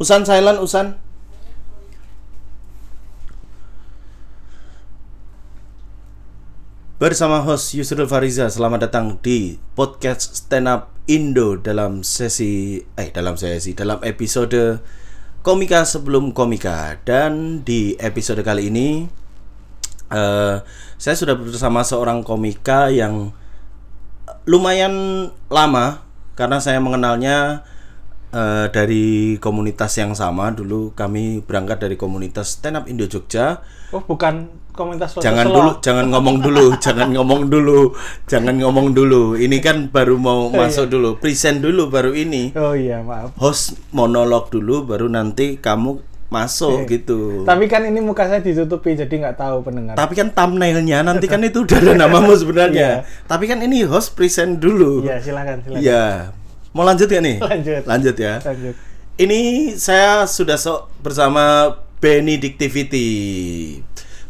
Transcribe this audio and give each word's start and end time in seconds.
Usan 0.00 0.24
silent 0.24 0.56
Usan. 0.64 0.96
Bersama 6.96 7.44
host 7.44 7.76
Yusril 7.76 8.08
Fariza, 8.08 8.48
selamat 8.48 8.88
datang 8.88 9.20
di 9.20 9.60
podcast 9.76 10.40
Stand 10.40 10.72
Up 10.72 10.96
Indo 11.04 11.60
dalam 11.60 12.00
sesi 12.00 12.80
eh 12.96 13.12
dalam 13.12 13.36
sesi 13.36 13.76
dalam 13.76 14.00
episode 14.00 14.80
komika 15.44 15.84
sebelum 15.84 16.32
komika 16.32 16.96
dan 17.04 17.60
di 17.60 17.92
episode 18.00 18.40
kali 18.40 18.72
ini 18.72 19.04
eh 20.08 20.56
saya 20.96 21.12
sudah 21.12 21.36
bersama 21.36 21.84
seorang 21.84 22.24
komika 22.24 22.88
yang 22.88 23.36
lumayan 24.48 25.28
lama 25.52 26.08
karena 26.40 26.56
saya 26.56 26.80
mengenalnya 26.80 27.68
eh, 28.30 28.66
dari 28.68 29.06
komunitas 29.36 29.94
yang 29.94 30.12
sama 30.12 30.50
dulu 30.50 30.92
kami 30.92 31.40
berangkat 31.40 31.78
dari 31.80 31.94
komunitas 31.94 32.56
Stand 32.56 32.76
Up 32.76 32.84
Indo 32.86 33.04
Jogja 33.04 33.60
Oh, 33.90 33.98
bukan 33.98 34.46
komunitas 34.70 35.18
jangan 35.18 35.44
selo. 35.44 35.54
dulu 35.56 35.70
jangan 35.80 36.06
ngomong 36.08 36.36
dulu 36.38 36.64
jangan 36.84 37.10
ngomong 37.10 37.42
dulu 37.46 37.80
jangan 38.24 38.54
ngomong 38.56 38.88
dulu 38.90 39.34
ini 39.34 39.58
kan 39.58 39.90
baru 39.90 40.14
mau 40.14 40.46
masuk 40.48 40.86
dulu 40.86 41.18
present 41.18 41.58
dulu 41.58 41.90
baru 41.90 42.14
ini 42.14 42.54
Oh 42.54 42.72
iya, 42.72 43.02
maaf. 43.02 43.34
host 43.34 43.74
monolog 43.90 44.46
dulu 44.48 44.86
baru 44.86 45.06
nanti 45.06 45.58
kamu 45.58 45.98
masuk 46.30 46.86
gitu 46.86 47.42
Tapi 47.42 47.66
kan 47.66 47.82
ini 47.82 47.98
muka 47.98 48.22
saya 48.24 48.38
ditutupi 48.38 48.94
jadi 48.94 49.10
nggak 49.10 49.36
tahu 49.36 49.66
pendengar. 49.66 49.98
tapi 49.98 50.14
kan 50.14 50.30
thumbnailnya 50.30 51.02
nanti 51.02 51.26
kan 51.26 51.42
itu 51.42 51.66
udah 51.66 51.74
ada 51.76 51.92
namamu 51.98 52.30
sebenarnya 52.38 53.02
tapi 53.26 53.50
kan 53.50 53.58
ini 53.58 53.82
host 53.82 54.14
present 54.14 54.62
dulu 54.62 55.02
Iya, 55.02 55.18
silakan, 55.18 55.58
silakan. 55.60 55.82
Iya. 55.82 56.04
Mau 56.70 56.82
lanjut 56.82 57.06
ya 57.06 57.18
nih 57.18 57.36
Lanjut. 57.38 57.82
lanjut 57.82 58.16
ya 58.16 58.38
Lanjut. 58.40 58.74
ini 59.16 59.40
saya 59.74 60.24
sudah 60.24 60.54
sok 60.54 60.88
bersama 61.00 61.74
Benedictivity. 62.00 63.08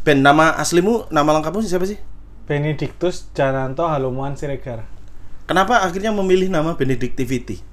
Ben, 0.03 0.19
nama 0.19 0.51
aslimu, 0.53 1.07
nama 1.07 1.31
lengkapmu 1.31 1.61
siapa 1.61 1.85
sih? 1.85 1.95
Benedictus 2.43 3.31
Jananto 3.31 3.87
Halumuan 3.87 4.35
Siregar. 4.35 4.83
Kenapa 5.45 5.79
akhirnya 5.79 6.11
memilih 6.11 6.47
nama 6.47 6.75
Benedictivity? 6.75 7.63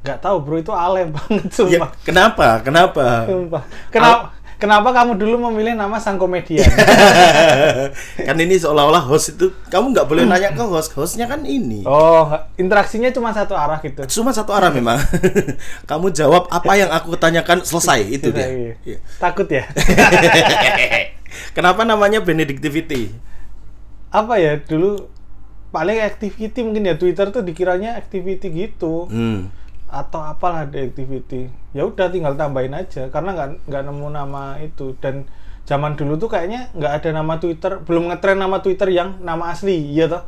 Nggak 0.00 0.18
tahu, 0.18 0.36
Bro, 0.40 0.56
itu 0.58 0.72
alay 0.72 1.04
banget 1.12 1.44
Ya, 1.44 1.52
sumpah. 1.52 1.90
kenapa? 2.02 2.46
Kenapa? 2.60 3.04
Sumpah. 3.28 3.62
Kenapa 3.92 4.32
kenapa 4.62 4.94
kamu 4.94 5.18
dulu 5.18 5.50
memilih 5.50 5.74
nama 5.74 5.98
sang 5.98 6.22
komedian? 6.22 6.70
kan 8.30 8.38
ini 8.38 8.54
seolah-olah 8.62 9.02
host 9.02 9.34
itu 9.34 9.50
kamu 9.66 9.90
nggak 9.90 10.06
boleh 10.06 10.22
nanya 10.22 10.54
ke 10.54 10.62
host, 10.62 10.94
hostnya 10.94 11.26
kan 11.26 11.42
ini. 11.42 11.82
oh, 11.82 12.30
interaksinya 12.54 13.10
cuma 13.10 13.34
satu 13.34 13.58
arah 13.58 13.82
gitu. 13.82 14.06
Cuma 14.06 14.30
satu 14.30 14.54
arah 14.54 14.70
memang. 14.70 15.02
kamu 15.90 16.14
jawab 16.14 16.46
apa 16.46 16.78
yang 16.78 16.94
aku 16.94 17.18
tanyakan 17.18 17.66
selesai 17.66 18.06
itu 18.06 18.30
dia. 18.30 18.46
Iya. 18.46 18.74
Iya. 18.86 18.98
Takut 19.18 19.50
ya? 19.50 19.66
Kenapa 21.58 21.82
namanya 21.82 22.22
Benedictivity? 22.22 23.10
Apa 24.14 24.38
ya, 24.38 24.62
dulu 24.62 25.10
paling 25.74 25.98
activity 25.98 26.60
mungkin 26.62 26.86
ya 26.86 26.94
Twitter 26.94 27.34
tuh 27.34 27.42
dikiranya 27.42 27.98
activity 27.98 28.46
gitu. 28.46 29.10
Hmm. 29.10 29.50
Atau 29.92 30.18
apalah 30.18 30.64
di 30.64 30.80
activity. 30.80 31.46
Ya 31.70 31.84
udah 31.84 32.08
tinggal 32.08 32.32
tambahin 32.32 32.72
aja 32.72 33.06
karena 33.06 33.30
nggak 33.30 33.48
nggak 33.66 33.82
nemu 33.84 34.06
nama 34.08 34.56
itu. 34.58 34.96
Dan 34.96 35.28
zaman 35.62 35.92
dulu 35.92 36.16
tuh 36.16 36.26
kayaknya 36.26 36.72
nggak 36.72 36.92
ada 36.98 37.10
nama 37.12 37.36
Twitter 37.36 37.78
belum 37.78 38.08
ngetren 38.08 38.34
nama 38.34 38.58
Twitter 38.58 38.88
yang 38.88 39.20
nama 39.20 39.52
asli 39.52 39.92
iya 39.92 40.08
toh? 40.08 40.24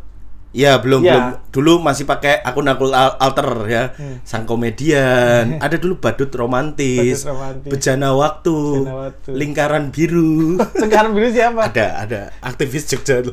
Ya 0.55 0.79
belum 0.79 1.03
Ya. 1.03 1.11
belum. 1.11 1.27
Dulu 1.51 1.73
masih 1.83 2.05
pakai 2.05 2.39
akun 2.39 2.71
akun 2.71 2.95
al- 2.95 3.19
alter 3.19 3.49
ya. 3.67 3.85
Hmm. 3.91 4.23
sang 4.23 4.47
komedian. 4.47 5.57
Ada 5.65 5.77
dulu 5.77 5.99
badut 5.99 6.31
romantis, 6.31 7.25
Badut 7.25 7.35
romantis. 7.35 7.71
bejana 7.75 8.15
waktu, 8.15 8.55
Bejana 8.79 8.95
waktu. 9.03 9.31
lingkaran 9.35 9.85
biru. 9.91 10.55
Sekarang 10.85 11.11
biru 11.11 11.27
siapa? 11.29 11.73
Ada 11.73 11.87
ada. 11.99 12.21
Aktivis 12.39 12.87
Jogja 12.87 13.19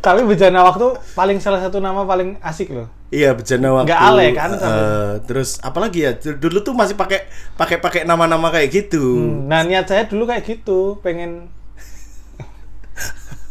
tapi 0.00 0.24
bejana 0.24 0.60
waktu 0.62 0.84
paling 1.12 1.38
salah 1.38 1.60
satu 1.60 1.76
nama 1.76 2.02
paling 2.02 2.40
asik 2.40 2.72
loh. 2.72 2.88
Iya 3.08 3.34
bejana 3.34 3.68
waktu. 3.72 3.86
Nggak 3.86 4.02
alay 4.02 4.28
kan, 4.30 4.50
Eh, 4.50 4.56
sampai- 4.56 5.18
terus 5.24 5.50
apalagi 5.60 5.98
ya? 6.00 6.10
Dulu 6.16 6.58
tuh 6.60 6.72
masih 6.72 6.94
pakai 6.94 7.26
pakai 7.54 7.76
pakai 7.76 8.00
nama-nama 8.02 8.48
kayak 8.48 8.68
gitu. 8.70 9.02
Hmm, 9.02 9.46
nah 9.46 9.60
niat 9.60 9.84
saya 9.84 10.06
dulu 10.06 10.24
kayak 10.24 10.42
gitu 10.42 10.96
pengen 11.00 11.50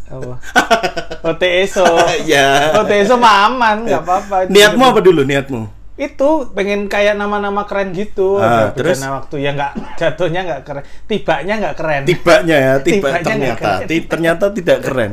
apa? 0.10 0.42
OTSO 1.30 1.86
ya 2.26 2.74
OTSO 2.76 3.16
mah 3.16 3.46
aman 3.46 3.86
nggak 3.86 4.02
apa-apa. 4.02 4.36
Niatmu 4.50 4.84
apa 4.86 5.00
dulu 5.00 5.22
niatmu? 5.22 5.70
Itu 6.00 6.48
pengen 6.56 6.88
kayak 6.88 7.14
nama-nama 7.14 7.68
keren 7.68 7.92
gitu. 7.92 8.40
Ah, 8.40 8.72
terus? 8.72 8.98
waktu 8.98 9.44
ya 9.44 9.52
nggak 9.54 9.74
jatuhnya 10.00 10.42
nggak 10.48 10.62
keren. 10.64 10.84
Tibanya 11.06 11.54
nggak 11.60 11.76
keren. 11.76 12.02
Tibanya 12.08 12.56
ya 12.58 12.74
tiba 12.88 13.12
Tibanya 13.12 13.22
ternyata. 13.22 13.70
keren. 13.84 14.08
Ternyata 14.08 14.46
tidak 14.50 14.80
keren 14.82 15.12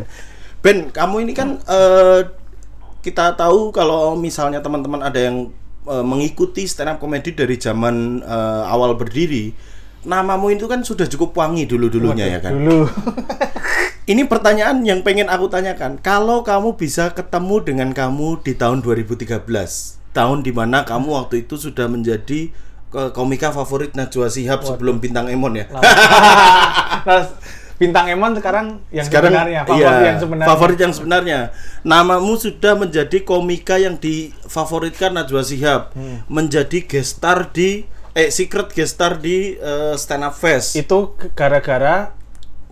Ben 0.67 0.91
kamu 0.91 1.23
ini 1.23 1.33
kan 1.33 1.63
eh, 1.63 2.27
kita 3.07 3.39
tahu 3.39 3.71
kalau 3.71 4.19
misalnya 4.19 4.59
teman-teman 4.59 4.99
ada 4.99 5.15
yang 5.15 5.55
eh, 5.87 6.03
mengikuti 6.03 6.67
stand 6.67 6.91
up 6.91 6.99
comedy 6.99 7.31
dari 7.39 7.55
zaman 7.55 8.19
eh, 8.27 8.63
awal 8.67 8.99
berdiri 8.99 9.55
namamu 10.03 10.51
itu 10.51 10.67
kan 10.67 10.83
sudah 10.83 11.07
cukup 11.07 11.39
wangi 11.39 11.71
dulu 11.71 11.87
dulunya 11.87 12.27
ya 12.27 12.39
kan? 12.43 12.51
dulu. 12.59 12.87
Ini 14.11 14.23
pertanyaan 14.31 14.87
yang 14.87 15.03
pengen 15.03 15.27
aku 15.27 15.51
tanyakan. 15.51 15.99
Kalau 15.99 16.47
kamu 16.47 16.79
bisa 16.79 17.11
ketemu 17.11 17.59
dengan 17.67 17.91
kamu 17.91 18.39
di 18.39 18.55
tahun 18.55 18.79
2013 18.87 19.43
tahun 20.15 20.39
di 20.47 20.55
mana 20.55 20.87
kamu 20.87 21.11
waktu 21.11 21.43
itu 21.43 21.59
sudah 21.59 21.91
menjadi 21.91 22.55
komika 23.13 23.51
favorit 23.51 23.93
Najwa 23.99 24.31
Shihab 24.31 24.65
sebelum 24.65 25.03
bintang 25.03 25.29
Emon 25.29 25.59
ya 25.59 25.69
bintang 27.77 28.07
Emon 28.07 28.33
sekarang 28.33 28.81
yang 28.89 29.05
sekarang 29.05 29.31
sebenarnya 29.31 29.61
favorit 29.63 29.85
iya, 29.93 30.07
yang 30.07 30.19
sebenarnya. 30.19 30.49
favorit 30.49 30.79
yang 30.79 30.93
sebenarnya. 30.93 31.39
Namamu 31.83 32.35
sudah 32.35 32.73
menjadi 32.75 33.19
komika 33.21 33.77
yang 33.77 33.97
difavoritkan 33.97 35.13
Najwa 35.13 35.41
Shihab. 35.41 35.93
Hmm. 35.93 36.25
menjadi 36.27 36.83
gestar 36.83 37.49
di 37.49 37.85
eh 38.13 38.29
secret 38.29 38.71
gestar 38.71 39.17
di 39.17 39.55
eh, 39.55 39.95
stand 39.95 40.23
up 40.23 40.33
fest. 40.33 40.75
Itu 40.75 41.15
gara-gara 41.33 42.17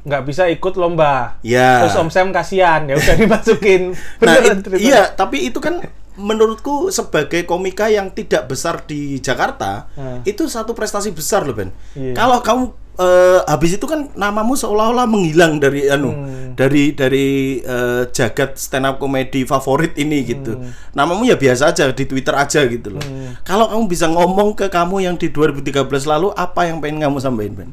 nggak 0.00 0.22
bisa 0.22 0.48
ikut 0.48 0.74
lomba. 0.74 1.36
Ya 1.40 1.80
terus 1.80 1.94
Om 1.94 2.08
Sam 2.08 2.28
kasihan 2.28 2.84
ya 2.84 2.94
udah 2.94 3.14
dimasukin. 3.22 3.92
Nah 4.18 4.34
it- 4.38 4.64
iya 4.78 5.08
tapi 5.10 5.44
itu 5.44 5.58
kan 5.58 5.80
menurutku 6.14 6.88
sebagai 6.88 7.42
komika 7.42 7.88
yang 7.88 8.06
tidak 8.08 8.46
besar 8.46 8.80
di 8.80 9.18
Jakarta 9.18 9.90
Hmm. 9.92 10.22
itu 10.22 10.46
satu 10.46 10.70
prestasi 10.70 11.10
besar 11.10 11.42
loh 11.42 11.52
Ben. 11.52 11.74
Iya. 11.92 12.14
kalau 12.14 12.38
kamu 12.38 12.64
eh, 12.94 13.40
habis 13.44 13.74
itu 13.74 13.84
kan 13.84 14.10
namamu 14.14 14.54
seolah-olah 14.54 15.04
menghilang 15.04 15.58
dari 15.58 15.86
anu 15.86 16.10
Hmm. 16.14 16.54
dari 16.54 16.94
dari 16.94 17.26
eh, 17.58 18.06
jagat 18.08 18.54
stand 18.54 18.86
up 18.86 18.96
comedy 18.96 19.42
favorit 19.42 19.94
ini 19.96 20.22
gitu. 20.22 20.54
Hmm. 20.54 20.70
namamu 20.92 21.26
ya 21.26 21.34
biasa 21.34 21.70
aja 21.70 21.90
di 21.90 22.04
Twitter 22.04 22.30
aja 22.32 22.62
gitu 22.64 22.94
loh. 22.94 23.02
Kalau 23.42 23.66
kamu 23.66 23.84
bisa 23.86 24.06
ngomong 24.06 24.54
ke 24.54 24.68
kamu 24.68 25.02
yang 25.02 25.16
di 25.16 25.28
2013 25.28 25.74
lalu 26.06 26.30
apa 26.30 26.66
yang 26.66 26.78
pengen 26.78 27.02
kamu 27.02 27.18
sampaikan 27.18 27.54
Ben? 27.56 27.70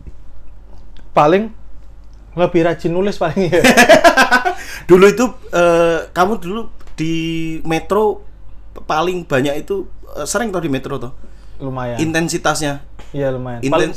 Paling 1.12 1.54
lebih 2.32 2.64
rajin 2.64 2.90
nulis 2.90 3.16
paling 3.16 3.52
ya. 3.52 3.62
Dulu 4.90 5.06
itu 5.06 5.26
eh, 5.52 6.08
kamu 6.10 6.34
dulu 6.40 6.62
di 6.96 7.14
metro 7.64 8.24
paling 8.82 9.24
banyak 9.24 9.62
itu 9.62 9.86
eh, 10.12 10.26
sering 10.26 10.50
tau 10.50 10.64
di 10.64 10.72
metro 10.72 10.98
tuh 10.98 11.12
lumayan. 11.60 12.00
Intensitasnya? 12.00 12.82
Iya 13.12 13.30
lumayan. 13.30 13.62
Inten- 13.62 13.72
paling 13.72 13.92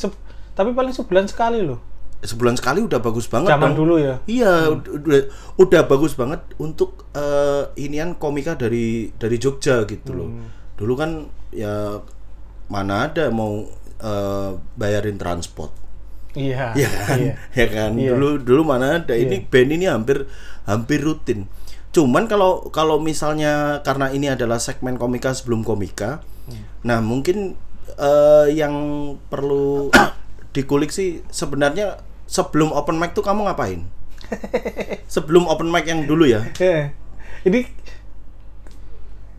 tapi 0.54 0.70
paling 0.70 0.90
sebulan 0.90 1.26
sekali 1.26 1.60
loh. 1.60 1.78
Sebulan 2.20 2.56
sekali 2.56 2.80
udah 2.80 2.98
bagus 2.98 3.26
banget 3.26 3.52
zaman 3.52 3.70
dong. 3.70 3.84
dulu 3.84 3.94
ya? 3.98 4.16
Iya 4.24 4.72
ud- 4.72 4.88
udah 4.96 5.20
udah 5.54 5.82
bagus 5.84 6.14
banget 6.14 6.40
untuk 6.56 7.04
eh, 7.12 7.68
inian 7.76 8.14
komika 8.14 8.54
dari 8.54 9.12
dari 9.12 9.36
Jogja 9.36 9.84
gitu 9.84 10.10
loh. 10.10 10.28
Hmm. 10.28 10.48
dulu 10.74 10.94
kan 10.94 11.10
ya 11.50 12.02
mana 12.66 13.06
ada 13.06 13.28
mau 13.28 13.68
eh, 13.98 14.50
bayarin 14.74 15.14
transport. 15.14 15.70
Iya. 16.32 16.72
Ya 16.74 16.88
kan? 16.88 17.16
Iya. 17.20 17.34
ya 17.60 17.66
kan? 17.68 17.90
Iya. 17.94 18.10
dulu 18.10 18.28
dulu 18.40 18.62
mana 18.64 18.98
ada. 18.98 19.12
Ini 19.12 19.44
band 19.44 19.70
ini 19.70 19.86
hampir 19.86 20.24
hampir 20.64 20.98
rutin. 20.98 21.44
Cuman 21.92 22.24
kalau 22.24 22.66
kalau 22.70 22.98
misalnya 22.98 23.78
karena 23.80 24.10
ini 24.10 24.26
adalah 24.26 24.58
segmen 24.58 24.96
komika 24.96 25.30
sebelum 25.30 25.60
komika 25.60 26.24
Hmm. 26.44 26.60
nah 26.84 27.00
mungkin 27.00 27.56
eh, 27.96 28.46
yang 28.52 28.76
perlu 29.28 29.88
dikulik 30.54 30.94
sih 30.94 31.20
sebenarnya 31.28 31.98
sebelum 32.30 32.72
open 32.72 32.96
mic 32.96 33.12
tuh 33.12 33.26
kamu 33.26 33.50
ngapain 33.50 33.84
sebelum 35.14 35.44
open 35.50 35.68
mic 35.68 35.84
yang 35.84 36.06
dulu 36.06 36.24
ya 36.24 36.46
Ini 37.44 37.60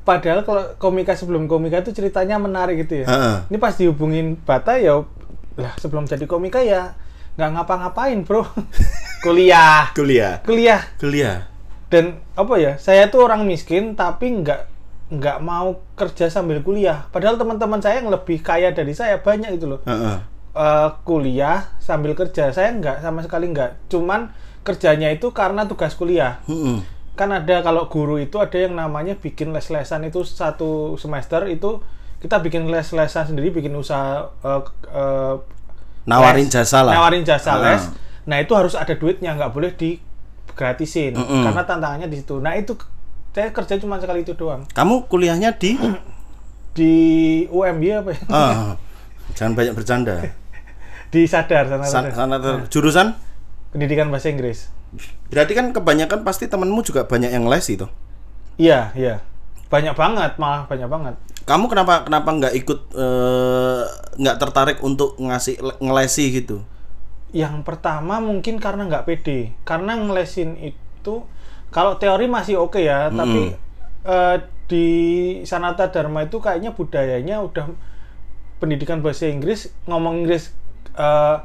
padahal 0.06 0.46
kalau 0.46 0.78
komika 0.78 1.18
sebelum 1.18 1.50
komika 1.50 1.82
itu 1.82 1.90
ceritanya 1.90 2.38
menarik 2.38 2.86
gitu 2.86 3.02
ya. 3.02 3.06
Heeh. 3.10 3.38
Ini 3.50 3.58
pas 3.58 3.74
dihubungin 3.74 4.38
Bata 4.38 4.78
ya 4.78 5.02
lah 5.58 5.74
sebelum 5.82 6.06
jadi 6.06 6.30
komika 6.30 6.62
ya 6.62 6.94
nggak 7.36 7.50
ngapa-ngapain 7.58 8.22
bro. 8.22 8.46
Kuliah, 9.26 9.90
kuliah 9.98 10.38
kuliah 10.46 10.86
kuliah 11.02 11.50
dan 11.90 12.22
apa 12.38 12.62
ya? 12.62 12.78
Saya 12.78 13.10
tuh 13.10 13.26
orang 13.26 13.42
miskin 13.50 13.98
tapi 13.98 14.30
nggak 14.30 14.70
nggak 15.18 15.38
mau 15.42 15.82
kerja 15.98 16.30
sambil 16.30 16.62
kuliah. 16.62 17.10
Padahal 17.10 17.42
teman-teman 17.42 17.82
saya 17.82 18.06
yang 18.06 18.14
lebih 18.14 18.46
kaya 18.46 18.70
dari 18.70 18.94
saya 18.94 19.18
banyak 19.18 19.58
itu 19.58 19.66
loh. 19.66 19.82
Heeh. 19.82 20.35
Eh, 20.56 20.90
kuliah 21.04 21.68
sambil 21.78 22.16
kerja. 22.16 22.50
Saya 22.50 22.72
nggak 22.74 23.00
sama 23.00 23.19
sekali 23.19 23.52
nggak. 23.52 23.92
Cuman 23.92 24.31
kerjanya 24.63 25.12
itu 25.12 25.30
karena 25.30 25.68
tugas 25.68 25.94
kuliah. 25.94 26.40
Mm-mm. 26.48 26.81
Kan 27.13 27.30
ada 27.30 27.62
kalau 27.62 27.86
guru 27.86 28.18
itu 28.18 28.40
ada 28.40 28.56
yang 28.56 28.74
namanya 28.74 29.16
bikin 29.16 29.52
les-lesan 29.52 30.04
itu 30.04 30.24
satu 30.24 30.96
semester 30.96 31.46
itu 31.46 31.80
kita 32.18 32.40
bikin 32.40 32.66
les-lesan 32.68 33.30
sendiri, 33.30 33.52
bikin 33.52 33.72
usaha 33.72 34.31
eh, 34.42 34.62
eh, 34.90 35.36
Nawarin 36.06 36.46
les. 36.46 36.54
jasa 36.54 36.81
lah. 36.81 36.94
Nawarin 36.94 37.24
jasa 37.24 37.52
Ah. 37.52 37.62
les. 37.62 37.84
Nah, 38.25 38.38
itu 38.38 38.54
harus 38.54 38.74
ada 38.74 38.94
duitnya, 38.94 39.34
nggak 39.34 39.54
boleh 39.54 39.74
di 39.74 40.02
gratisin 40.52 41.13
Mm-mm. 41.13 41.44
karena 41.44 41.62
tantangannya 41.62 42.07
di 42.07 42.18
situ. 42.18 42.40
Nah, 42.40 42.54
itu 42.54 42.74
saya 43.31 43.52
kerja 43.52 43.75
cuma 43.78 44.00
sekali 44.00 44.22
itu 44.22 44.34
doang. 44.34 44.63
Kamu 44.72 45.06
kuliahnya 45.06 45.54
di 45.56 45.75
Di 46.74 46.94
UMB 47.48 47.84
apa 47.96 48.10
ya? 48.12 48.22
Ah, 48.28 48.75
jangan 49.31 49.56
banyak 49.56 49.74
bercanda. 49.74 50.16
Di 51.16 51.24
Sadar 51.32 51.72
sana, 51.72 51.88
San- 51.88 52.12
sana 52.12 52.36
ter- 52.44 52.68
jurusan? 52.68 53.16
Pendidikan 53.72 54.12
bahasa 54.12 54.28
Inggris. 54.28 54.68
Berarti 55.32 55.56
kan 55.56 55.72
kebanyakan 55.72 56.28
pasti 56.28 56.52
temenmu 56.52 56.84
juga 56.84 57.08
banyak 57.08 57.32
yang 57.32 57.48
les 57.48 57.64
itu. 57.72 57.88
Iya, 58.60 58.92
iya. 59.00 59.24
Banyak 59.72 59.96
banget, 59.96 60.36
malah 60.36 60.68
banyak 60.68 60.92
banget. 60.92 61.16
Kamu 61.48 61.72
kenapa 61.72 62.04
kenapa 62.04 62.30
nggak 62.36 62.54
ikut 62.60 62.80
eh, 62.92 63.84
nggak 64.20 64.38
tertarik 64.44 64.78
untuk 64.84 65.16
ngasih 65.16 65.56
le- 65.64 65.80
ngelesi 65.80 66.36
gitu? 66.36 66.68
Yang 67.32 67.64
pertama 67.64 68.20
mungkin 68.20 68.60
karena 68.60 68.84
nggak 68.92 69.08
pede. 69.08 69.56
Karena 69.64 69.96
ngelesin 69.96 70.60
itu 70.60 71.24
kalau 71.72 71.96
teori 71.96 72.28
masih 72.28 72.60
oke 72.60 72.84
ya, 72.84 73.08
tapi 73.08 73.56
eh, 74.04 74.36
di 74.68 74.88
Sanata 75.48 75.88
Dharma 75.94 76.28
itu 76.28 76.44
kayaknya 76.44 76.76
budayanya 76.76 77.40
udah 77.40 77.72
pendidikan 78.58 79.00
bahasa 79.00 79.28
Inggris 79.32 79.72
ngomong 79.86 80.24
Inggris 80.24 80.52
eh, 80.95 81.36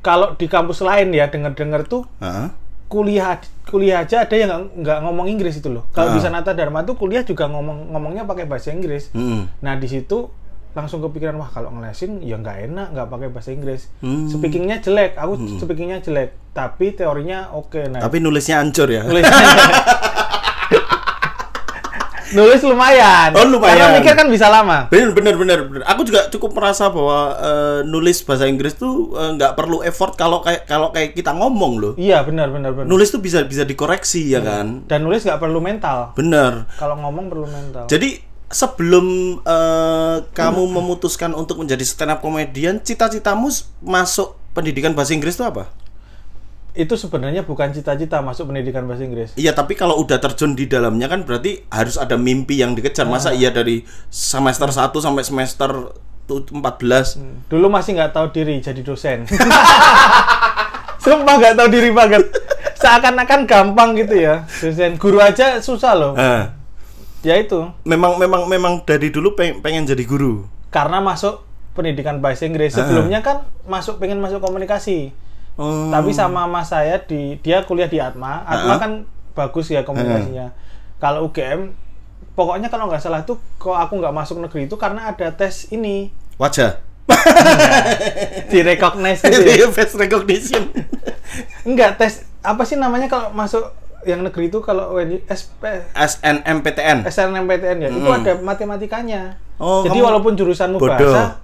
kalau 0.00 0.32
di 0.32 0.46
kampus 0.46 0.80
lain 0.80 1.10
ya 1.10 1.26
dengar-dengar 1.26 1.84
tuh 1.84 2.08
Heeh. 2.18 2.48
kuliah 2.86 3.36
kuliah 3.64 4.00
aja 4.00 4.24
ada 4.24 4.34
yang 4.34 4.50
nggak- 4.74 5.00
ngomong 5.00 5.26
Inggris 5.26 5.56
itu 5.56 5.68
loh. 5.68 5.86
Kalau 5.90 6.10
di 6.10 6.18
Ah. 6.18 6.24
Sanata 6.24 6.50
Dharma 6.50 6.82
tuh 6.82 6.94
kuliah 6.94 7.22
juga 7.22 7.46
ngomong 7.46 7.90
ngomongnya 7.90 8.24
pakai 8.24 8.44
bahasa 8.44 8.70
Inggris. 8.70 9.12
Mm-mm. 9.12 9.46
Nah 9.58 9.74
di 9.74 9.86
situ 9.86 10.26
langsung 10.70 10.98
kepikiran 11.00 11.34
wah 11.34 11.46
kalau 11.48 11.70
ngelesin 11.72 12.18
ya 12.20 12.34
nggak 12.36 12.66
enak 12.66 12.86
nggak 12.90 13.08
pakai 13.08 13.28
bahasa 13.28 13.50
Inggris. 13.50 13.90
Hmm. 13.98 14.26
Speakingnya 14.26 14.78
jelek, 14.78 15.14
aku 15.14 15.32
speakingnya 15.56 15.98
jelek, 15.98 16.34
tapi 16.50 16.90
teorinya 16.92 17.50
oke. 17.52 17.78
Nah 17.88 17.98
Tapi 18.00 18.18
nulisnya 18.18 18.58
hancur 18.58 18.86
ya. 18.86 19.02
nulis 19.02 19.26
nulis 22.32 22.60
lumayan. 22.62 23.30
Oh, 23.34 23.46
lumayan. 23.46 23.76
Karena 23.76 23.96
mikir 23.98 24.14
kan 24.16 24.28
bisa 24.30 24.46
lama. 24.46 24.86
Bener 24.88 25.10
bener 25.14 25.34
bener 25.36 25.58
bener. 25.66 25.82
Aku 25.86 26.02
juga 26.06 26.30
cukup 26.30 26.56
merasa 26.56 26.88
bahwa 26.88 27.34
eh, 27.38 27.78
nulis 27.86 28.22
bahasa 28.22 28.46
Inggris 28.46 28.76
tuh 28.78 29.14
eh, 29.16 29.30
nggak 29.36 29.54
perlu 29.58 29.82
effort 29.82 30.14
kalau 30.14 30.40
kayak 30.44 30.66
kalau 30.66 30.94
kayak 30.94 31.14
kita 31.14 31.34
ngomong 31.34 31.72
loh. 31.78 31.92
Iya 31.98 32.22
benar 32.26 32.50
benar 32.50 32.74
benar. 32.74 32.86
Nulis 32.86 33.10
tuh 33.10 33.22
bisa 33.22 33.42
bisa 33.46 33.66
dikoreksi 33.66 34.30
ya 34.30 34.40
kan. 34.40 34.86
Dan 34.86 35.06
nulis 35.06 35.22
nggak 35.26 35.40
perlu 35.40 35.58
mental. 35.58 36.14
Bener. 36.14 36.66
Kalau 36.78 36.96
ngomong 36.98 37.26
perlu 37.30 37.46
mental. 37.48 37.84
Jadi 37.90 38.22
sebelum 38.50 39.38
eh, 39.46 40.16
kamu 40.34 40.62
memutuskan 40.70 41.32
untuk 41.34 41.62
menjadi 41.62 41.82
stand 41.86 42.12
up 42.14 42.20
comedian, 42.20 42.82
cita-citamu 42.82 43.46
masuk 43.82 44.34
pendidikan 44.50 44.92
bahasa 44.92 45.14
Inggris 45.14 45.38
itu 45.38 45.46
apa? 45.46 45.70
Itu 46.72 46.94
sebenarnya 46.94 47.42
bukan 47.42 47.70
cita-cita 47.70 48.20
masuk 48.20 48.48
pendidikan 48.48 48.86
bahasa 48.86 49.02
Inggris. 49.02 49.34
Iya, 49.34 49.50
tapi 49.50 49.74
kalau 49.74 49.98
udah 49.98 50.16
terjun 50.16 50.54
di 50.54 50.64
dalamnya 50.64 51.06
kan 51.06 51.22
berarti 51.22 51.66
harus 51.66 51.94
ada 51.94 52.14
mimpi 52.14 52.56
yang 52.56 52.72
dikejar. 52.72 53.04
Masa 53.04 53.30
iya 53.30 53.50
dari 53.50 53.82
semester 54.06 54.68
1 54.68 54.94
sampai 54.94 55.22
semester 55.22 55.70
tu- 56.24 56.46
14? 56.46 57.18
Dulu 57.46 57.66
masih 57.66 57.96
nggak 57.96 58.12
tahu 58.12 58.30
diri 58.30 58.58
jadi 58.58 58.80
dosen. 58.80 59.26
Sumpah 61.02 61.34
nggak 61.36 61.54
tahu 61.56 61.68
diri 61.70 61.90
banget. 61.90 62.22
Seakan-akan 62.76 63.40
gampang 63.44 63.96
gitu 63.96 64.14
ya. 64.14 64.44
Dosen 64.46 64.96
guru 64.96 65.18
aja 65.18 65.58
susah 65.58 65.92
loh. 65.92 66.12
Eh, 66.14 66.44
Ya 67.20 67.36
itu. 67.36 67.68
memang 67.84 68.16
memang 68.16 68.48
memang 68.48 68.80
dari 68.80 69.12
dulu 69.12 69.36
pengen, 69.36 69.60
pengen 69.60 69.84
jadi 69.84 70.00
guru. 70.02 70.48
Karena 70.70 71.02
masuk 71.02 71.44
pendidikan 71.72 72.16
bahasa 72.18 72.44
Inggris. 72.44 72.72
Sebelumnya 72.72 73.20
kan 73.20 73.44
masuk 73.64 73.98
pengen 73.98 74.20
masuk 74.20 74.40
komunikasi. 74.40 75.12
Oh. 75.60 75.92
Tapi 75.92 76.10
sama 76.10 76.48
mas 76.48 76.66
saya 76.66 76.96
di 76.98 77.36
dia 77.38 77.60
kuliah 77.62 77.84
di 77.84 78.00
Atma. 78.00 78.40
Atma 78.42 78.74
Ah. 78.74 78.78
kan 78.78 78.92
bagus 79.30 79.68
ya 79.68 79.84
komunikasinya. 79.84 80.56
Kalau 80.96 81.28
UGM 81.28 81.76
pokoknya 82.32 82.66
kalau 82.66 82.88
nggak 82.88 82.98
salah 82.98 83.20
tuh 83.22 83.36
kok 83.56 83.72
aku 83.72 84.00
nggak 84.00 84.10
masuk 84.10 84.40
negeri 84.40 84.64
itu 84.64 84.74
karena 84.74 85.06
ada 85.06 85.28
tes 85.30 85.68
ini 85.68 86.08
wajah. 86.36 86.80
di 88.46 88.58
recognize 88.62 89.20
gitu 89.20 89.44
ya. 89.44 89.66
Face 89.68 89.94
recognition. 89.94 90.64
Enggak, 91.68 91.98
tes 91.98 92.24
apa 92.40 92.62
sih 92.64 92.74
namanya 92.74 93.06
kalau 93.06 93.28
masuk 93.30 93.60
yang 94.02 94.24
negeri 94.24 94.48
itu 94.48 94.58
kalau 94.60 94.96
SP 95.26 95.62
SNMPTN. 95.92 97.04
SNMPTN 97.04 97.76
ya, 97.78 97.88
itu 97.90 98.00
Hmm. 98.00 98.16
ada 98.16 98.32
matematikanya. 98.38 99.36
Oh, 99.60 99.84
Jadi 99.84 100.00
walaupun 100.00 100.32
jurusanmu 100.32 100.80
bodoh. 100.80 100.96
bahasa 100.96 101.36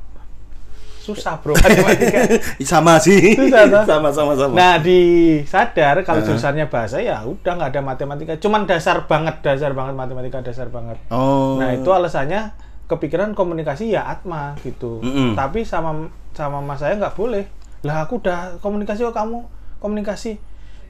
susah, 1.06 1.38
Bro, 1.38 1.54
matematika. 1.54 2.18
sama 2.74 2.98
sih. 2.98 3.38
Susah, 3.38 3.62
toh? 3.70 3.84
sama 3.86 4.08
sama 4.10 4.32
sama. 4.34 4.52
nah, 4.52 4.74
di 4.76 4.98
sadar 5.46 6.02
kalau 6.02 6.18
Heeh. 6.18 6.26
jurusannya 6.26 6.66
bahasa 6.66 6.98
ya 6.98 7.22
udah 7.22 7.52
nggak 7.54 7.70
ada 7.70 7.82
matematika, 7.82 8.32
cuman 8.36 8.66
dasar 8.66 9.06
banget, 9.06 9.38
dasar 9.40 9.70
banget 9.70 9.94
matematika, 9.94 10.42
dasar 10.42 10.66
banget. 10.66 10.98
oh. 11.08 11.56
Nah, 11.56 11.70
itu 11.70 11.86
alasannya 11.86 12.50
kepikiran 12.86 13.32
komunikasi 13.32 13.94
ya 13.94 14.06
Atma 14.06 14.58
gitu. 14.62 14.98
Mm-mm. 15.02 15.34
Tapi 15.34 15.62
sama 15.62 16.10
sama 16.34 16.58
mas 16.58 16.78
saya 16.78 16.94
nggak 16.94 17.14
boleh. 17.14 17.46
Lah 17.82 18.02
aku 18.02 18.18
udah 18.18 18.58
komunikasi 18.58 19.02
kok 19.02 19.14
kamu 19.14 19.42
komunikasi. 19.78 20.38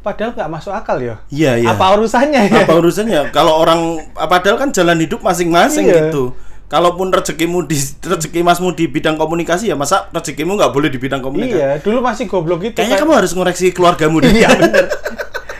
Padahal 0.00 0.36
nggak 0.38 0.50
masuk 0.52 0.70
akal 0.70 1.02
ya. 1.02 1.18
Iya, 1.28 1.58
iya. 1.58 1.68
Apa 1.74 1.98
urusannya 1.98 2.46
ya? 2.46 2.62
apa 2.62 2.78
urusannya 2.78 3.20
kalau 3.34 3.58
orang 3.58 3.98
padahal 4.14 4.54
kan 4.54 4.70
jalan 4.70 5.02
hidup 5.02 5.18
masing-masing 5.20 5.88
Iya. 5.88 6.12
gitu 6.12 6.30
kalaupun 6.66 7.08
rezekimu 7.08 7.62
di 7.62 7.78
rezeki 8.00 8.40
masmu 8.40 8.72
di 8.72 8.86
bidang 8.86 9.14
komunikasi 9.14 9.66
ya 9.66 9.74
masa 9.74 10.10
rezekimu 10.10 10.54
nggak 10.54 10.70
boleh 10.70 10.88
di 10.88 10.96
bidang 10.96 11.20
komunikasi 11.20 11.56
Iya, 11.56 11.70
dulu 11.78 11.98
masih 12.00 12.26
goblok 12.26 12.58
gitu. 12.60 12.74
kayaknya 12.74 12.96
kan. 12.96 13.02
kamu 13.02 13.12
harus 13.16 13.32
ngoreksi 13.32 13.70
keluargamu 13.70 14.18
deh 14.18 14.32
Iya 14.32 14.48
bener. 14.60 14.86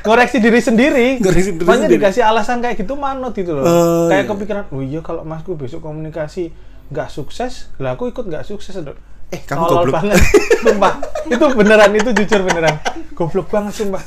Ngoreksi 0.03 0.39
diri 0.39 0.61
sendiri. 0.61 1.07
Ngoreksi 1.19 1.51
diri 1.53 1.63
Makanya 1.63 1.79
sendiri. 1.85 1.99
dikasih 2.01 2.23
alasan 2.23 2.59
kayak 2.61 2.79
gitu 2.79 2.95
manut 2.95 3.35
gitu 3.35 3.51
loh. 3.53 3.63
Oh, 3.63 4.07
kayak 4.07 4.23
iya. 4.23 4.31
kepikiran, 4.31 4.65
oh 4.69 4.79
iya 4.81 5.01
kalau 5.01 5.23
masku 5.23 5.55
besok 5.55 5.83
komunikasi 5.83 6.55
nggak 6.87 7.09
sukses, 7.09 7.75
lah 7.77 7.95
aku 7.95 8.07
ikut 8.09 8.23
nggak 8.23 8.43
sukses 8.43 8.71
dong. 8.77 8.95
Eh, 9.29 9.43
kamu 9.43 9.63
Tolol 9.65 9.75
goblok. 9.85 9.95
banget. 9.97 10.19
sumpah. 10.61 10.95
Itu 11.27 11.45
beneran 11.53 11.91
itu 11.93 12.11
jujur 12.13 12.41
beneran. 12.41 12.79
Goblok 13.13 13.47
banget 13.49 13.75
sumpah. 13.77 14.03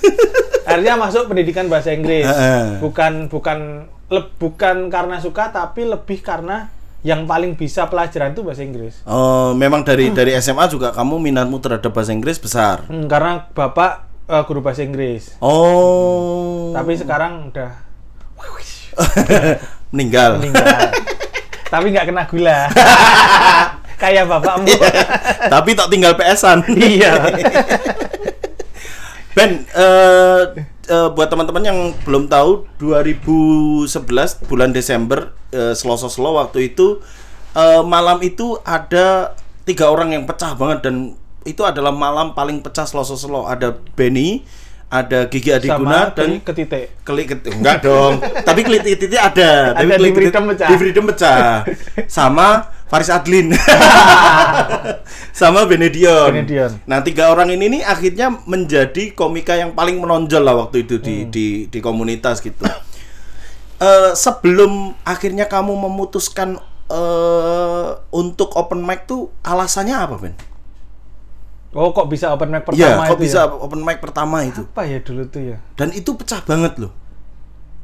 Akhirnya 0.63 0.95
masuk 0.95 1.27
pendidikan 1.27 1.67
bahasa 1.67 1.91
Inggris. 1.91 2.23
Heeh. 2.23 2.79
Bukan 2.79 3.27
bukan 3.27 3.59
le- 4.07 4.31
bukan 4.33 4.87
karena 4.87 5.19
suka 5.19 5.51
tapi 5.51 5.83
lebih 5.83 6.19
karena 6.19 6.71
yang 7.01 7.23
paling 7.23 7.55
bisa 7.55 7.87
pelajaran 7.87 8.31
itu 8.31 8.41
bahasa 8.41 8.59
Inggris. 8.59 8.99
oh 9.03 9.51
memang 9.53 9.81
dari 9.81 10.11
dari 10.11 10.35
SMA 10.35 10.67
juga 10.67 10.91
kamu 10.91 11.15
minatmu 11.21 11.57
terhadap 11.57 11.89
bahasa 11.89 12.11
Inggris 12.11 12.35
besar 12.35 12.83
Hmm, 12.85 13.07
karena 13.07 13.47
bapak 13.49 13.91
eh, 14.25 14.43
guru 14.43 14.59
bahasa 14.59 14.83
Inggris. 14.83 15.35
oh 15.39 16.71
Tapi 16.71 16.93
sekarang 16.93 17.49
udah 17.49 17.71
meninggal 19.91 20.37
meninggal. 20.37 20.91
Tapi 21.71 21.93
nggak 21.93 22.05
kena 22.09 22.23
gula. 22.25 22.59
Kayak 24.01 24.25
bapakmu. 24.25 24.73
tapi 25.49 25.75
tak 25.75 25.91
tinggal 25.91 26.15
PS-an 26.15 26.63
iya. 26.71 27.19
Ben, 29.31 29.67
eh, 29.69 30.41
eh, 30.89 31.09
buat 31.13 31.29
teman-teman 31.29 31.63
yang 31.63 31.79
belum 32.03 32.25
tahu, 32.25 32.65
2011 32.81 34.49
bulan 34.49 34.73
Desember, 34.73 35.31
eh, 35.53 35.77
Selasa 35.77 36.09
Selo 36.09 36.35
waktu 36.35 36.73
itu 36.73 36.99
eh, 37.53 37.81
malam 37.85 38.17
itu 38.25 38.57
ada 38.65 39.37
tiga 39.63 39.93
orang 39.93 40.17
yang 40.17 40.25
pecah 40.25 40.57
banget 40.57 40.89
dan 40.89 41.13
itu 41.45 41.61
adalah 41.63 41.93
malam 41.93 42.33
paling 42.33 42.59
pecah 42.65 42.89
Selasa 42.89 43.15
Selo. 43.15 43.45
Ada 43.45 43.77
Benny, 43.93 44.43
ada 44.89 45.29
Gigi 45.29 45.53
Adiguna 45.53 46.09
Sama 46.09 46.17
dan 46.17 46.29
ke 46.41 46.51
titik. 46.51 46.85
Klik 47.05 47.25
ket- 47.29 47.45
enggak 47.53 47.85
dong. 47.85 48.17
Tapi 48.47 48.61
klik 48.65 48.81
titik 48.81 49.13
ada. 49.13 49.77
Tapi 49.77 49.85
Ada 49.85 49.95
di 49.95 50.01
klik 50.01 50.13
Freedom 50.17 50.43
pecah. 50.49 50.67
Di 50.67 50.75
Freedom 50.75 51.05
pecah. 51.05 51.37
Sama 52.17 52.47
Faris 52.89 53.13
Adlin. 53.13 53.53
Sama 55.39 55.63
Benedion. 55.63 56.33
Benedion. 56.33 56.71
Nah, 56.83 56.99
tiga 56.99 57.29
orang 57.29 57.49
ini 57.49 57.79
nih 57.79 57.81
akhirnya 57.85 58.33
menjadi 58.43 59.13
komika 59.13 59.53
yang 59.53 59.71
paling 59.71 60.01
menonjol 60.01 60.41
lah 60.41 60.57
waktu 60.57 60.83
itu 60.83 60.97
di 60.97 61.15
Hmm. 61.19 61.29
di 61.29 61.47
di 61.69 61.79
komunitas 61.79 62.41
gitu. 62.41 62.65
Eh, 63.79 64.11
sebelum 64.11 64.91
akhirnya 65.05 65.45
kamu 65.45 65.71
memutuskan 65.71 66.57
eh 66.89 67.87
untuk 68.09 68.57
open 68.57 68.81
mic 68.81 69.05
tuh 69.05 69.29
alasannya 69.39 69.93
apa, 69.93 70.17
Ben? 70.17 70.33
Oh, 71.69 71.93
kok 71.93 72.09
bisa 72.09 72.33
open 72.33 72.49
mic 72.49 72.65
Iya, 72.73 72.97
pertama 72.97 73.03
kok 73.05 73.13
itu 73.13 73.23
bisa 73.29 73.41
ya? 73.45 73.53
open 73.53 73.81
mic 73.85 73.97
pertama 74.01 74.37
itu? 74.41 74.61
Apa 74.65 74.89
ya 74.89 74.99
dulu 75.05 75.21
tuh 75.29 75.41
ya? 75.53 75.57
Dan 75.77 75.93
itu 75.93 76.09
pecah 76.17 76.41
banget 76.41 76.81
loh. 76.81 76.89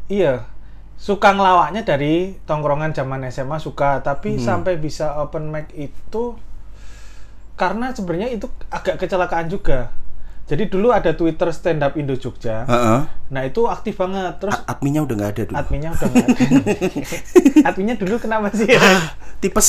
Iya. 0.10 0.50
Suka 0.98 1.36
ngelawaknya 1.36 1.86
dari 1.86 2.40
tongkrongan 2.48 2.96
zaman 2.96 3.22
SMA 3.28 3.60
suka, 3.60 4.00
Hmm. 4.00 4.04
tapi 4.04 4.42
sampai 4.42 4.80
bisa 4.80 5.20
open 5.20 5.52
mic 5.52 5.70
itu 5.76 6.34
karena 7.56 7.94
sebenarnya 7.94 8.34
itu 8.34 8.48
agak 8.68 8.98
kecelakaan 8.98 9.48
juga. 9.48 9.94
Jadi 10.46 10.70
dulu 10.70 10.94
ada 10.94 11.10
Twitter 11.12 11.50
stand 11.50 11.82
up 11.82 11.98
Indo 11.98 12.14
Jogja. 12.14 12.70
Heeh. 12.70 13.00
Nah 13.34 13.42
itu 13.42 13.66
aktif 13.66 13.98
banget. 13.98 14.38
Terus 14.38 14.54
A- 14.54 14.78
Adminnya 14.78 15.02
udah 15.02 15.16
nggak 15.16 15.32
ada 15.32 15.44
dulu. 15.44 15.56
adminnya 15.58 15.90
udah 15.92 16.06
nggak 16.06 16.22
ada. 16.24 16.38
adminnya 17.68 17.96
dulu 17.98 18.16
kenapa 18.22 18.54
sih? 18.54 18.70
Tipes. 19.42 19.68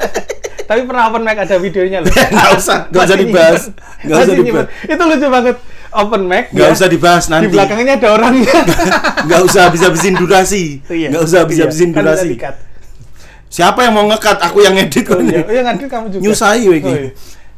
Tapi 0.68 0.80
pernah 0.84 1.08
open 1.08 1.20
mic 1.22 1.36
ada 1.38 1.56
videonya 1.56 2.00
loh. 2.00 2.08
Nggak 2.32 2.50
usah, 2.54 2.78
nggak 2.88 3.02
usah 3.02 3.18
dibahas. 3.18 3.62
Nggak 4.00 4.16
usah 4.16 4.34
dibahas. 4.38 4.66
Itu 4.84 5.02
lucu 5.02 5.26
banget. 5.28 5.56
Open 5.92 6.22
mic. 6.24 6.44
Nggak 6.48 6.68
ya. 6.68 6.72
usah 6.72 6.86
dibahas 6.88 7.24
nanti. 7.28 7.44
Di 7.44 7.52
belakangnya 7.52 7.92
ada 7.98 8.08
orangnya. 8.14 8.56
Nggak 9.26 9.40
usah 9.42 9.60
habis-habisin 9.68 10.14
durasi. 10.16 10.80
Iya. 10.86 11.08
Nggak 11.12 11.22
usah 11.24 11.38
habis-habisin 11.44 11.88
Iya, 11.88 11.92
bisa 11.92 12.00
durasi. 12.00 12.28
di-cut. 12.30 12.56
Siapa 13.52 13.84
yang 13.84 13.92
mau 13.92 14.06
ngekat? 14.08 14.38
Aku 14.48 14.64
yang 14.64 14.72
edit 14.80 15.04
Oh, 15.04 15.12
kok 15.12 15.18
iya. 15.20 15.24
ini. 15.24 15.34
Oh, 15.44 15.52
iya, 15.52 15.62
kamu 15.76 16.06
juga. 16.08 16.22
Nyusahi 16.24 16.62
Oh, 16.64 16.72
iki. 16.72 16.88
iya. 16.88 17.10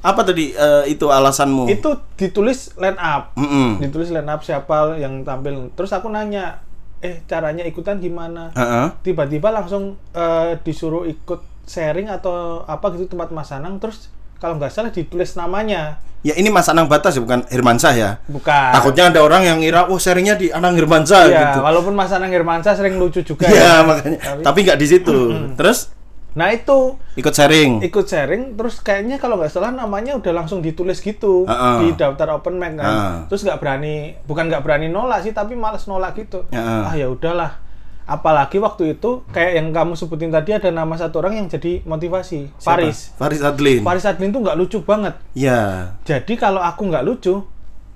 Apa 0.04 0.20
tadi 0.20 0.52
eh, 0.52 0.84
itu 0.86 1.08
alasanmu? 1.08 1.64
Itu 1.66 1.96
ditulis 2.14 2.76
line 2.76 2.94
up. 2.94 3.32
Mm-mm. 3.34 3.80
Ditulis 3.80 4.12
line 4.12 4.28
up 4.28 4.44
siapa 4.44 4.94
yang 4.94 5.24
tampil. 5.24 5.72
Terus 5.72 5.90
aku 5.90 6.06
nanya, 6.06 6.60
eh 7.00 7.24
caranya 7.24 7.64
ikutan 7.64 7.96
gimana? 7.98 8.52
Heeh. 8.52 8.92
Tiba-tiba 9.00 9.48
langsung 9.48 9.96
eh, 10.12 10.60
disuruh 10.60 11.04
ikut 11.04 11.40
sharing 11.64 12.12
atau 12.12 12.60
apa 12.62 12.92
gitu 12.92 13.08
tempat 13.10 13.32
Mas 13.32 13.48
Anang. 13.48 13.80
Terus 13.80 14.12
kalau 14.36 14.60
nggak 14.60 14.68
salah 14.68 14.92
ditulis 14.92 15.32
namanya. 15.34 15.96
Ya 16.20 16.32
ini 16.36 16.48
Mas 16.48 16.68
Anang 16.68 16.84
Batas 16.84 17.12
ya 17.12 17.20
bukan 17.20 17.44
Hermansyah 17.48 17.94
ya. 17.94 18.10
Bukan. 18.28 18.72
Takutnya 18.72 19.08
ada 19.08 19.20
orang 19.20 19.44
yang 19.44 19.60
ngira, 19.60 19.88
oh 19.88 19.96
sharingnya 19.96 20.36
di 20.36 20.48
Anang 20.48 20.72
Hermansyah 20.72 21.22
Iya, 21.24 21.40
gitu. 21.48 21.58
walaupun 21.60 21.92
Mas 21.92 22.12
Anang 22.12 22.28
Hermansyah 22.28 22.72
sering 22.72 22.96
lucu 22.96 23.20
juga 23.20 23.44
Iya 23.44 23.60
ya. 23.60 23.74
makanya. 23.80 24.18
Tapi- 24.20 24.40
Tapi 24.44 24.58
nggak 24.64 24.78
di 24.80 24.86
situ. 24.88 25.16
Terus 25.52 25.92
Nah 26.34 26.50
itu 26.50 26.98
ikut 27.14 27.30
sharing. 27.30 27.78
ikut 27.86 28.06
sharing, 28.10 28.58
terus 28.58 28.82
kayaknya 28.82 29.22
kalau 29.22 29.38
nggak 29.38 29.54
salah 29.54 29.70
namanya 29.70 30.18
udah 30.18 30.34
langsung 30.34 30.58
ditulis 30.58 30.98
gitu 30.98 31.46
Heeh. 31.46 31.76
di 31.78 31.86
daftar 31.94 32.34
open 32.34 32.58
mic 32.58 32.74
kan. 32.74 32.86
Heeh. 32.86 33.14
Terus 33.30 33.46
nggak 33.46 33.58
berani, 33.62 34.18
bukan 34.26 34.50
nggak 34.50 34.62
berani 34.66 34.90
nolak 34.90 35.22
sih, 35.22 35.30
tapi 35.30 35.54
males 35.54 35.86
nolak 35.86 36.18
gitu. 36.18 36.42
Heeh. 36.50 36.82
Ah 36.90 36.94
ya 36.98 37.06
udahlah. 37.06 37.62
Apalagi 38.04 38.60
waktu 38.60 38.98
itu 38.98 39.24
kayak 39.32 39.56
yang 39.56 39.72
kamu 39.72 39.96
sebutin 39.96 40.28
tadi 40.28 40.52
ada 40.52 40.68
nama 40.68 40.92
satu 40.92 41.24
orang 41.24 41.40
yang 41.40 41.46
jadi 41.48 41.80
motivasi, 41.88 42.52
Siapa? 42.60 42.68
Paris. 42.76 42.98
Faris 43.16 43.40
Adlin. 43.40 43.80
Paris 43.80 44.04
Adlin 44.04 44.28
tuh 44.28 44.44
nggak 44.44 44.58
lucu 44.60 44.78
banget. 44.84 45.14
Ya. 45.32 45.94
Jadi 46.04 46.36
kalau 46.36 46.60
aku 46.60 46.84
nggak 46.90 47.00
lucu, 47.00 47.40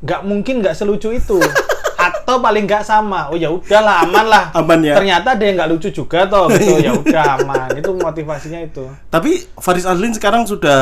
nggak 0.01 0.23
mungkin 0.25 0.65
nggak 0.65 0.79
selucu 0.79 1.13
itu. 1.13 1.37
Atau 1.99 2.39
paling 2.39 2.63
nggak 2.63 2.87
sama. 2.87 3.27
Oh 3.29 3.35
ya 3.35 3.51
udahlah, 3.51 4.07
aman 4.07 4.27
lah. 4.31 4.45
Aman 4.55 4.79
ya. 4.87 4.95
Ternyata 4.95 5.35
ada 5.35 5.43
yang 5.43 5.59
nggak 5.59 5.71
lucu 5.75 5.89
juga 5.91 6.31
toh. 6.31 6.47
Gitu. 6.55 6.79
ya 6.79 6.95
udah 6.95 7.43
aman. 7.43 7.69
Itu 7.75 7.91
motivasinya 7.99 8.63
itu. 8.63 8.87
Tapi 9.11 9.51
Faris 9.59 9.83
Adlin 9.83 10.15
sekarang 10.15 10.47
sudah 10.47 10.81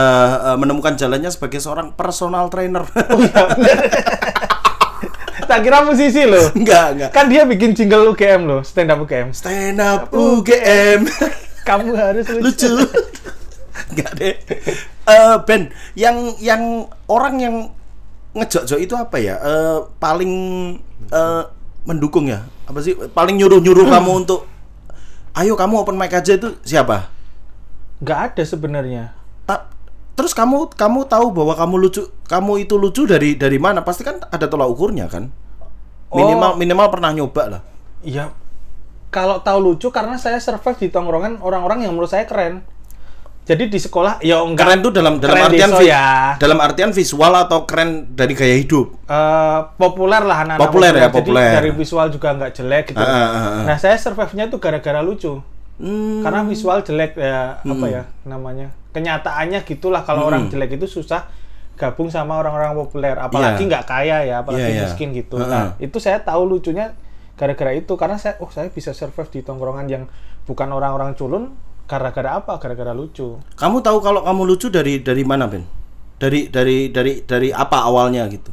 eh, 0.52 0.56
menemukan 0.60 0.92
jalannya 0.92 1.32
sebagai 1.32 1.58
seorang 1.58 1.96
personal 1.96 2.52
trainer. 2.52 2.84
Oh 2.84 3.16
iya 3.16 3.44
tak 5.46 5.62
kira 5.62 5.86
musisi 5.86 6.26
loh. 6.26 6.50
enggak, 6.52 6.86
enggak. 6.98 7.10
Kan 7.14 7.30
dia 7.30 7.46
bikin 7.46 7.72
jingle 7.72 8.12
UGM 8.12 8.50
loh, 8.50 8.60
stand 8.66 8.90
up 8.90 8.98
UGM. 8.98 9.30
Stand 9.30 9.78
up 9.78 10.10
UGM. 10.10 11.06
Kamu 11.68 11.94
harus 11.94 12.26
lucu. 12.28 12.42
Lucu. 12.42 12.72
Enggak 13.94 14.10
deh. 14.18 14.34
Eh 15.06 15.36
Ben, 15.46 15.70
yang 15.94 16.34
yang 16.42 16.90
orang 17.06 17.34
yang 17.38 17.54
ngejok-jok 18.36 18.78
itu 18.78 18.94
apa 18.94 19.16
ya? 19.16 19.34
Eh 19.40 19.78
paling 19.96 20.32
eh 21.08 21.42
mendukung 21.82 22.28
ya? 22.28 22.44
Apa 22.68 22.78
sih? 22.80 22.92
Paling 22.94 23.40
nyuruh-nyuruh 23.40 23.88
kamu 23.88 24.10
untuk 24.24 24.44
ayo 25.32 25.52
kamu 25.52 25.84
open 25.84 25.96
mic 25.96 26.12
aja 26.12 26.32
itu 26.32 26.56
siapa? 26.62 27.08
Nggak 28.00 28.18
ada 28.32 28.42
sebenarnya. 28.44 29.04
Ta- 29.44 29.68
Terus 30.16 30.32
kamu 30.32 30.72
kamu 30.72 31.04
tahu 31.08 31.28
bahwa 31.28 31.52
kamu 31.52 31.74
lucu, 31.76 32.02
kamu 32.24 32.64
itu 32.64 32.80
lucu 32.80 33.04
dari 33.04 33.36
dari 33.36 33.60
mana? 33.60 33.84
Pasti 33.84 34.00
kan 34.00 34.16
ada 34.20 34.48
tolak 34.48 34.68
ukurnya 34.68 35.08
kan? 35.08 35.28
Minimal 36.08 36.54
Oh. 36.54 36.56
minimal 36.56 36.88
pernah 36.88 37.12
nyoba 37.12 37.42
lah. 37.52 37.62
Iya. 38.00 38.32
Kalau 39.12 39.40
tahu 39.40 39.58
lucu 39.60 39.88
karena 39.92 40.16
saya 40.16 40.40
survive 40.40 40.76
di 40.76 40.88
tongkrongan 40.88 41.40
orang-orang 41.40 41.84
yang 41.84 41.92
menurut 41.92 42.08
saya 42.08 42.24
keren. 42.24 42.64
Jadi 43.46 43.70
di 43.70 43.78
sekolah 43.78 44.18
ya 44.20 44.42
enggak 44.42 44.66
Keren 44.66 44.78
tuh 44.80 44.90
dalam 44.90 45.14
dalam 45.16 45.32
Keren 45.32 45.46
artian 45.48 45.70
deso 45.70 45.82
ya. 45.82 46.34
dalam 46.36 46.58
artian 46.58 46.90
visual 46.90 47.30
atau 47.30 47.62
keren 47.62 48.10
dari 48.10 48.34
gaya 48.34 48.58
hidup. 48.58 48.90
eh, 49.06 49.58
populer 49.76 50.18
lah 50.20 50.42
anak-anak 50.42 50.66
Populer 50.66 50.92
ya, 50.92 51.00
Jadi 51.04 51.14
populer. 51.14 51.50
dari 51.54 51.70
visual 51.70 52.06
juga 52.10 52.28
nggak 52.32 52.50
jelek 52.52 52.84
gitu. 52.90 52.98
Ah, 52.98 53.06
ah, 53.06 53.14
ah, 53.14 53.38
ah. 53.38 53.62
Nah 53.64 53.76
saya 53.76 53.94
survive-nya 53.96 54.46
tuh 54.46 54.58
gara-gara 54.58 54.98
lucu. 54.98 55.38
Hmm. 55.78 56.20
Karena 56.20 56.42
visual 56.42 56.82
jelek 56.82 57.14
ya 57.14 57.60
apa 57.60 57.86
ya 57.86 58.02
namanya 58.24 58.74
kenyataannya 58.90 59.60
gitulah 59.62 60.02
kalau 60.02 60.24
orang 60.24 60.48
jelek 60.48 60.74
itu 60.74 60.88
susah 60.90 61.28
gabung 61.76 62.08
sama 62.08 62.40
orang-orang 62.40 62.72
populer 62.74 63.12
apalagi 63.14 63.62
Iya. 63.62 63.68
nggak 63.68 63.84
kaya 63.84 64.16
ya 64.24 64.34
apalagi 64.40 64.64
Iya, 64.64 64.72
iya. 64.72 64.82
miskin 64.88 65.12
gitu. 65.12 65.36
Heeh. 65.36 65.46
Nah 65.46 65.76
itu 65.76 66.00
saya 66.00 66.18
tahu 66.18 66.48
lucunya 66.48 66.96
gara-gara 67.36 67.70
itu 67.70 67.92
karena 67.94 68.16
saya 68.16 68.40
oh 68.40 68.48
saya 68.48 68.72
bisa 68.72 68.90
survive 68.90 69.28
di 69.30 69.44
tongkrongan 69.44 69.86
yang 69.86 70.02
bukan 70.42 70.66
orang-orang 70.66 71.12
culun 71.12 71.52
gara-gara 71.86 72.38
apa? 72.38 72.58
Gara-gara 72.58 72.92
lucu. 72.92 73.38
Kamu 73.54 73.80
tahu 73.80 73.98
kalau 74.02 74.26
kamu 74.26 74.42
lucu 74.44 74.66
dari 74.68 75.00
dari 75.00 75.22
mana, 75.22 75.46
Ben? 75.46 75.64
Dari 76.18 76.50
dari 76.50 76.90
dari 76.90 77.22
dari 77.22 77.48
apa 77.54 77.86
awalnya 77.86 78.26
gitu? 78.28 78.52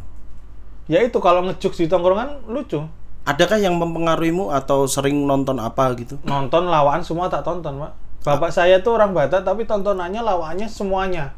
Ya 0.87 1.01
itu 1.01 1.17
kalau 1.19 1.45
ngejuk 1.47 1.73
di 1.75 1.85
tongkrongan 1.89 2.47
lucu. 2.47 2.81
Adakah 3.23 3.55
yang 3.55 3.79
mempengaruhimu 3.79 4.51
atau 4.51 4.83
sering 4.83 5.15
nonton 5.23 5.55
apa 5.55 5.95
gitu? 5.95 6.19
nonton 6.27 6.67
lawakan 6.67 6.99
semua 7.07 7.31
tak 7.31 7.47
tonton 7.47 7.79
pak 7.79 7.95
bapak 8.27 8.51
saya 8.51 8.83
tuh 8.83 8.99
orang 8.99 9.15
Batak 9.15 9.47
tapi 9.47 9.63
tontonannya 9.63 10.19
lawakannya 10.19 10.67
semuanya 10.67 11.31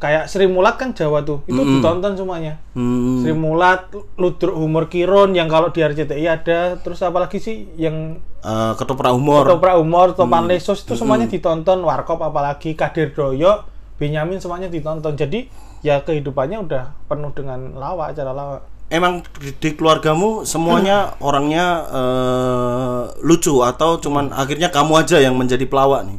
kayak 0.00 0.32
Sri 0.32 0.48
Mulat 0.48 0.80
kan 0.80 0.96
Jawa 0.96 1.22
tuh. 1.22 1.44
Itu 1.44 1.60
ditonton 1.60 2.16
semuanya. 2.16 2.56
Hmm. 2.72 3.20
Sri 3.20 3.36
Mulat 3.36 3.92
Ludruk 4.16 4.56
Humor 4.56 4.88
Kiron 4.88 5.36
yang 5.36 5.46
kalau 5.46 5.68
di 5.68 5.84
RCTI 5.84 6.24
ada 6.26 6.80
terus 6.80 7.04
apalagi 7.04 7.36
sih 7.36 7.68
yang 7.76 8.16
eh, 8.40 8.72
ketoprak 8.74 9.12
humor. 9.12 9.44
Toprak 9.44 9.76
Humor 9.76 10.16
Topan 10.16 10.48
Lesos 10.48 10.82
itu 10.82 10.96
semuanya 10.96 11.28
ditonton. 11.28 11.84
Warkop 11.84 12.24
apalagi 12.24 12.72
Kadir 12.72 13.12
Doyo 13.12 13.68
Benyamin 14.00 14.40
semuanya 14.40 14.72
ditonton. 14.72 15.14
Jadi 15.14 15.46
ya 15.84 16.00
kehidupannya 16.00 16.64
udah 16.64 16.96
penuh 17.06 17.30
dengan 17.36 17.76
lawak 17.76 18.16
acara 18.16 18.32
lawak. 18.32 18.64
Emang 18.90 19.22
di, 19.38 19.54
di 19.54 19.70
keluargamu 19.78 20.42
semuanya 20.42 21.14
orangnya 21.22 21.66
eh, 21.92 23.02
lucu 23.22 23.60
atau 23.62 24.00
cuman 24.00 24.32
akhirnya 24.32 24.72
kamu 24.72 25.04
aja 25.04 25.20
yang 25.20 25.36
menjadi 25.36 25.68
pelawak 25.68 26.08
nih? 26.08 26.18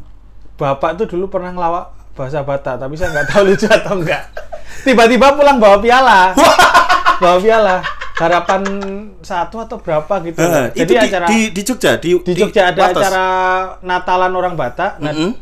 Bapak 0.56 0.94
tuh 1.02 1.10
dulu 1.10 1.26
pernah 1.26 1.50
ngelawak 1.50 2.01
bahasa 2.12 2.40
Batak, 2.40 2.76
tapi 2.76 2.94
saya 2.94 3.10
nggak 3.10 3.26
tahu 3.28 3.42
lucu 3.48 3.66
atau 3.66 3.94
enggak. 3.96 4.22
Tiba-tiba 4.82 5.32
pulang 5.32 5.56
bawa 5.56 5.78
piala, 5.78 6.34
bawa 7.18 7.38
piala. 7.38 7.76
Harapan 8.12 8.62
satu 9.18 9.58
atau 9.58 9.80
berapa 9.80 10.20
gitu. 10.22 10.38
Eh, 10.38 10.70
Jadi 10.76 10.78
itu 10.78 10.92
di, 10.92 10.98
acara 11.00 11.26
di, 11.26 11.38
di 11.50 11.62
Jogja 11.64 11.92
di, 11.96 12.10
di 12.20 12.32
Jogja 12.36 12.70
ada 12.70 12.80
Wates. 12.86 13.00
acara 13.00 13.24
Natalan 13.82 14.32
orang 14.32 14.54
Batak. 14.54 15.00
Nah, 15.00 15.10
Mm-mm. 15.10 15.32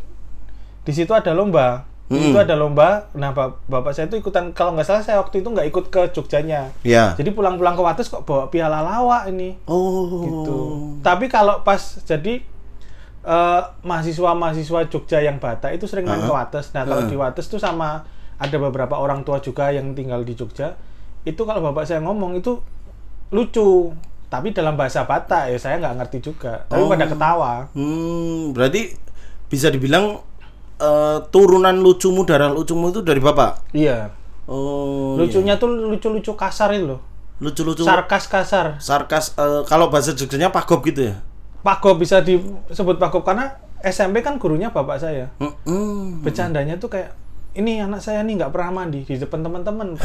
di 0.80 0.92
situ 0.94 1.10
ada 1.12 1.34
lomba. 1.34 1.84
Di 2.08 2.16
situ 2.16 2.38
ada 2.38 2.54
lomba. 2.56 3.10
Nah, 3.12 3.30
bap- 3.30 3.60
bapak 3.66 3.92
saya 3.92 4.08
itu 4.08 4.16
ikutan. 4.16 4.50
Kalau 4.50 4.72
nggak 4.72 4.86
salah 4.86 5.02
saya 5.02 5.18
waktu 5.20 5.42
itu 5.42 5.48
nggak 5.50 5.66
ikut 5.68 5.84
ke 5.88 6.02
Jogjanya. 6.10 6.72
Ya. 6.80 7.12
Jadi 7.14 7.30
pulang-pulang 7.30 7.74
ke 7.74 7.82
Wates 7.82 8.08
kok 8.08 8.24
bawa 8.24 8.48
piala 8.48 8.80
lawak 8.80 9.28
ini. 9.28 9.60
Oh. 9.66 10.22
gitu. 10.24 10.58
Tapi 11.02 11.26
kalau 11.26 11.60
pas 11.60 11.78
jadi 12.00 12.40
eh, 13.24 13.62
mahasiswa-mahasiswa 13.84 14.80
Jogja 14.88 15.18
yang 15.20 15.36
Batak 15.36 15.76
itu 15.76 15.84
sering 15.84 16.08
main 16.08 16.24
ke 16.24 16.32
Wates. 16.32 16.72
Nah, 16.72 16.88
kalau 16.88 17.04
di 17.08 17.16
Wates 17.16 17.46
tuh 17.48 17.60
sama 17.60 18.04
ada 18.40 18.56
beberapa 18.56 18.96
orang 18.96 19.20
tua 19.20 19.44
juga 19.44 19.68
yang 19.68 19.92
tinggal 19.92 20.24
di 20.24 20.32
Jogja. 20.32 20.72
Itu 21.28 21.44
kalau 21.44 21.60
bapak 21.60 21.84
saya 21.84 22.00
ngomong 22.00 22.40
itu 22.40 22.56
lucu. 23.28 23.92
Tapi 24.30 24.54
dalam 24.54 24.78
bahasa 24.78 25.04
Batak 25.04 25.52
ya 25.52 25.58
saya 25.60 25.76
nggak 25.82 25.94
ngerti 26.00 26.18
juga. 26.32 26.64
Tapi 26.70 26.86
pada 26.88 27.04
ketawa. 27.04 27.52
Hmm, 27.76 28.56
berarti 28.56 28.96
bisa 29.50 29.68
dibilang 29.68 30.22
eh, 30.80 31.18
turunan 31.28 31.76
lucumu 31.76 32.24
darah 32.24 32.48
lucumu 32.48 32.88
itu 32.88 33.04
dari 33.04 33.20
bapak. 33.20 33.76
Iya. 33.76 34.16
Oh. 34.48 35.20
Lucunya 35.20 35.60
tuh 35.60 35.68
lucu-lucu 35.68 36.32
kasar 36.34 36.72
itu 36.72 36.96
loh. 36.96 37.00
Lucu-lucu. 37.44 37.84
Sarkas 37.84 38.24
kasar. 38.26 38.66
sarkas 38.80 39.36
eh, 39.36 39.62
kalau 39.68 39.92
bahasa 39.92 40.16
Jogjanya 40.16 40.48
pagop 40.48 40.80
gitu 40.88 41.12
ya. 41.12 41.20
Pagop 41.60 41.96
bisa 41.96 42.20
disebut 42.20 42.96
pagop 42.96 43.20
karena 43.20 43.52
SMP 43.80 44.20
kan 44.20 44.36
gurunya 44.36 44.68
bapak 44.68 44.96
saya. 44.96 45.28
Mm-mm. 45.36 46.20
bercandanya 46.20 46.76
tuh 46.76 46.88
kayak 46.88 47.12
ini 47.52 47.78
anak 47.78 47.98
saya 47.98 48.20
nih 48.20 48.38
nggak 48.38 48.50
pernah 48.50 48.70
mandi 48.76 49.02
di 49.02 49.16
depan 49.16 49.40
teman-teman 49.40 49.98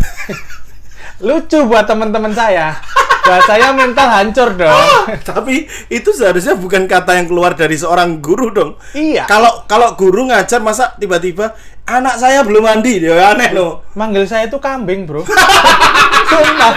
lucu 1.26 1.60
buat 1.64 1.86
teman-teman 1.86 2.32
saya 2.32 2.74
buat 3.22 3.42
saya 3.44 3.70
mental 3.72 4.06
hancur 4.08 4.54
dong 4.54 4.86
Tapi 5.24 5.66
itu 5.88 6.10
seharusnya 6.10 6.54
bukan 6.54 6.86
kata 6.86 7.16
yang 7.16 7.26
keluar 7.26 7.54
dari 7.54 7.74
seorang 7.74 8.18
guru 8.20 8.50
dong. 8.50 8.78
iya 8.94 9.26
Kalau 9.26 9.66
kalau 9.66 9.94
guru 9.94 10.26
ngajar 10.26 10.60
masa 10.60 10.94
tiba-tiba 10.96 11.54
anak 11.86 12.18
saya 12.18 12.42
belum 12.42 12.62
mandi 12.62 13.00
dia 13.00 13.18
aneh 13.28 13.50
loh. 13.52 13.82
manggil 13.94 14.26
saya 14.26 14.46
tuh 14.46 14.58
kambing 14.58 15.06
bro 15.06 15.22
sumpah 16.30 16.74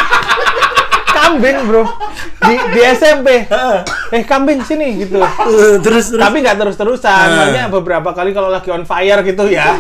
kambing 1.19 1.59
bro 1.67 1.83
di 2.47 2.55
di 2.75 2.81
SMP 2.95 3.29
eh 4.15 4.23
kambing 4.23 4.63
sini 4.63 5.03
gitu 5.03 5.19
terus 5.83 6.15
terus. 6.15 6.23
tapi 6.23 6.41
nggak 6.41 6.57
terus-terusan 6.57 7.27
makanya 7.35 7.65
beberapa 7.69 8.11
kali 8.15 8.31
kalau 8.31 8.49
lagi 8.49 8.71
on 8.71 8.87
fire 8.87 9.21
gitu 9.27 9.51
ya 9.51 9.75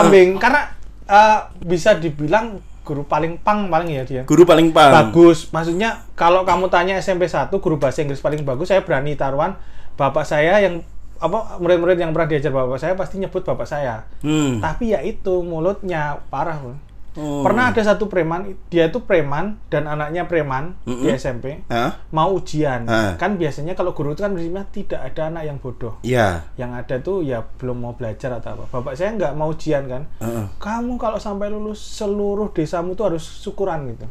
kambing 0.00 0.40
karena 0.40 0.72
eh, 1.04 1.38
bisa 1.60 1.98
dibilang 2.00 2.58
guru 2.90 3.06
paling 3.06 3.38
pang 3.38 3.70
paling 3.70 3.86
ya 3.86 4.02
dia. 4.02 4.22
Guru 4.26 4.42
paling 4.42 4.74
paham. 4.74 5.14
Bagus. 5.14 5.46
Maksudnya 5.54 6.02
kalau 6.18 6.42
kamu 6.42 6.66
tanya 6.74 6.98
SMP 6.98 7.30
1 7.30 7.46
guru 7.62 7.78
bahasa 7.78 8.02
Inggris 8.02 8.18
paling 8.18 8.42
bagus, 8.42 8.66
saya 8.66 8.82
berani 8.82 9.14
taruhan 9.14 9.54
bapak 9.94 10.26
saya 10.26 10.58
yang 10.58 10.82
apa 11.20 11.60
murid-murid 11.60 12.00
yang 12.00 12.16
pernah 12.16 12.32
diajar 12.32 12.48
bapak 12.50 12.80
saya 12.80 12.98
pasti 12.98 13.22
nyebut 13.22 13.46
bapak 13.46 13.68
saya. 13.68 14.08
Hmm. 14.26 14.58
Tapi 14.58 14.96
ya 14.96 15.06
itu 15.06 15.44
mulutnya 15.46 16.18
parah. 16.32 16.58
Bro. 16.58 16.74
Oh. 17.18 17.42
Pernah 17.42 17.74
ada 17.74 17.82
satu 17.82 18.06
preman, 18.06 18.54
dia 18.70 18.86
itu 18.86 19.02
preman 19.02 19.58
dan 19.66 19.90
anaknya 19.90 20.30
preman 20.30 20.78
di 20.86 21.10
Mm-mm. 21.10 21.18
SMP 21.18 21.66
Hah? 21.66 21.98
mau 22.14 22.30
ujian. 22.38 22.86
Ah. 22.86 23.18
Kan 23.18 23.34
biasanya 23.34 23.74
kalau 23.74 23.90
guru 23.90 24.14
itu 24.14 24.22
kan 24.22 24.30
prinsipnya 24.30 24.62
tidak 24.70 25.00
ada 25.02 25.26
anak 25.26 25.42
yang 25.42 25.58
bodoh. 25.58 25.98
Ya. 26.06 26.46
Yang 26.54 26.70
ada 26.70 26.94
tuh 27.02 27.26
ya 27.26 27.42
belum 27.58 27.82
mau 27.82 27.98
belajar 27.98 28.38
atau 28.38 28.54
apa. 28.54 28.64
Bapak 28.70 28.94
saya 28.94 29.10
nggak 29.18 29.34
mau 29.34 29.50
ujian 29.50 29.90
kan. 29.90 30.06
Heeh. 30.22 30.46
Kamu 30.62 31.02
kalau 31.02 31.18
sampai 31.18 31.50
lulus 31.50 31.82
seluruh 31.82 32.54
desamu 32.54 32.94
tuh 32.94 33.10
harus 33.10 33.26
syukuran 33.42 33.90
gitu. 33.90 34.06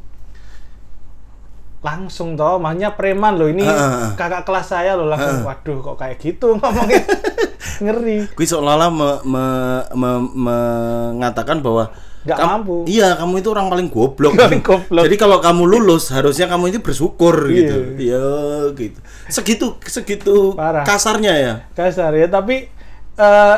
Langsung 1.79 2.35
toh, 2.35 2.59
makanya 2.59 2.99
preman 2.99 3.39
loh 3.39 3.47
ini 3.47 3.63
ah, 3.63 4.11
ah. 4.11 4.11
kakak 4.19 4.43
kelas 4.43 4.67
saya 4.67 4.99
loh 4.99 5.07
langsung. 5.07 5.47
Waduh 5.47 5.79
kok 5.79 5.95
kayak 5.95 6.19
gitu 6.19 6.51
ngomongnya 6.59 6.99
ngeri. 7.87 8.27
Kui 8.35 8.43
seolah-olah 8.43 8.91
me- 8.91 9.21
me- 9.23 9.85
me- 9.95 10.31
mengatakan 10.35 11.63
bahwa 11.63 11.87
Nggak 12.29 12.37
kam- 12.39 12.51
mampu. 12.55 12.75
Iya, 12.85 13.07
kamu 13.15 13.33
itu 13.37 13.49
orang 13.49 13.67
paling 13.67 13.87
goblok. 13.87 14.33
Paling 14.39 14.61
goblok. 14.61 15.03
Jadi 15.03 15.15
kalau 15.17 15.37
kamu 15.37 15.63
lulus, 15.65 16.09
harusnya 16.09 16.45
kamu 16.45 16.69
itu 16.69 16.79
bersyukur 16.79 17.35
Iya. 17.43 17.55
gitu. 17.55 17.77
Iya, 17.97 18.25
gitu. 18.73 18.99
Segitu 19.27 19.65
segitu 19.83 20.35
Parah. 20.53 20.81
kasarnya 20.83 21.33
ya. 21.33 21.53
kasar 21.71 22.11
ya 22.11 22.25
tapi 22.25 22.69
eh 23.15 23.57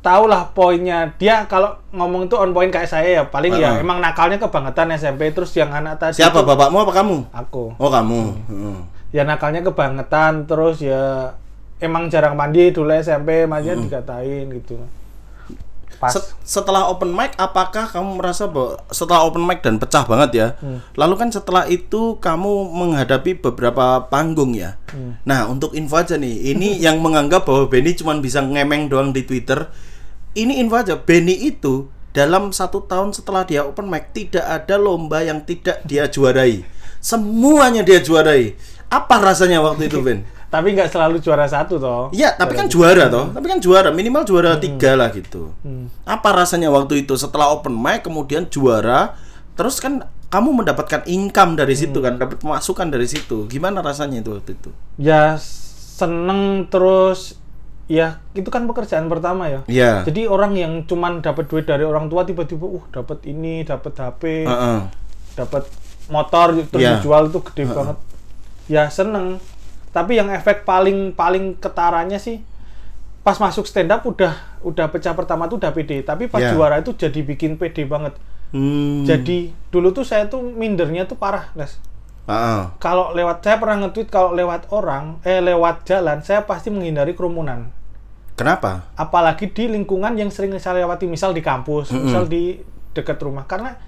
tahulah 0.00 0.52
poinnya 0.52 1.10
dia 1.16 1.42
kalau 1.44 1.74
ngomong 1.90 2.26
itu 2.26 2.34
on 2.34 2.50
point 2.50 2.68
kayak 2.68 2.86
saya 2.86 3.08
ya 3.12 3.22
paling 3.24 3.50
ya 3.52 3.74
Heeh. 3.74 3.82
emang 3.82 3.98
nakalnya 3.98 4.38
kebangetan 4.38 4.94
SMP 4.94 5.30
terus 5.30 5.50
yang 5.52 5.66
anak 5.68 5.98
tadi 5.98 6.14
Siapa, 6.16 6.30
itu 6.36 6.46
bapakmu 6.46 6.78
apa 6.78 6.92
kamu? 6.94 7.16
aku 7.28 7.74
Oh, 7.74 7.90
kamu. 7.90 8.20
Heeh. 8.44 8.76
ya 9.10 9.22
nakalnya 9.24 9.62
kebangetan 9.62 10.46
terus 10.46 10.78
ya 10.78 11.34
emang 11.76 12.06
jarang 12.06 12.32
mandi 12.32 12.70
dulu 12.70 12.92
SMP 12.92 13.44
makanya 13.44 13.74
dikatain 13.78 14.46
gitu 14.52 14.78
pas. 15.96 16.12
Set- 16.12 16.32
setelah 16.46 16.88
open 16.88 17.10
mic 17.10 17.32
apakah 17.36 17.88
kamu 17.88 18.20
merasa 18.20 18.46
bahwa 18.46 18.78
setelah 18.92 19.26
open 19.26 19.42
mic 19.42 19.64
dan 19.64 19.80
pecah 19.80 20.04
banget 20.04 20.30
ya? 20.34 20.48
Lalu 20.94 21.14
kan 21.16 21.28
setelah 21.32 21.64
itu 21.66 22.20
kamu 22.20 22.70
menghadapi 22.72 23.40
beberapa 23.40 24.06
panggung 24.06 24.52
ya? 24.54 24.76
Nah 25.24 25.48
untuk 25.48 25.72
info 25.72 25.98
aja 25.98 26.14
nih 26.16 26.52
ini 26.54 26.76
yang 26.84 27.00
menganggap 27.00 27.48
bahwa 27.48 27.66
Benny 27.66 27.96
cuma 27.96 28.16
bisa 28.20 28.44
ngemeng 28.44 28.88
doang 28.92 29.10
di 29.10 29.24
Twitter. 29.24 29.68
Ini 30.36 30.60
info 30.60 30.76
aja 30.76 30.94
Benny 31.00 31.48
itu 31.48 31.88
dalam 32.16 32.48
satu 32.48 32.84
tahun 32.84 33.12
setelah 33.12 33.44
dia 33.44 33.64
open 33.64 33.88
mic 33.88 34.12
tidak 34.16 34.44
ada 34.44 34.80
lomba 34.80 35.20
yang 35.20 35.44
tidak 35.44 35.84
dia 35.84 36.08
juarai. 36.08 36.64
Semuanya 37.00 37.84
dia 37.84 38.00
juarai. 38.00 38.56
Apa 38.88 39.18
rasanya 39.20 39.60
waktu 39.60 39.90
itu 39.90 39.98
Ben? 40.00 40.24
Tapi 40.46 40.72
nggak 40.72 40.88
selalu 40.88 41.18
juara 41.18 41.44
satu 41.44 41.76
toh 41.76 42.08
Iya, 42.10 42.32
tapi 42.32 42.54
kan 42.54 42.66
juara 42.66 43.06
toh. 43.06 43.34
Tapi 43.34 43.46
kan 43.46 43.58
juara, 43.58 43.90
minimal 43.90 44.22
juara 44.22 44.56
tiga 44.56 44.94
lah 44.94 45.10
gitu. 45.10 45.50
Apa 46.02 46.30
rasanya 46.32 46.70
waktu 46.70 47.02
itu 47.02 47.14
setelah 47.14 47.50
open 47.50 47.74
mic 47.74 48.02
kemudian 48.02 48.46
juara, 48.46 49.18
terus 49.52 49.78
kan 49.78 50.06
kamu 50.26 50.62
mendapatkan 50.62 51.06
income 51.06 51.54
dari 51.54 51.74
situ 51.74 51.98
kan, 51.98 52.18
dapat 52.18 52.38
pemasukan 52.38 52.86
dari 52.90 53.06
situ. 53.06 53.46
Gimana 53.46 53.78
rasanya 53.80 54.20
itu 54.20 54.30
waktu 54.32 54.54
itu? 54.54 54.70
ya 54.96 55.36
seneng 55.96 56.68
terus 56.68 57.40
ya 57.86 58.18
itu 58.32 58.50
kan 58.50 58.66
pekerjaan 58.66 59.06
pertama 59.06 59.46
ya 59.48 59.60
Iya. 59.64 59.92
Jadi 60.04 60.26
orang 60.26 60.52
yang 60.52 60.84
cuman 60.84 61.22
dapat 61.22 61.46
duit 61.46 61.64
dari 61.64 61.86
orang 61.86 62.06
tua 62.06 62.26
tiba-tiba 62.26 62.66
uh 62.66 62.84
dapat 62.90 63.24
ini, 63.24 63.62
dapat 63.62 63.94
HP, 63.94 64.44
Heeh. 64.44 64.78
dapat 65.34 65.64
motor 66.06 66.52
terus 66.66 66.82
Iya. 66.82 66.98
dijual 66.98 67.30
tuh 67.30 67.42
gede 67.46 67.64
banget. 67.66 67.98
Ya 68.66 68.90
seneng. 68.90 69.38
Tapi 69.96 70.20
yang 70.20 70.28
efek 70.28 70.68
paling 70.68 71.16
paling 71.16 71.56
ketaranya 71.56 72.20
sih 72.20 72.44
pas 73.24 73.40
masuk 73.40 73.64
stand 73.64 73.88
up 73.88 74.04
udah 74.04 74.60
udah 74.60 74.92
pecah 74.92 75.16
pertama 75.16 75.48
tuh 75.48 75.56
udah 75.56 75.72
pede, 75.72 76.04
tapi 76.04 76.28
pas 76.28 76.38
Iya. 76.44 76.52
juara 76.52 76.84
itu 76.84 76.92
jadi 76.92 77.24
bikin 77.24 77.56
pede 77.56 77.88
banget. 77.88 78.12
Hmm. 78.52 79.08
Jadi 79.08 79.50
dulu 79.72 79.96
tuh 79.96 80.04
saya 80.04 80.28
tuh 80.28 80.44
mindernya 80.44 81.08
tuh 81.08 81.16
parah, 81.18 81.50
guys. 81.56 81.80
Heeh. 82.28 82.62
Kalau 82.78 83.16
lewat 83.16 83.40
saya 83.42 83.56
pernah 83.58 83.88
nge-tweet 83.88 84.12
kalau 84.12 84.36
lewat 84.36 84.70
orang, 84.70 85.18
eh 85.26 85.40
lewat 85.42 85.88
jalan 85.88 86.20
saya 86.22 86.44
pasti 86.44 86.68
menghindari 86.70 87.16
kerumunan. 87.16 87.72
Kenapa? 88.36 88.92
apalagi 89.00 89.48
di 89.48 89.64
lingkungan 89.64 90.12
yang 90.12 90.28
sering 90.28 90.52
saya 90.60 90.84
lewati 90.84 91.08
misal 91.08 91.32
di 91.32 91.40
kampus 91.40 91.88
misal 91.96 92.28
di 92.28 92.60
dekat 92.92 93.16
rumah 93.16 93.48
karena 93.48 93.80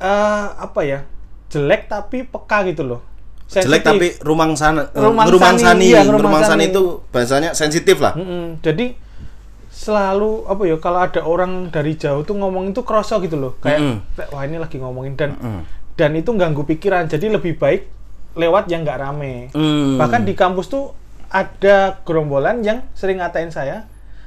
eh 0.00 0.46
apa 0.56 0.80
ya 0.80 1.04
jelek 1.52 1.84
tapi 1.84 2.24
peka 2.24 2.64
gitu 2.72 2.88
loh 2.88 3.04
Jelek 3.50 3.82
Sensitif. 3.82 3.82
tapi 3.82 4.06
rumang 4.22 4.54
sana, 4.54 4.86
eh, 4.86 4.94
Rumang 4.96 5.26
rumang 5.26 5.56
sani, 5.56 5.82
sani, 5.82 5.86
iya, 5.88 6.06
rumang 6.06 6.22
rumang 6.22 6.42
sani 6.44 6.64
sani. 6.64 6.70
itu 6.70 6.82
bahasanya 7.08 7.50
sensitif 7.50 7.98
lah. 7.98 8.14
Mm-mm. 8.14 8.62
jadi 8.62 8.94
selalu 9.68 10.44
apa 10.44 10.62
ya 10.64 10.76
kalau 10.76 11.00
ada 11.00 11.20
orang 11.20 11.52
dari 11.68 11.94
jauh 11.94 12.20
tuh 12.20 12.34
ngomong 12.34 12.70
itu 12.70 12.82
kroso 12.82 13.18
gitu 13.18 13.34
loh 13.34 13.52
kayak 13.58 13.80
Mm-mm. 13.80 13.98
wah 14.28 14.42
ini 14.42 14.56
lagi 14.56 14.76
ngomongin 14.76 15.14
dan 15.14 15.34
Mm. 15.34 15.62
dan 15.94 16.10
itu 16.12 16.30
ganggu 16.32 16.62
pikiran 16.64 17.06
jadi 17.06 17.26
lebih 17.30 17.56
baik 17.56 17.86
lewat 18.32 18.66
yang 18.66 18.82
nggak 18.82 18.98
rame 19.00 19.50
Hmm. 19.50 19.96
bahkan 19.96 20.22
di 20.22 20.32
kampus 20.32 20.66
tuh 20.66 20.94
ada 21.26 21.98
gerombolan 22.00 22.60
yang 22.60 22.86
sering 22.92 23.18
ngatain 23.18 23.50
saya 23.50 23.86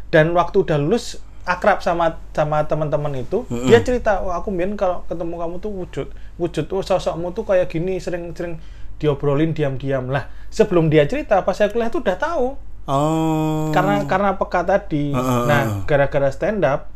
dan 0.10 0.32
waktu 0.32 0.60
udah 0.60 0.76
lulus 0.76 1.18
akrab 1.44 1.80
sama 1.80 2.20
sama 2.30 2.64
teman-teman 2.64 3.14
itu 3.18 3.44
dia 3.64 3.80
cerita 3.80 4.20
wah 4.20 4.38
aku 4.38 4.48
mbien 4.50 4.74
kalau 4.74 5.04
ketemu 5.06 5.36
kamu 5.38 5.56
tuh 5.58 5.72
wujud 5.74 6.08
wujud 6.36 6.66
oh 6.70 6.80
sosokmu 6.82 7.32
tuh 7.32 7.44
kayak 7.44 7.68
gini 7.68 7.96
sering-sering 7.98 8.60
diobrolin 9.04 9.52
diam-diam 9.52 10.08
lah 10.08 10.24
sebelum 10.48 10.88
dia 10.88 11.04
cerita 11.04 11.42
pas 11.42 11.52
saya 11.52 11.68
kuliah 11.68 11.92
tuh 11.92 12.00
udah 12.00 12.16
tahu 12.16 12.48
Oh. 12.84 13.72
karena 13.72 14.04
karena 14.04 14.36
peka 14.36 14.60
tadi 14.62 15.12
Heeh, 15.12 15.42
nah 15.46 15.84
gara-gara 15.84 16.28
stand 16.28 16.64
up 16.64 16.92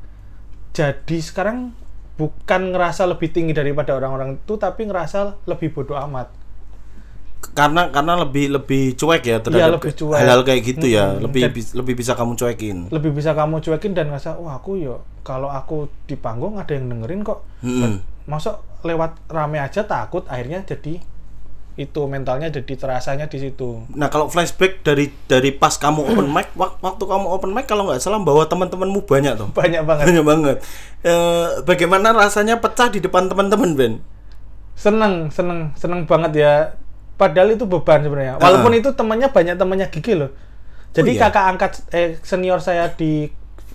jadi 0.69 1.17
sekarang 1.17 1.71
bukan 2.15 2.71
ngerasa 2.71 3.05
lebih 3.05 3.29
tinggi 3.29 3.51
daripada 3.51 3.93
orang-orang 3.93 4.35
itu 4.37 4.53
tapi 4.55 4.83
ngerasa 4.83 5.39
lebih 5.45 5.71
bodoh 5.71 5.95
amat 5.97 6.27
karena 7.53 7.87
karena 7.87 8.19
lebih 8.19 8.51
lebih 8.51 8.83
cuek 8.93 9.23
ya 9.23 9.37
terhadap 9.39 9.61
Iya, 9.61 9.75
lebih 9.77 9.93
cuek. 9.95 10.17
hal-hal 10.17 10.41
kayak 10.43 10.61
gitu 10.65 10.85
ya 10.89 11.05
Mm-mm. 11.07 11.23
lebih 11.23 11.41
Dan- 11.45 11.75
lebih 11.77 11.93
bisa 11.95 12.11
kamu 12.13 12.33
cuekin 12.35 12.77
lebih 12.89 13.11
bisa 13.13 13.31
kamu 13.31 13.55
cuekin 13.61 13.91
dan 13.93 14.05
ngerasa 14.07 14.35
wah 14.35 14.57
aku 14.57 14.75
yo 14.75 14.95
kalau 15.21 15.47
aku 15.47 15.77
di 16.03 16.15
panggung 16.15 16.57
ada 16.57 16.73
yang 16.73 16.89
dengerin 16.89 17.23
kok 17.23 17.47
Mm-mm. 17.61 18.03
masuk 18.25 18.59
lewat 18.81 19.23
rame 19.27 19.57
aja 19.57 19.85
takut 19.85 20.25
akhirnya 20.25 20.61
jadi 20.63 20.99
itu 21.77 22.09
mentalnya 22.09 22.49
jadi 22.49 22.73
terasanya 22.73 23.29
di 23.29 23.37
situ. 23.37 23.85
Nah 23.93 24.09
kalau 24.09 24.25
flashback 24.27 24.81
dari 24.81 25.13
dari 25.29 25.53
pas 25.53 25.77
kamu 25.77 26.09
open 26.09 26.25
mic 26.35 26.49
wak- 26.57 26.81
waktu 26.81 27.03
kamu 27.05 27.25
open 27.29 27.53
mic 27.53 27.69
kalau 27.69 27.85
nggak 27.85 28.01
salah 28.01 28.17
bawa 28.17 28.49
teman-temanmu 28.49 29.05
banyak 29.05 29.37
tuh 29.37 29.47
banyak 29.53 29.85
banget. 29.85 30.05
Banyak 30.09 30.25
banget. 30.25 30.57
Eh, 31.05 31.47
bagaimana 31.63 32.11
rasanya 32.11 32.57
pecah 32.57 32.89
di 32.89 32.97
depan 32.97 33.29
teman-teman 33.29 33.77
Ben? 33.77 33.93
Seneng 34.73 35.29
seneng 35.29 35.73
seneng 35.77 36.05
banget 36.05 36.31
ya. 36.37 36.53
Padahal 37.17 37.53
itu 37.53 37.65
beban 37.65 38.01
sebenarnya. 38.01 38.37
Walaupun 38.37 38.73
itu 38.73 38.89
temannya 38.93 39.29
banyak 39.29 39.55
temannya 39.57 39.87
gigi 39.89 40.13
loh. 40.13 40.29
Jadi 40.93 41.13
Oh, 41.13 41.17
iya? 41.17 41.21
kakak 41.29 41.45
angkat 41.53 41.71
eh 41.93 42.17
senior 42.21 42.57
saya 42.57 42.89
di 42.89 43.29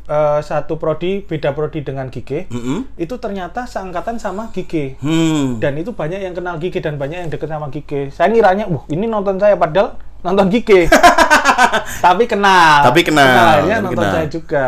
eh, 0.09 0.41
satu 0.43 0.79
prodi 0.79 1.23
beda 1.23 1.53
prodi 1.53 1.85
dengan 1.85 2.09
Gigi 2.09 2.49
Mm-mm. 2.49 2.99
itu 2.99 3.15
ternyata 3.19 3.67
seangkatan 3.69 4.19
sama 4.19 4.51
Gigi 4.51 4.99
hmm. 4.99 5.63
Dan 5.63 5.79
itu 5.79 5.95
banyak 5.95 6.23
yang 6.23 6.35
kenal 6.35 6.59
Gigi 6.59 6.83
dan 6.83 6.97
banyak 6.99 7.19
yang 7.27 7.31
deket 7.31 7.49
sama 7.51 7.69
Gigi 7.69 8.11
saya 8.15 8.31
ngiranya 8.31 8.67
wah 8.71 8.85
ini 8.91 9.07
nonton 9.07 9.39
saya 9.39 9.55
padahal 9.59 9.99
nonton 10.23 10.47
Gigi 10.51 10.87
tapi 12.05 12.25
kenal. 12.27 12.87
Tapi 12.87 13.01
kenal, 13.05 13.27
akhirnya 13.27 13.79
tapi 13.79 13.87
nonton 13.87 14.05
kenal. 14.05 14.15
saya 14.15 14.27
juga. 14.29 14.67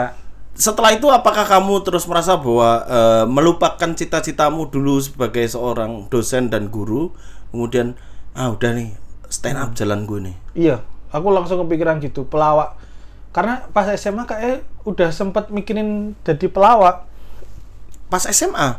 Setelah 0.55 0.91
itu 0.95 1.07
apakah 1.11 1.43
kamu 1.43 1.83
terus 1.83 2.07
merasa 2.07 2.39
bahwa 2.39 2.87
eh, 2.87 3.25
melupakan 3.27 3.91
cita-citamu 3.91 4.71
dulu 4.71 5.03
sebagai 5.03 5.43
seorang 5.51 6.07
dosen 6.07 6.47
dan 6.47 6.71
guru 6.71 7.11
kemudian 7.51 7.99
ah 8.35 8.51
udah 8.51 8.71
nih 8.75 8.95
stand 9.31 9.59
up 9.59 9.75
jalan 9.75 10.07
gue 10.07 10.19
nih. 10.31 10.37
Iya 10.55 10.77
aku 11.11 11.27
langsung 11.35 11.63
kepikiran 11.67 11.99
gitu. 12.03 12.27
Pelawak 12.27 12.79
karena 13.35 13.67
pas 13.75 13.91
SMA 13.99 14.23
kayak 14.25 14.63
udah 14.87 15.11
sempet 15.11 15.51
mikirin 15.51 16.15
jadi 16.23 16.47
pelawak. 16.47 17.03
Pas 18.07 18.23
SMA 18.31 18.79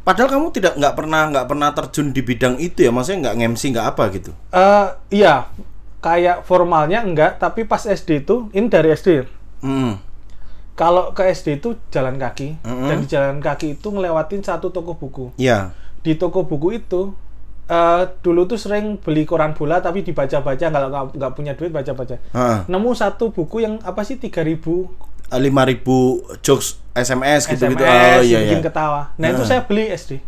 padahal 0.00 0.32
kamu 0.32 0.48
tidak 0.56 0.80
nggak 0.80 0.96
pernah 0.96 1.28
nggak 1.28 1.46
pernah 1.46 1.68
terjun 1.76 2.16
di 2.16 2.24
bidang 2.24 2.56
itu 2.56 2.80
ya? 2.80 2.90
Maksudnya 2.90 3.28
nggak 3.28 3.36
nge-MC 3.36 3.62
nggak 3.76 3.86
apa 3.92 4.02
gitu? 4.16 4.30
Eh 4.50 4.88
iya. 5.12 5.46
Kayak 6.00 6.48
formalnya 6.48 7.04
enggak 7.04 7.36
tapi 7.36 7.68
pas 7.68 7.84
SD 7.84 8.24
itu 8.24 8.48
ini 8.56 8.72
dari 8.72 8.88
SD 8.90 9.28
Hmm. 9.60 10.00
kalau 10.72 11.12
ke 11.12 11.28
SD 11.28 11.60
itu 11.60 11.76
jalan 11.92 12.16
kaki. 12.16 12.56
Mm-mm. 12.64 12.88
dan 12.88 12.96
di 13.04 13.06
jalan 13.12 13.36
kaki 13.44 13.76
itu 13.76 13.92
ngelewatin 13.92 14.40
satu 14.40 14.72
toko 14.72 14.96
buku. 14.96 15.36
Ya 15.36 15.76
di 16.00 16.16
toko 16.16 16.48
buku 16.48 16.80
itu 16.80 17.12
eh 17.70 18.02
dulu 18.18 18.50
tuh 18.50 18.58
sering 18.58 18.98
beli 18.98 19.22
koran 19.22 19.54
bola 19.54 19.78
tapi 19.78 20.02
dibaca-baca 20.02 20.66
kalau 20.74 20.88
nggak 21.14 21.32
punya 21.38 21.54
duit 21.54 21.70
baca-baca 21.70 22.18
Heeh. 22.18 22.58
nemu 22.66 22.90
satu 22.98 23.30
buku 23.30 23.62
yang 23.62 23.78
apa 23.86 24.02
sih 24.02 24.18
3000 24.18 24.58
eh, 25.30 25.38
5000 25.38 26.42
jokes 26.42 26.82
SMS 26.90 27.46
gitu-gitu. 27.46 27.78
SMS 27.86 28.18
oh 28.18 28.22
iya 28.26 28.38
bikin 28.42 28.58
iya. 28.58 28.66
ketawa. 28.66 29.02
Nah 29.14 29.26
itu 29.30 29.42
Heeh. 29.46 29.50
saya 29.54 29.60
beli 29.62 29.86
SD. 29.94 30.18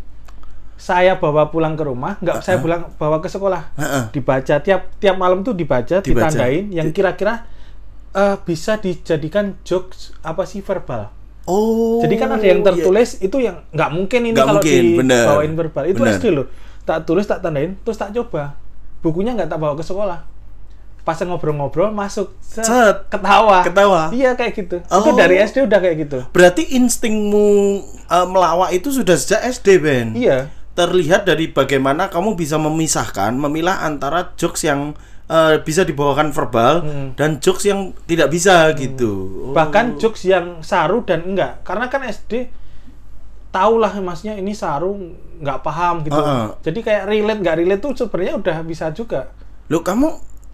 Saya 0.79 1.15
bawa 1.19 1.51
pulang 1.51 1.79
ke 1.79 1.83
rumah, 1.87 2.19
nggak 2.19 2.43
saya 2.43 2.59
pulang 2.59 2.91
bawa 2.99 3.23
ke 3.23 3.31
sekolah. 3.31 3.71
Dibaca 4.11 4.59
tiap 4.63 4.95
tiap 4.99 5.15
malam 5.19 5.47
tuh 5.47 5.55
dibaca, 5.55 6.03
Dibaca. 6.03 6.07
ditandain 6.07 6.71
yang 6.75 6.91
kira-kira 6.91 7.47
eh, 8.15 8.37
bisa 8.43 8.79
dijadikan 8.79 9.59
jokes 9.63 10.15
apa 10.23 10.43
sih 10.47 10.63
verbal. 10.63 11.11
Oh. 11.47 11.99
Jadi 12.03 12.15
kan 12.19 12.39
ada 12.39 12.47
yang 12.47 12.63
iya. 12.63 12.67
tertulis 12.71 13.19
itu 13.19 13.37
yang 13.43 13.67
nggak 13.75 13.91
mungkin 13.91 14.21
ini 14.23 14.31
Nggak 14.31 14.47
kalau 14.47 14.63
mungkin, 14.63 14.85
bener. 14.95 15.25
dibawain 15.27 15.53
verbal. 15.59 15.85
Itu 15.91 16.03
Bener. 16.03 16.15
SD 16.19 16.27
loh. 16.31 16.47
Tak 16.83 17.07
tulis, 17.07 17.25
tak 17.25 17.41
tandain, 17.41 17.79
terus 17.81 17.95
tak 17.95 18.11
coba. 18.11 18.59
Bukunya 19.01 19.33
nggak 19.33 19.47
tak 19.47 19.59
bawa 19.59 19.75
ke 19.75 19.83
sekolah. 19.83 20.27
Pas 21.03 21.19
ngobrol-ngobrol 21.19 21.91
masuk, 21.91 22.31
set, 22.39 22.63
Set. 22.63 23.11
ketawa. 23.11 23.67
Ketawa. 23.67 24.15
Iya 24.15 24.39
kayak 24.39 24.53
gitu. 24.55 24.77
Oh. 24.87 25.03
Itu 25.03 25.11
dari 25.15 25.35
SD 25.37 25.67
udah 25.67 25.79
kayak 25.79 25.97
gitu. 25.99 26.19
Berarti 26.31 26.63
instingmu 26.73 27.47
eh, 28.07 28.27
melawak 28.27 28.71
itu 28.71 28.95
sudah 28.95 29.19
sejak 29.19 29.43
SD, 29.51 29.83
Ben. 29.83 30.15
Iya. 30.15 30.47
Terlihat 30.73 31.27
dari 31.27 31.51
bagaimana 31.51 32.07
kamu 32.07 32.39
bisa 32.39 32.55
memisahkan, 32.57 33.35
memilah 33.35 33.83
antara 33.83 34.31
jokes 34.39 34.63
yang 34.63 34.95
eh, 35.27 35.59
bisa 35.59 35.83
dibawakan 35.83 36.31
verbal 36.31 36.87
Hmm. 36.87 37.09
dan 37.19 37.43
jokes 37.43 37.67
yang 37.67 37.91
tidak 38.07 38.31
bisa 38.31 38.71
gitu. 38.75 39.11
Oh. 39.43 39.55
bahkan 39.55 39.99
jokes 39.99 40.23
yang 40.23 40.63
saru 40.63 41.03
dan 41.03 41.27
enggak 41.27 41.63
karena 41.63 41.87
kan 41.89 42.07
SD 42.07 42.47
tahulah 43.53 43.93
maksudnya 44.01 44.35
ini 44.35 44.51
saru 44.51 44.97
nggak 45.39 45.61
paham 45.61 46.01
gitu 46.03 46.17
Heeh. 46.17 46.45
jadi 46.65 46.79
kayak 46.81 47.03
relate 47.07 47.41
nggak 47.41 47.57
relate 47.61 47.81
tuh 47.81 47.93
sebenarnya 47.95 48.35
udah 48.41 48.57
bisa 48.65 48.89
juga 48.91 49.29
Loh, 49.69 49.81
kamu 49.81 50.09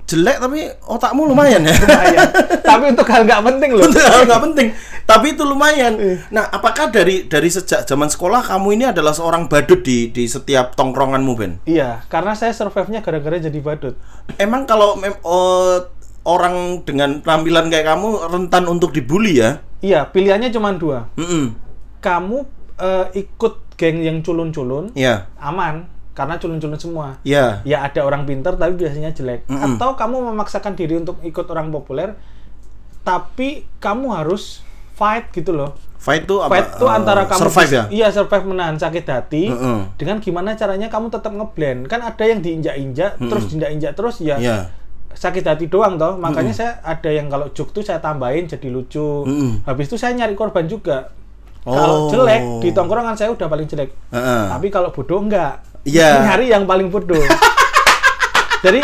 jelek 0.05 0.39
tapi 0.39 0.65
otakmu 0.85 1.27
lumayan 1.27 1.63
ya. 1.63 1.75
lumayan 1.75 2.29
tapi 2.71 2.85
untuk 2.91 3.07
hal 3.07 3.23
nggak 3.23 3.43
penting 3.45 3.71
loh 3.73 3.85
Betul, 3.85 4.25
nggak 4.25 4.43
penting. 4.43 4.69
Tapi 5.05 5.33
itu 5.33 5.41
lumayan. 5.41 5.97
Iya. 5.97 6.17
Nah, 6.29 6.45
apakah 6.49 6.93
dari 6.93 7.25
dari 7.25 7.49
sejak 7.49 7.85
zaman 7.85 8.09
sekolah 8.09 8.45
kamu 8.45 8.77
ini 8.77 8.85
adalah 8.87 9.13
seorang 9.13 9.49
badut 9.49 9.81
di 9.81 10.13
di 10.13 10.29
setiap 10.29 10.77
tongkronganmu, 10.77 11.33
Ben? 11.33 11.53
iya 11.65 12.05
karena 12.07 12.33
saya 12.33 12.53
survive-nya 12.53 13.01
gara-gara 13.01 13.41
jadi 13.41 13.57
badut 13.59 13.97
Emang 14.37 14.65
kalau 14.65 14.97
mem- 14.97 15.17
oh, 15.23 15.81
orang 16.25 16.85
dengan 16.85 17.21
penampilan 17.21 17.69
kayak 17.69 17.89
kamu 17.89 18.09
rentan 18.29 18.65
untuk 18.65 18.93
dibully 18.93 19.41
ya? 19.41 19.65
iya 19.81 20.05
pilihannya 20.05 20.49
cuma 20.51 20.73
dua 20.73 21.09
Mm-mm. 21.15 21.57
kamu 21.99 22.45
eh, 22.79 23.07
ikut 23.17 23.55
geng 23.75 23.99
yang 23.99 24.19
culun-culun 24.21 24.91
Ya, 24.93 25.27
aman 25.37 25.87
karena 26.11 26.35
culun-culun 26.35 26.75
semua 26.75 27.15
ya. 27.23 27.63
ya 27.63 27.79
ada 27.81 28.03
orang 28.03 28.23
pinter 28.25 28.51
tapi 28.53 28.75
biasanya 28.77 29.11
jelek 29.11 29.47
Mm-mm. 29.47 29.77
atau 29.77 29.95
kamu 29.95 30.19
memaksakan 30.29 30.75
diri 30.75 30.97
untuk 30.97 31.23
ikut 31.23 31.47
orang 31.47 31.71
populer 31.71 32.19
tapi 33.01 33.49
kamu 33.79 34.13
harus 34.13 34.61
fight 34.93 35.31
gitu 35.31 35.53
loh 35.53 35.79
Fight 35.97 36.23
itu 36.25 36.39
apa? 36.39 36.51
fight 36.53 36.67
itu 36.73 36.85
Eh, 36.85 36.93
antara 36.93 37.23
kamu 37.25 37.41
survive 37.41 37.71
ya? 37.73 37.85
iya 37.89 38.07
survive 38.09 38.45
menahan 38.45 38.75
sakit 38.75 39.05
hati 39.05 39.45
Mm-mm. 39.49 39.95
dengan 39.95 40.19
gimana 40.19 40.55
caranya 40.55 40.87
kamu 40.87 41.07
tetap 41.09 41.31
ngeblend 41.31 41.87
kan 41.87 42.01
ada 42.01 42.25
yang 42.25 42.39
diinjak-injak 42.39 43.19
terus 43.21 43.45
diinjak-injak 43.47 43.93
terus 43.93 44.19
ya 44.19 44.39
Ya. 44.39 44.71
sakit 45.11 45.43
hati 45.45 45.67
doang 45.67 45.95
toh 45.95 46.15
makanya 46.17 46.51
saya 46.51 46.71
ada 46.81 47.09
yang 47.09 47.27
kalau 47.27 47.47
joke 47.49 47.71
tuh 47.71 47.81
saya 47.81 47.99
tambahin 47.99 48.47
jadi 48.47 48.69
lucu 48.69 49.23
Mm-mm. 49.25 49.63
habis 49.65 49.87
itu 49.87 49.95
saya 49.95 50.15
nyari 50.15 50.35
korban 50.35 50.67
juga 50.67 51.11
Oh. 51.69 51.77
kalau 51.77 51.97
jelek 52.09 52.43
di 52.65 52.69
tongkrongan 52.73 53.13
saya 53.13 53.29
udah 53.29 53.45
paling 53.45 53.69
jelek 53.69 53.93
Heeh. 54.09 54.43
tapi 54.49 54.73
kalau 54.73 54.89
bodoh 54.89 55.21
enggak. 55.21 55.61
Iya. 55.85 56.17
Nyari 56.33 56.47
yang 56.49 56.65
paling 56.65 56.89
bodoh. 56.89 57.21
Jadi 58.65 58.81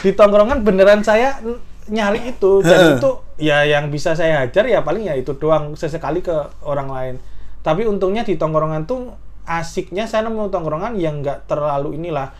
di 0.00 0.10
tongkrongan 0.16 0.64
beneran 0.64 1.04
saya 1.04 1.36
nyari 1.84 2.32
itu 2.32 2.64
dan 2.64 2.96
itu 2.96 3.10
ya 3.36 3.60
yang 3.68 3.92
bisa 3.92 4.16
saya 4.16 4.40
hajar 4.40 4.64
ya 4.64 4.80
paling 4.80 5.04
ya 5.04 5.12
itu 5.20 5.36
doang 5.36 5.76
sesekali 5.76 6.24
ke 6.24 6.32
orang 6.64 6.88
lain. 6.88 7.14
Tapi 7.60 7.84
untungnya 7.84 8.24
di 8.24 8.40
tongkrongan 8.40 8.88
tuh 8.88 9.12
asiknya 9.44 10.08
saya 10.08 10.24
nemu 10.24 10.48
tongkrongan 10.48 10.96
yang 10.96 11.20
enggak 11.20 11.44
terlalu 11.44 12.00
inilah 12.00 12.32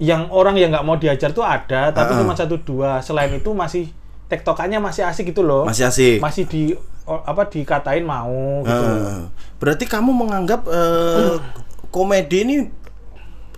yang 0.00 0.32
orang 0.32 0.56
yang 0.56 0.72
nggak 0.72 0.86
mau 0.86 0.96
diajar 0.96 1.34
tuh 1.34 1.44
ada 1.44 1.92
tapi 1.92 2.16
Heeh. 2.16 2.20
cuma 2.24 2.32
satu 2.32 2.56
dua 2.62 3.04
selain 3.04 3.36
itu 3.36 3.52
masih 3.52 3.92
tektokannya 4.30 4.78
masih 4.78 5.02
asik 5.02 5.34
gitu 5.34 5.42
loh 5.42 5.66
Masih 5.66 5.90
asik. 5.90 6.22
masih 6.22 6.46
di 6.46 6.62
apa 7.04 7.42
dikatain 7.44 8.06
mau 8.06 8.62
gitu. 8.62 8.86
Eh, 8.86 9.26
berarti 9.58 9.84
kamu 9.84 10.14
menganggap 10.14 10.62
eh, 10.70 11.42
komedi 11.90 12.46
ini 12.46 12.56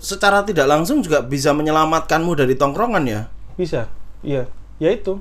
secara 0.01 0.41
tidak 0.43 0.65
langsung 0.67 1.05
juga 1.05 1.21
bisa 1.21 1.53
menyelamatkanmu 1.53 2.33
dari 2.33 2.57
tongkrongan 2.57 3.05
ya? 3.05 3.21
Bisa, 3.55 3.93
iya, 4.25 4.49
ya 4.81 4.89
itu 4.89 5.21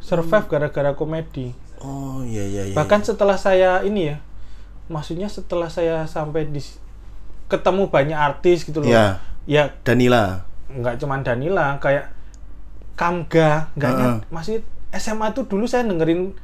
survive 0.00 0.48
gara-gara 0.48 0.96
komedi. 0.96 1.52
Oh 1.78 2.24
iya 2.24 2.42
iya 2.42 2.62
iya. 2.72 2.74
Bahkan 2.74 3.04
setelah 3.04 3.36
saya 3.36 3.84
ini 3.84 4.08
ya, 4.08 4.16
maksudnya 4.88 5.28
setelah 5.28 5.68
saya 5.68 6.08
sampai 6.08 6.48
di 6.48 6.64
ketemu 7.46 7.86
banyak 7.86 8.16
artis 8.18 8.64
gitu 8.64 8.80
loh. 8.80 8.88
Iya. 8.88 9.20
Ya 9.44 9.68
Danila. 9.84 10.48
nggak 10.68 11.00
cuman 11.00 11.20
Danila, 11.24 11.76
kayak 11.80 12.12
Kamga, 12.98 13.70
nggak 13.72 13.88
Heeh. 13.88 14.02
nyat- 14.02 14.22
masih 14.28 14.58
SMA 14.90 15.30
tuh 15.30 15.46
dulu 15.46 15.64
saya 15.64 15.86
dengerin 15.86 16.34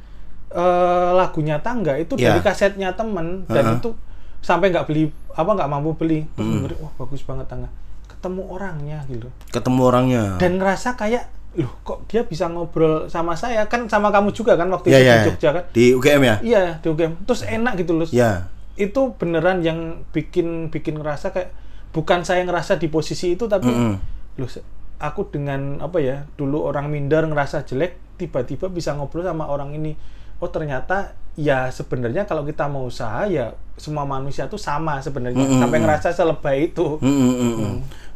eh, 0.47 1.09
lagunya 1.11 1.59
Tangga 1.59 1.93
itu 1.93 2.15
Iya. 2.15 2.31
dari 2.31 2.41
kasetnya 2.41 2.89
temen 2.93 3.43
dan 3.45 3.65
Heeh. 3.65 3.77
itu 3.77 3.91
sampai 4.39 4.71
nggak 4.71 4.85
beli 4.85 5.09
apa 5.29 5.51
nggak 5.51 5.67
mampu 5.67 5.91
beli 5.93 6.23
terus 6.31 6.47
dengerin 6.47 6.79
wah 6.79 6.93
bagus 6.95 7.21
banget 7.21 7.45
Tangga 7.45 7.67
ketemu 8.07 8.41
orangnya 8.47 9.03
gitu 9.05 9.27
Ketemu 9.49 9.81
orangnya. 9.83 10.23
dan 10.37 10.55
ngerasa 10.55 10.95
kayak 10.95 11.27
loh 11.55 11.71
kok 11.81 12.03
dia 12.05 12.21
bisa 12.21 12.45
ngobrol 12.45 13.05
sama 13.05 13.31
saya 13.33 13.63
kan 13.65 13.83
sama 13.85 14.07
kamu 14.09 14.31
juga 14.31 14.53
kan 14.53 14.67
waktu 14.69 14.87
Iya 14.87 14.95
itu 14.95 15.03
iya. 15.03 15.13
di 15.13 15.25
Jogja 15.25 15.49
kan 15.51 15.63
Di 15.69 15.83
UGM 15.91 16.21
ya? 16.21 16.35
iya 16.41 16.63
di 16.77 16.87
UGM 16.87 17.13
terus 17.21 17.41
enak 17.41 17.73
gitu 17.77 17.91
loh 17.93 18.07
Iya. 18.07 18.47
itu 18.75 19.01
beneran 19.13 19.59
yang 19.59 19.79
bikin 20.09 20.67
bikin 20.67 20.95
ngerasa 20.95 21.31
kayak 21.31 21.51
bukan 21.89 22.21
saya 22.21 22.43
ngerasa 22.43 22.75
di 22.75 22.87
posisi 22.87 23.33
itu 23.33 23.43
tapi 23.45 23.67
Mm-mm. 23.67 23.95
loh 24.35 24.47
se- 24.47 24.63
aku 24.99 25.27
dengan 25.29 25.79
apa 25.83 25.99
ya 25.99 26.23
dulu 26.35 26.63
orang 26.65 26.87
minder 26.87 27.27
ngerasa 27.27 27.67
jelek 27.67 27.99
tiba-tiba 28.15 28.71
bisa 28.71 28.95
ngobrol 28.95 29.27
sama 29.27 29.47
orang 29.47 29.75
ini 29.75 29.95
oh 30.39 30.47
ternyata 30.47 31.11
ya 31.35 31.67
sebenarnya 31.67 32.23
kalau 32.23 32.47
kita 32.47 32.67
mau 32.71 32.87
usaha 32.87 33.27
ya 33.27 33.51
semua 33.75 34.07
manusia 34.07 34.47
tuh 34.47 34.59
sama 34.59 35.03
sebenarnya 35.03 35.43
Mm-mm. 35.43 35.59
sampai 35.59 35.79
ngerasa 35.83 36.15
selebay 36.15 36.71
itu 36.71 36.95
Mm, 37.03 37.11
mm, 37.11 37.35
mm, 37.35 37.55
mm. 37.59 37.75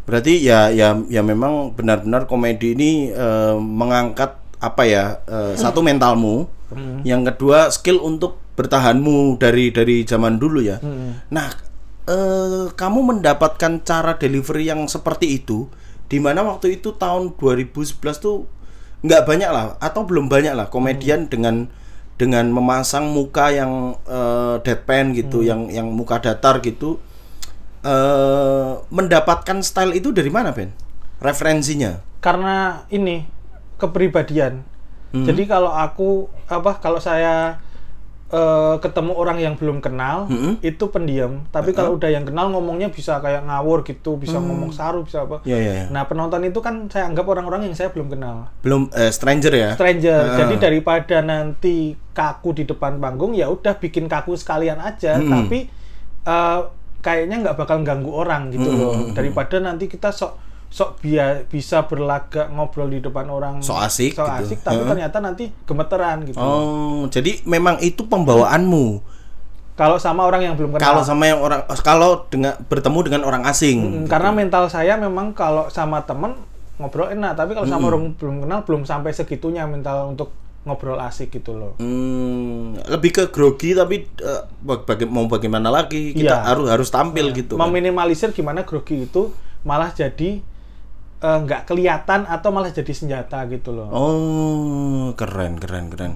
Berarti 0.09 0.41
ya 0.41 0.73
ya 0.73 0.97
ya 1.05 1.21
memang 1.21 1.77
benar-benar 1.77 2.25
komedi 2.25 2.73
ini 2.73 3.13
eh, 3.13 3.55
mengangkat 3.59 4.41
apa 4.57 4.83
ya 4.87 5.21
eh, 5.29 5.53
satu 5.53 5.85
mentalmu, 5.85 6.49
Hmm. 6.69 7.01
yang 7.01 7.25
kedua 7.25 7.73
skill 7.73 7.97
untuk 7.97 8.37
bertahanmu 8.53 9.41
dari 9.41 9.73
dari 9.73 10.05
zaman 10.05 10.37
dulu 10.37 10.61
ya. 10.61 10.77
Hmm. 10.77 11.17
Nah, 11.33 11.49
eh, 12.05 12.69
kamu 12.73 12.99
mendapatkan 13.09 13.81
cara 13.81 14.17
delivery 14.21 14.69
yang 14.69 14.85
seperti 14.85 15.41
itu 15.41 15.65
di 16.09 16.17
mana 16.17 16.41
waktu 16.41 16.81
itu 16.81 16.97
tahun 16.97 17.37
2011 17.37 18.01
tuh 18.19 18.49
nggak 19.05 19.23
banyak 19.23 19.49
lah 19.53 19.79
atau 19.79 20.03
belum 20.03 20.27
banyak 20.27 20.57
lah 20.57 20.67
komedian 20.67 21.29
dengan 21.29 21.71
dengan 22.19 22.51
memasang 22.51 23.13
muka 23.15 23.53
yang 23.53 23.95
eh, 24.03 24.59
deadpan 24.65 25.15
gitu, 25.15 25.39
yang 25.45 25.71
yang 25.71 25.87
muka 25.87 26.19
datar 26.19 26.59
gitu 26.59 26.99
eh 27.79 28.71
mendapatkan 28.91 29.63
style 29.63 29.95
itu 29.95 30.11
dari 30.11 30.27
mana, 30.27 30.51
Ben? 30.51 30.75
Referensinya? 31.23 32.09
karena 32.19 32.83
ini 32.91 33.23
kepribadian. 33.79 34.63
Jadi 35.09 35.49
kalau 35.49 35.73
aku 35.73 36.29
apa 36.45 36.77
kalau 36.77 37.01
saya 37.01 37.57
eh, 38.29 38.75
ketemu 38.77 39.11
orang 39.17 39.37
yang 39.41 39.53
belum 39.57 39.81
kenal 39.81 40.29
Mm-mm. 40.29 40.61
itu 40.61 40.85
pendiam. 40.93 41.45
Tapi 41.49 41.73
kalau 41.73 41.97
udah 41.97 42.09
yang 42.09 42.25
kenal 42.25 42.53
ngomongnya 42.53 42.93
bisa 42.93 43.17
kayak 43.19 43.45
ngawur 43.49 43.81
gitu, 43.81 44.15
bisa 44.21 44.37
ngomong 44.37 44.69
saru, 44.69 45.01
bisa 45.01 45.25
apa. 45.25 45.41
Ya 45.45 45.57
ya 45.57 45.73
ya. 45.73 45.85
Nah 45.89 46.05
penonton 46.05 46.45
itu 46.45 46.61
kan 46.61 46.85
saya 46.93 47.09
anggap 47.09 47.25
orang-orang 47.25 47.69
yang 47.69 47.75
saya 47.75 47.89
belum 47.89 48.13
kenal, 48.13 48.49
Belum 48.61 48.89
eh, 48.93 49.09
stranger 49.09 49.53
ya? 49.53 49.69
stranger. 49.73 50.21
Ah. 50.33 50.37
Jadi 50.45 50.55
daripada 50.61 51.17
nanti 51.25 51.97
kaku 52.13 52.53
di 52.53 52.63
depan 52.69 52.99
panggung 52.99 53.33
ya 53.33 53.49
udah 53.49 53.77
bikin 53.81 54.05
kaku 54.05 54.37
sekalian 54.37 54.77
aja. 54.77 55.17
Mm-mm. 55.17 55.29
Tapi 55.29 55.59
eh, 56.25 56.59
kayaknya 56.99 57.35
nggak 57.47 57.57
bakal 57.57 57.81
ganggu 57.81 58.13
orang 58.13 58.53
gitu 58.53 58.69
loh. 58.69 58.93
Mm-mm. 58.93 59.15
Daripada 59.17 59.57
nanti 59.57 59.89
kita 59.89 60.13
sok 60.13 60.48
sok 60.69 60.99
bia, 60.99 61.43
bisa 61.43 61.83
berlagak 61.83 62.47
ngobrol 62.47 62.87
di 62.87 62.99
depan 62.99 63.25
orang 63.25 63.57
Sok 63.59 63.79
asik 63.79 64.11
sok 64.13 64.25
gitu. 64.27 64.45
asik, 64.45 64.59
tapi 64.61 64.77
Heeh. 64.77 64.87
ternyata 64.87 65.17
nanti 65.17 65.49
gemeteran 65.63 66.21
gitu. 66.23 66.37
Oh, 66.37 67.05
jadi 67.07 67.41
memang 67.43 67.77
itu 67.79 68.05
pembawaanmu. 68.05 69.01
Kalau 69.73 69.95
sama 69.95 70.23
orang 70.23 70.43
yang 70.43 70.53
belum 70.53 70.75
kenal. 70.75 70.83
Kalau 70.83 71.01
sama 71.01 71.23
yang 71.25 71.39
orang 71.39 71.63
kalau 71.79 72.27
dengan 72.27 72.53
bertemu 72.61 72.99
dengan 73.01 73.21
orang 73.23 73.43
asing. 73.43 74.03
Mm, 74.03 74.05
Karena 74.05 74.29
mental 74.29 74.67
saya 74.67 74.93
memang 74.93 75.31
kalau 75.31 75.67
sama 75.69 76.03
temen 76.03 76.35
ngobrol 76.75 77.09
enak, 77.09 77.33
tapi 77.33 77.51
kalau 77.53 77.65
sama 77.65 77.87
orang 77.87 78.13
belum 78.13 78.35
kenal 78.43 78.59
belum 78.61 78.83
sampai 78.83 79.09
segitunya 79.09 79.63
mental 79.63 80.11
untuk 80.11 80.35
ngobrol 80.61 80.99
asik 80.99 81.31
gitu 81.33 81.55
loh. 81.55 81.73
Hmm, 81.79 82.75
lebih 82.85 83.09
ke 83.09 83.23
grogi 83.27 83.71
tapi 83.71 84.03
eh, 84.05 84.41
bag- 84.59 84.83
baga- 84.83 85.07
mau 85.07 85.25
bagaimana 85.25 85.71
lagi 85.71 86.11
kita 86.11 86.35
Iya. 86.35 86.45
harus 86.45 86.67
harus 86.67 86.89
tampil 86.89 87.31
gitu. 87.31 87.55
kan. 87.55 87.63
Meminimalisir 87.65 88.29
gimana 88.29 88.61
grogi 88.61 89.01
itu 89.01 89.31
malah 89.61 89.89
jadi 89.89 90.43
eh, 91.19 91.37
nggak 91.39 91.61
kelihatan 91.65 92.23
atau 92.25 92.49
malah 92.49 92.69
jadi 92.69 92.91
senjata 92.91 93.43
gitu 93.47 93.71
loh. 93.71 93.87
Oh, 93.89 95.03
keren 95.13 95.57
keren 95.57 95.87
keren. 95.89 96.13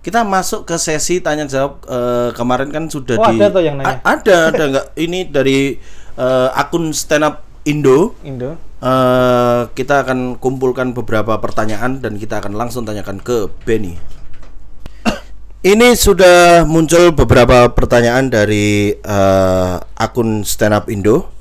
kita 0.00 0.20
masuk 0.20 0.68
ke 0.68 0.76
sesi 0.76 1.18
tanya 1.18 1.48
jawab 1.48 1.80
eh, 1.88 2.28
kemarin 2.32 2.68
kan 2.68 2.84
sudah 2.86 3.16
Oh, 3.16 3.24
di 3.24 3.40
ada 3.40 3.48
tuh 3.48 3.62
yang 3.64 3.80
nanya? 3.80 3.98
A- 3.98 4.20
ada 4.20 4.36
ada 4.52 4.62
nggak 4.70 4.86
ini 4.98 5.24
dari 5.26 5.80
eh, 6.14 6.48
akun 6.52 6.92
stand 6.92 7.24
up 7.24 7.40
Indo 7.64 8.12
Indo. 8.20 8.52
Eh, 8.78 9.60
kita 9.72 10.04
akan 10.04 10.36
kumpulkan 10.36 10.92
beberapa 10.92 11.40
pertanyaan 11.40 12.04
dan 12.04 12.20
kita 12.20 12.36
akan 12.36 12.52
langsung 12.52 12.84
tanyakan 12.84 13.16
ke 13.16 13.48
Benny. 13.64 13.96
Ini 15.64 15.96
sudah 15.96 16.68
muncul 16.68 17.16
beberapa 17.16 17.72
pertanyaan 17.72 18.28
dari 18.28 18.92
eh, 18.92 19.74
akun 19.96 20.44
stand 20.44 20.76
up 20.76 20.92
Indo. 20.92 21.32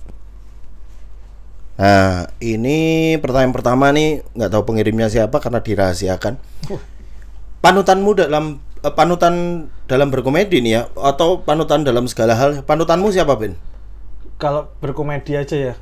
Nah, 1.74 2.30
ini 2.38 3.14
pertanyaan 3.18 3.50
pertama 3.50 3.90
nih 3.90 4.22
nggak 4.38 4.52
tahu 4.54 4.64
pengirimnya 4.70 5.10
siapa 5.10 5.42
karena 5.42 5.60
dirahasiakan. 5.66 6.38
Panutanmu 7.66 8.14
dalam 8.14 8.62
eh, 8.86 8.94
panutan 8.94 9.66
dalam 9.90 10.14
berkomedi 10.14 10.62
nih 10.62 10.72
ya 10.78 10.82
atau 10.94 11.42
panutan 11.42 11.82
dalam 11.82 12.06
segala 12.06 12.38
hal? 12.38 12.62
Panutanmu 12.62 13.10
siapa 13.10 13.34
Ben? 13.40 13.58
Kalau 14.38 14.70
berkomedi 14.84 15.34
aja 15.34 15.74
ya. 15.74 15.76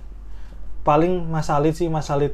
Paling 0.82 1.27
Mas 1.30 1.51
Alit 1.51 1.77
sih, 1.77 1.91
Mas 1.91 2.08
Alit 2.10 2.34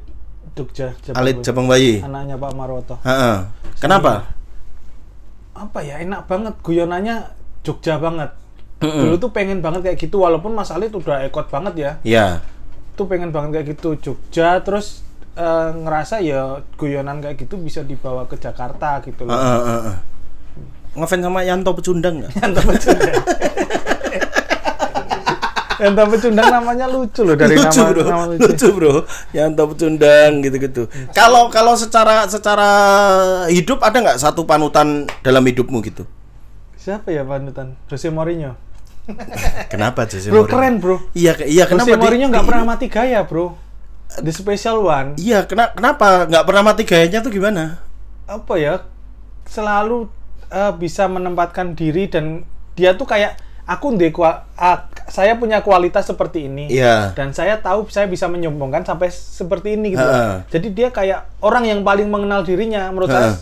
Jogja. 0.53 0.93
Jabang 1.01 1.19
Alit. 1.19 1.35
Jabang 1.41 1.67
Bayi. 1.67 1.99
Anaknya 1.99 2.37
Pak 2.37 2.51
Marwoto. 2.53 2.95
Heeh. 3.03 3.37
Kenapa? 3.81 4.31
Apa 5.57 5.81
ya 5.81 5.97
enak 5.99 6.29
banget 6.29 6.53
guyonannya 6.61 7.25
Jogja 7.65 7.97
banget. 7.97 8.31
Dulu 8.77 9.17
tuh 9.17 9.33
pengen 9.33 9.65
banget 9.65 9.89
kayak 9.89 9.97
gitu 9.97 10.21
walaupun 10.21 10.53
Mas 10.53 10.69
Alit 10.69 10.93
udah 10.93 11.25
ekot 11.25 11.49
banget 11.49 11.73
ya. 11.75 11.91
Ya. 12.05 12.27
Tuh 12.97 13.05
pengen 13.05 13.29
banget 13.29 13.61
kayak 13.61 13.67
gitu 13.77 13.89
Jogja 14.01 14.57
terus 14.65 15.05
eh, 15.37 15.69
ngerasa 15.69 16.17
ya 16.25 16.65
guyonan 16.75 17.21
kayak 17.21 17.45
gitu 17.45 17.61
bisa 17.61 17.85
dibawa 17.85 18.25
ke 18.25 18.41
Jakarta 18.41 18.99
gitu 19.05 19.29
loh. 19.29 19.37
Heeh, 19.37 19.59
heeh, 19.61 19.81
heeh. 19.85 19.97
Ngefans 20.97 21.21
sama 21.29 21.45
Yanto 21.45 21.71
Pecundang 21.77 22.25
nggak? 22.25 22.31
Yang 22.41 22.65
pecundang. 22.65 23.15
Yang 25.77 25.93
pecundang 25.93 26.49
namanya 26.49 26.89
lucu 26.89 27.21
loh 27.21 27.37
dari 27.37 27.53
lucu 27.53 27.69
nama, 27.69 27.93
bro, 27.93 28.03
nama 28.09 28.25
lucu. 28.33 28.67
bro. 28.73 29.05
Yanto 29.29 29.63
Pecundang 29.69 30.41
gitu-gitu. 30.41 30.89
Kalau 31.13 31.53
kalau 31.53 31.77
secara 31.77 32.25
secara 32.25 32.69
hidup 33.45 33.85
ada 33.85 33.93
nggak 34.01 34.17
satu 34.17 34.49
panutan 34.49 35.05
dalam 35.21 35.45
hidupmu 35.45 35.77
gitu? 35.85 36.09
Siapa 36.81 37.13
ya 37.13 37.21
panutan? 37.21 37.77
Jose 37.93 38.09
Mourinho. 38.09 38.57
Kenapa 39.73 40.03
Jose 40.05 40.27
Bro 40.27 40.43
Mourinho? 40.43 40.51
keren 40.51 40.73
bro. 40.77 40.97
Iya, 41.11 41.33
iya 41.43 41.63
kenapa? 41.65 41.87
Jose 41.87 41.99
Mourinho 41.99 42.27
nggak 42.27 42.45
pernah 42.45 42.65
mati 42.65 42.87
gaya 42.87 43.23
bro. 43.23 43.55
The 44.07 44.31
special 44.31 44.83
one. 44.83 45.19
Iya, 45.19 45.43
kena, 45.43 45.71
kenapa 45.71 46.25
nggak 46.25 46.45
pernah 46.47 46.63
mati 46.63 46.83
gayanya 46.83 47.19
tuh 47.19 47.31
gimana? 47.31 47.83
Apa 48.23 48.55
ya? 48.55 48.83
Selalu 49.47 50.07
eh, 50.47 50.73
bisa 50.75 51.07
menempatkan 51.07 51.75
diri 51.75 52.07
dan 52.07 52.43
dia 52.75 52.95
tuh 52.95 53.03
kayak 53.03 53.35
aku 53.67 53.99
ndek 53.99 54.15
kua- 54.15 54.47
ah, 54.55 54.87
saya 55.11 55.35
punya 55.35 55.59
kualitas 55.59 56.07
seperti 56.07 56.47
ini. 56.47 56.71
Iya. 56.71 57.11
Dan 57.15 57.35
saya 57.35 57.59
tahu 57.59 57.91
saya 57.91 58.07
bisa 58.07 58.27
menyombongkan 58.27 58.87
sampai 58.87 59.11
seperti 59.11 59.75
ini 59.75 59.95
gitu. 59.95 60.03
Heeh. 60.03 60.47
Jadi 60.47 60.67
dia 60.71 60.87
kayak 60.87 61.27
orang 61.43 61.67
yang 61.67 61.83
paling 61.83 62.07
mengenal 62.07 62.47
dirinya 62.47 62.87
menurut 62.91 63.11
saya 63.11 63.35
Heeh. 63.35 63.37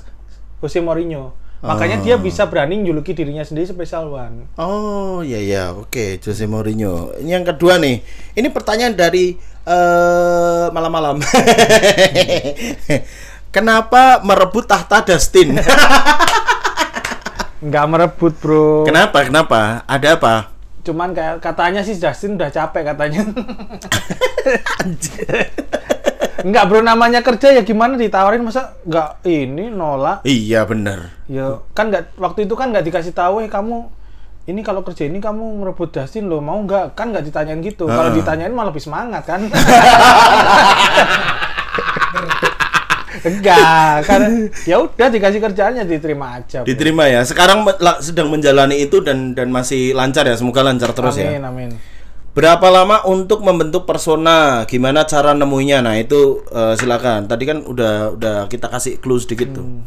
Jose 0.62 0.82
Mourinho. 0.82 1.38
Makanya 1.64 2.04
dia 2.04 2.16
bisa 2.20 2.46
berani 2.50 2.84
juluki 2.84 3.16
dirinya 3.16 3.42
sendiri 3.42 3.70
special 3.70 4.12
one. 4.12 4.50
Oh 4.60 5.24
iya 5.24 5.40
iya 5.40 5.64
oke 5.72 6.20
Jose 6.20 6.46
Mourinho. 6.50 7.16
Ini 7.22 7.40
yang 7.42 7.46
kedua 7.48 7.80
nih. 7.80 8.02
Ini 8.36 8.48
pertanyaan 8.52 8.96
dari 8.98 9.38
eh 9.66 10.66
malam-malam. 10.70 11.24
Kenapa 13.56 14.20
merebut 14.20 14.68
tahta 14.68 15.00
Dustin? 15.08 15.56
Nggak 17.66 17.86
merebut 17.90 18.34
bro. 18.38 18.86
kenapa? 18.86 19.26
Kenapa? 19.26 19.82
Ada 19.90 20.20
apa? 20.20 20.36
Cuman 20.86 21.18
kayak 21.18 21.42
katanya 21.42 21.82
sih 21.82 21.98
Justin 21.98 22.38
udah 22.38 22.54
capek 22.54 22.94
katanya. 22.94 23.26
Enggak 26.36 26.68
bro 26.68 26.82
namanya 26.82 27.24
kerja 27.24 27.48
ya 27.52 27.64
gimana 27.64 27.96
ditawarin 27.96 28.44
masa 28.44 28.76
nggak 28.84 29.24
ini 29.24 29.72
nolak 29.72 30.20
Iya 30.24 30.68
bener. 30.68 31.16
ya 31.26 31.64
kan 31.72 31.88
nggak 31.88 32.20
waktu 32.20 32.44
itu 32.44 32.54
kan 32.54 32.70
nggak 32.70 32.84
dikasih 32.84 33.16
tahu 33.16 33.40
eh 33.40 33.48
kamu 33.48 33.88
ini 34.46 34.62
kalau 34.62 34.84
kerja 34.84 35.08
ini 35.08 35.18
kamu 35.18 35.64
merebut 35.64 35.90
Justin 35.90 36.28
loh 36.28 36.38
mau 36.38 36.60
nggak 36.60 36.94
kan 36.94 37.10
nggak 37.10 37.24
ditanyain 37.24 37.64
gitu 37.64 37.88
kalau 37.88 38.12
Heeh. 38.12 38.20
ditanyain 38.20 38.52
malah 38.52 38.70
lebih 38.70 38.84
semangat 38.84 39.24
kan 39.24 39.42
enggak 43.26 44.06
kan 44.06 44.22
ya 44.68 44.76
udah 44.84 45.08
dikasih 45.08 45.40
kerjaannya 45.40 45.84
diterima 45.88 46.38
aja 46.38 46.62
bro. 46.62 46.68
Diterima 46.68 47.08
ya. 47.08 47.24
Sekarang 47.24 47.64
sedang 48.04 48.30
menjalani 48.30 48.76
itu 48.78 49.00
dan 49.02 49.34
dan 49.34 49.50
masih 49.50 49.96
lancar 49.96 50.28
ya. 50.28 50.36
Semoga 50.36 50.62
lancar 50.62 50.92
terus 50.94 51.16
amin 51.18 51.42
ya. 51.42 51.48
amin 51.48 51.70
Berapa 52.36 52.68
lama 52.68 53.00
untuk 53.08 53.40
membentuk 53.42 53.88
persona? 53.88 54.68
Gimana 54.68 55.08
cara 55.08 55.32
nemuinya? 55.32 55.80
Nah 55.80 55.96
itu 55.96 56.44
eh, 56.52 56.76
silakan. 56.76 57.32
Tadi 57.32 57.44
kan 57.48 57.64
udah 57.64 58.12
udah 58.12 58.36
kita 58.52 58.68
kasih 58.68 59.00
clue 59.00 59.18
sedikit 59.18 59.56
tuh. 59.56 59.64
Hmm. 59.64 59.82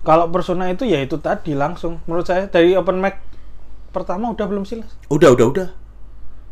kalau 0.00 0.30
persona 0.30 0.70
itu 0.70 0.86
ya 0.86 1.02
itu 1.02 1.18
tadi 1.18 1.58
langsung 1.58 1.98
menurut 2.06 2.22
saya 2.22 2.46
dari 2.46 2.78
open 2.78 3.02
mic 3.02 3.18
pertama 3.90 4.30
udah 4.30 4.46
belum 4.46 4.62
sih? 4.62 4.78
Udah 5.10 5.34
udah 5.34 5.46
udah. 5.50 5.68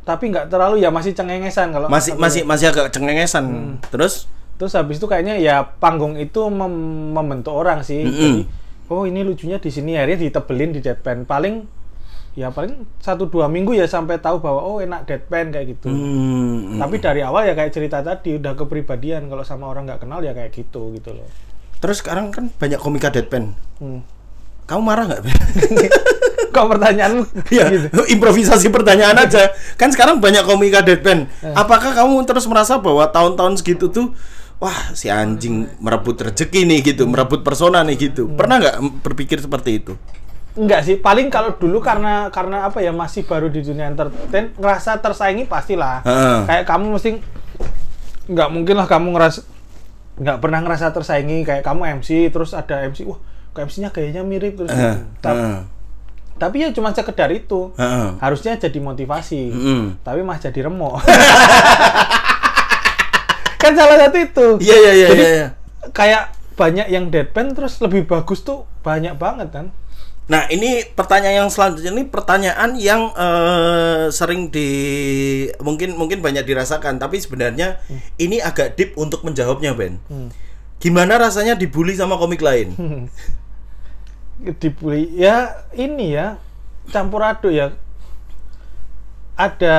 tapi 0.05 0.29
nggak 0.29 0.51
terlalu 0.53 0.83
ya 0.85 0.90
masih 0.92 1.14
cengengesan 1.14 1.73
kalau 1.73 1.87
Masih 1.88 2.12
masih 2.18 2.42
masih 2.44 2.75
agak 2.75 2.90
cengengesan. 2.90 3.44
Hmm. 3.47 3.75
Terus 3.88 4.27
terus 4.59 4.75
habis 4.75 4.99
itu 4.99 5.07
kayaknya 5.07 5.38
ya 5.38 5.62
panggung 5.79 6.18
itu 6.18 6.51
mem- 6.51 7.14
membentuk 7.14 7.55
orang 7.55 7.81
sih 7.81 8.03
Mm-mm. 8.05 8.12
jadi 8.12 8.40
oh 8.87 9.03
ini 9.07 9.23
lucunya 9.23 9.57
di 9.57 9.70
sini 9.70 9.94
akhirnya 9.94 10.29
ditebelin 10.29 10.70
di 10.75 10.81
deadpan 10.83 11.23
paling 11.25 11.64
ya 12.35 12.51
paling 12.51 12.83
satu 12.99 13.31
dua 13.31 13.47
minggu 13.47 13.79
ya 13.79 13.87
sampai 13.87 14.18
tahu 14.18 14.42
bahwa 14.42 14.59
oh 14.66 14.83
enak 14.83 15.07
deadpan 15.07 15.55
kayak 15.55 15.79
gitu 15.79 15.87
hmm, 15.87 16.83
tapi 16.83 16.99
dari 16.99 17.23
awal 17.23 17.47
ya 17.47 17.55
kayak 17.55 17.70
cerita 17.70 18.03
tadi 18.03 18.42
udah 18.42 18.59
kepribadian 18.59 19.31
kalau 19.31 19.47
sama 19.47 19.70
orang 19.70 19.87
nggak 19.87 20.03
kenal 20.03 20.18
ya 20.18 20.35
kayak 20.35 20.51
gitu 20.51 20.90
gitu 20.99 21.14
loh 21.14 21.31
terus 21.79 22.01
sekarang 22.01 22.33
kan 22.33 22.49
banyak 22.49 22.81
komika 22.81 23.12
deadpan. 23.12 23.53
hmm. 23.77 24.01
Kamu 24.64 24.81
marah 24.81 25.05
nggak? 25.05 25.20
kok 26.55 26.66
pertanyaanmu 26.70 27.23
Ya, 27.53 27.68
gitu 27.68 27.92
improvisasi 28.16 28.73
pertanyaan 28.73 29.20
aja. 29.20 29.53
Kan 29.77 29.92
sekarang 29.92 30.23
banyak 30.25 30.49
komika 30.49 30.81
deadpan. 30.81 31.29
Eh. 31.44 31.53
Apakah 31.53 31.92
kamu 31.92 32.25
terus 32.25 32.49
merasa 32.49 32.81
bahwa 32.81 33.05
tahun-tahun 33.12 33.61
segitu 33.61 33.92
tuh 33.92 34.16
wah 34.62 34.97
si 34.97 35.12
anjing 35.12 35.68
merebut 35.77 36.16
rezeki 36.16 36.64
nih 36.64 36.81
gitu, 36.94 37.05
merebut 37.05 37.44
persona 37.44 37.85
nih 37.85 38.09
gitu. 38.09 38.33
Hmm. 38.33 38.40
Pernah 38.40 38.57
nggak 38.64 38.77
berpikir 39.05 39.44
seperti 39.44 39.85
itu? 39.85 39.92
Enggak 40.55 40.87
sih, 40.87 40.95
paling 40.95 41.35
kalau 41.35 41.59
dulu 41.59 41.83
karena 41.83 42.31
karena 42.31 42.71
apa 42.71 42.79
ya 42.79 42.95
masih 42.95 43.27
baru 43.27 43.51
di 43.51 43.59
dunia 43.59 43.90
entertain, 43.90 44.55
ngerasa 44.55 45.03
tersaingi 45.03 45.51
pastilah. 45.51 46.07
Heeh. 46.07 46.38
Kayak 46.47 46.64
kamu 46.64 46.95
mesti 46.95 47.11
nggak 48.25 48.49
mungkin 48.49 48.75
lah 48.79 48.87
kamu 48.87 49.12
ngerasa 49.12 49.40
nggak 50.14 50.38
pernah 50.38 50.62
ngerasa 50.62 50.95
tersaingi 50.95 51.43
kayak 51.43 51.67
kamu 51.67 51.99
MC 51.99 52.31
terus 52.31 52.55
ada 52.55 52.87
MC, 52.87 53.03
wah 53.03 53.19
MC-nya 53.53 53.90
gayanya 53.90 54.23
mirip 54.23 54.55
terus. 54.55 54.71
Heeh, 54.71 54.95
Ta- 55.19 55.35
heeh, 55.35 55.59
Tapi 56.35 56.62
ya 56.62 56.71
cuma 56.71 56.95
sekedar 56.95 57.31
itu. 57.31 57.75
heeh. 57.75 58.09
Harusnya 58.19 58.55
jadi 58.55 58.79
motivasi. 58.79 59.51
Mm-mm. 59.51 59.83
Tapi 60.03 60.23
mah 60.23 60.38
jadi 60.38 60.67
remuk. 60.67 61.03
kan 63.59 63.73
salah 63.73 63.97
satu 63.99 64.17
itu. 64.19 64.47
Iya 64.61 64.77
iya 64.77 64.93
iya 64.93 65.09
Jadi 65.09 65.23
iya. 65.23 65.31
iya. 65.35 65.49
kayak 65.90 66.23
banyak 66.55 66.87
yang 66.87 67.11
deadpan 67.11 67.51
terus 67.51 67.81
lebih 67.81 68.07
bagus 68.07 68.43
tuh 68.43 68.67
banyak 68.83 69.14
banget 69.17 69.51
kan. 69.51 69.67
Nah 70.25 70.49
ini 70.49 70.81
pertanyaan 70.89 71.45
yang 71.45 71.51
selanjutnya 71.53 71.93
ini 71.93 72.09
pertanyaan 72.09 72.81
yang 72.81 73.13
eh, 73.13 74.09
sering 74.09 74.49
di 74.49 74.69
mungkin 75.61 76.01
mungkin 76.01 76.25
banyak 76.25 76.49
dirasakan 76.49 76.97
tapi 76.97 77.21
sebenarnya 77.21 77.77
ini 78.17 78.41
agak 78.41 78.73
deep 78.81 78.97
untuk 78.97 79.21
menjawabnya 79.21 79.77
Ben. 79.77 80.01
Hmm. 80.09 80.33
Gimana 80.81 81.21
rasanya 81.21 81.57
dibully 81.57 81.93
sama 81.93 82.17
komik 82.17 82.41
lain? 82.41 82.73
dibully 84.61 85.13
ya 85.15 85.65
ini 85.73 86.17
ya 86.17 86.37
campur 86.91 87.23
aduk 87.23 87.55
ya 87.55 87.73
ada 89.35 89.77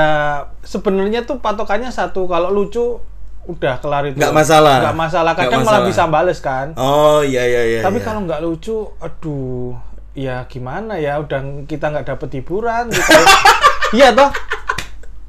sebenarnya 0.64 1.24
tuh 1.24 1.40
patokannya 1.40 1.92
satu 1.92 2.28
kalau 2.28 2.52
lucu 2.52 3.00
udah 3.46 3.78
kelar 3.78 4.10
itu 4.10 4.18
Nggak 4.18 4.34
masalah. 4.34 4.78
nggak 4.82 4.98
masalah 4.98 5.32
Nggak 5.38 5.48
kadang 5.48 5.62
malah 5.64 5.84
bisa 5.86 6.04
bales 6.10 6.40
kan 6.42 6.74
Oh 6.76 7.22
iya 7.22 7.46
iya 7.46 7.62
iya. 7.64 7.82
tapi 7.86 8.02
iya. 8.02 8.06
kalau 8.06 8.26
nggak 8.26 8.42
lucu 8.42 8.90
aduh 8.98 9.78
ya 10.16 10.48
gimana 10.48 10.96
ya 10.96 11.20
udah 11.20 11.68
kita 11.68 11.92
nggak 11.92 12.08
dapet 12.08 12.40
hiburan 12.40 12.88
gitu 12.88 13.12
iya 14.00 14.16
toh 14.16 14.32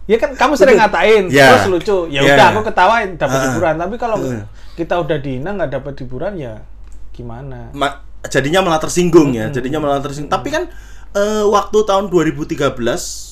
ya 0.07 0.17
kan 0.17 0.31
kamu 0.33 0.55
sering 0.55 0.79
ngatain 0.79 1.27
Ya. 1.29 1.51
terus 1.53 1.67
lucu 1.69 2.07
ya 2.07 2.23
Ya. 2.23 2.35
udah 2.35 2.47
aku 2.55 2.61
ketawain 2.65 3.19
dapat 3.19 3.35
Ah. 3.37 3.45
hiburan 3.51 3.75
tapi 3.77 3.95
kalau 3.97 4.17
Ah. 4.17 4.47
kita 4.73 4.95
udah 4.97 5.19
dihina 5.19 5.51
nggak 5.53 5.71
dapet 5.73 5.95
hiburan 6.01 6.39
ya 6.39 6.63
gimana 7.11 7.75
Ma- 7.75 8.07
jadinya 8.27 8.59
malah 8.61 8.79
tersinggung 8.79 9.31
ya, 9.33 9.47
jadinya 9.49 9.79
malah 9.79 10.03
tersinggung. 10.03 10.29
Tapi 10.29 10.51
kan 10.51 10.67
eh, 11.13 11.45
waktu 11.47 11.79
tahun 11.81 12.11
2013 12.11 12.75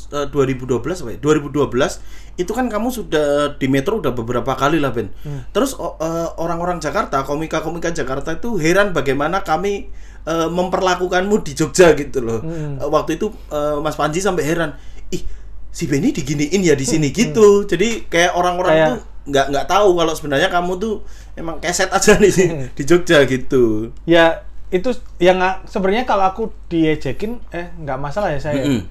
eh, 0.08 0.26
2012 0.30 1.02
apa 1.02 1.10
ya? 1.10 1.18
2012 1.18 2.00
itu 2.36 2.48
kan 2.48 2.66
kamu 2.66 2.88
sudah 2.88 3.26
di 3.54 3.66
Metro 3.66 3.98
udah 3.98 4.10
beberapa 4.12 4.54
kali 4.54 4.78
lah 4.78 4.90
Ben. 4.90 5.10
Terus 5.50 5.74
o- 5.74 5.98
eh, 5.98 6.28
orang-orang 6.36 6.78
Jakarta, 6.78 7.22
komika-komika 7.22 7.90
Jakarta 7.90 8.32
itu 8.32 8.54
heran 8.56 8.90
bagaimana 8.90 9.42
kami 9.42 9.90
eh, 10.24 10.48
memperlakukanmu 10.48 11.36
di 11.40 11.52
Jogja 11.52 11.92
gitu 11.92 12.20
loh. 12.20 12.40
Hmm. 12.40 12.76
Eh, 12.76 12.88
waktu 12.88 13.16
itu 13.16 13.28
eh, 13.48 13.76
Mas 13.78 13.94
Panji 13.94 14.18
sampai 14.18 14.42
heran, 14.42 14.72
ih 15.08 15.22
si 15.68 15.84
Benny 15.84 16.10
diginiin 16.10 16.60
ya 16.60 16.72
di 16.72 16.82
Hmm. 16.82 16.92
sini 16.92 17.08
gitu. 17.10 17.64
Jadi 17.64 18.06
kayak 18.06 18.32
orang-orang 18.32 18.72
Kayak- 18.72 18.88
tuh 18.88 18.98
nggak 19.24 19.46
nggak 19.50 19.66
tahu 19.66 19.88
kalau 19.96 20.12
sebenarnya 20.12 20.48
kamu 20.48 20.72
tuh 20.76 20.94
emang 21.32 21.56
keset 21.56 21.88
aja 21.88 22.12
di 22.14 22.28
sini 22.28 22.68
di 22.70 22.82
Jogja 22.84 23.24
gitu. 23.24 23.88
Ya 24.04 24.44
itu 24.68 24.90
yang 25.16 25.40
sebenarnya 25.64 26.04
kalau 26.04 26.24
aku 26.24 26.42
diejekin 26.68 27.40
eh 27.50 27.72
nggak 27.74 27.96
masalah 27.96 28.32
ya 28.32 28.40
saya. 28.40 28.60
Mm-mm. 28.60 28.84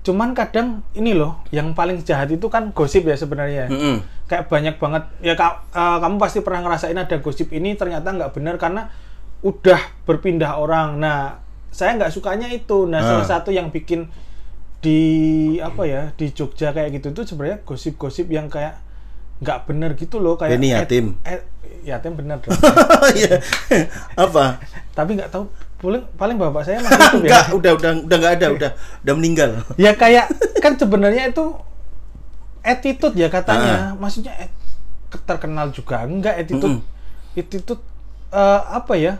Cuman 0.00 0.32
kadang 0.32 0.80
ini 0.92 1.12
loh 1.12 1.44
yang 1.48 1.72
paling 1.72 2.00
jahat 2.00 2.28
itu 2.28 2.48
kan 2.48 2.72
gosip 2.72 3.04
ya 3.04 3.16
sebenarnya. 3.16 3.68
Mm-mm. 3.68 4.00
Kayak 4.26 4.48
banyak 4.48 4.76
banget 4.76 5.02
ya 5.20 5.32
ka- 5.32 5.64
eh, 5.66 5.98
kamu 5.98 6.16
pasti 6.16 6.40
pernah 6.40 6.60
ngerasain 6.62 6.96
ada 6.96 7.16
gosip 7.18 7.48
ini 7.50 7.72
ternyata 7.72 8.08
nggak 8.10 8.32
benar 8.32 8.56
karena 8.56 8.88
udah 9.42 9.78
berpindah 10.02 10.56
orang. 10.56 10.96
Nah 10.96 11.40
saya 11.68 11.94
nggak 11.94 12.10
sukanya 12.10 12.46
itu. 12.46 12.84
Nah 12.84 13.00
salah 13.00 13.22
Ah. 13.22 13.30
satu 13.30 13.50
yang 13.50 13.68
bikin 13.68 14.08
di 14.78 15.00
apa 15.58 15.84
ya 15.84 16.08
di 16.14 16.30
Jogja 16.30 16.70
kayak 16.70 16.88
gitu 16.94 17.12
tuh 17.12 17.24
sebenarnya 17.24 17.60
gosip-gosip 17.62 18.26
yang 18.26 18.48
kayak 18.48 18.80
nggak 19.38 19.64
bener 19.64 19.92
gitu 19.92 20.16
loh 20.16 20.34
kayak 20.34 20.56
Benny 20.56 20.72
et- 20.72 20.80
yatim. 20.82 21.06
et- 21.22 21.44
yatim 21.82 22.12
bener 22.12 22.36
dong. 22.38 22.52
Iya. 23.14 23.40
Apa? 24.14 24.60
tapi 24.90 25.16
nggak 25.16 25.28
tahu 25.30 25.48
paling 25.76 26.04
paling 26.14 26.36
bapak 26.36 26.60
saya 26.62 26.76
masih 26.78 26.96
hidup 27.16 27.24
ya 27.24 27.40
udah 27.50 27.72
udah 27.74 27.90
udah 28.04 28.16
nggak 28.18 28.34
ada, 28.36 28.46
udah 28.50 28.70
udah 29.00 29.14
meninggal. 29.14 29.50
ya 29.80 29.92
kayak 29.94 30.28
kan 30.58 30.76
sebenarnya 30.76 31.28
itu 31.28 31.44
attitude 32.60 33.16
ya 33.16 33.28
katanya 33.28 33.96
maksudnya 33.96 34.36
et- 34.38 34.52
terkenal 35.24 35.68
juga 35.70 36.04
enggak 36.04 36.36
attitude 36.38 36.76
Mm-mm. 36.78 37.34
attitude 37.34 37.80
eh, 38.30 38.60
apa 38.66 38.92
ya 38.94 39.16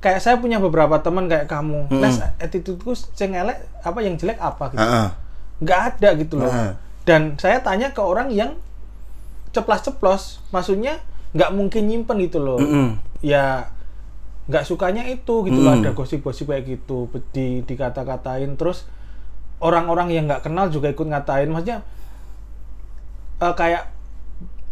kayak 0.00 0.18
saya 0.18 0.36
punya 0.36 0.56
beberapa 0.56 0.96
teman 0.98 1.28
kayak 1.28 1.44
kamu 1.44 1.86
Mm-mm. 1.86 2.00
les 2.00 2.16
attitudeku 2.36 2.92
yang 3.16 3.46
elek 3.46 3.58
apa 3.80 3.98
yang 4.00 4.14
jelek 4.16 4.36
apa 4.36 4.64
gitu 4.72 4.80
Heeh. 4.80 5.08
nggak 5.60 5.80
ada 5.92 6.08
gitu 6.16 6.34
loh 6.40 6.48
Ah. 6.48 6.72
dan 7.04 7.36
saya 7.36 7.60
tanya 7.60 7.92
ke 7.92 8.00
orang 8.00 8.32
yang 8.32 8.56
ceplas-ceplos 9.50 10.40
maksudnya 10.50 11.02
nggak 11.32 11.50
mungkin 11.52 11.86
nyimpen 11.86 12.16
gitu 12.22 12.40
loh 12.40 12.58
Mm-mm. 12.58 12.96
ya 13.20 13.68
nggak 14.48 14.64
sukanya 14.64 15.06
itu 15.06 15.46
gitu 15.46 15.60
loh 15.60 15.76
Hmm. 15.76 15.82
ada 15.84 15.90
gosip-gosip 15.92 16.48
kayak 16.48 16.66
gitu 16.66 17.06
di 17.30 17.62
dikata-katain 17.62 18.56
terus 18.56 18.88
orang-orang 19.60 20.10
yang 20.10 20.24
nggak 20.26 20.42
kenal 20.42 20.66
juga 20.66 20.88
ikut 20.88 21.06
ngatain 21.06 21.46
maksudnya 21.46 21.84
eh, 23.38 23.54
kayak 23.54 23.92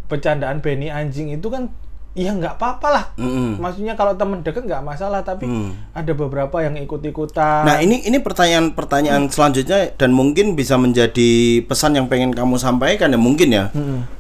bercandaan 0.08 0.58
Benny 0.58 0.88
anjing 0.88 1.28
itu 1.28 1.46
kan 1.46 1.68
ya 2.18 2.34
nggak 2.34 2.58
apa-apa 2.58 2.88
lah 2.88 3.04
Mm-mm. 3.14 3.56
maksudnya 3.56 3.94
kalau 3.94 4.10
temen 4.12 4.42
deket 4.42 4.66
nggak 4.66 4.82
masalah 4.82 5.22
tapi 5.22 5.46
Hmm. 5.46 5.70
ada 5.92 6.10
beberapa 6.12 6.58
yang 6.58 6.74
ikut-ikutan 6.76 7.62
Nah 7.62 7.78
ini 7.78 8.02
ini 8.02 8.18
pertanyaan-pertanyaan 8.18 9.26
selanjutnya 9.28 9.94
dan 9.94 10.10
mungkin 10.10 10.52
bisa 10.52 10.74
menjadi 10.74 11.30
pesan 11.62 11.94
yang 11.94 12.06
pengen 12.06 12.30
kamu 12.30 12.56
sampaikan 12.56 13.08
ya 13.08 13.18
mungkin 13.18 13.48
ya. 13.48 13.70
Mm-mm. 13.70 14.18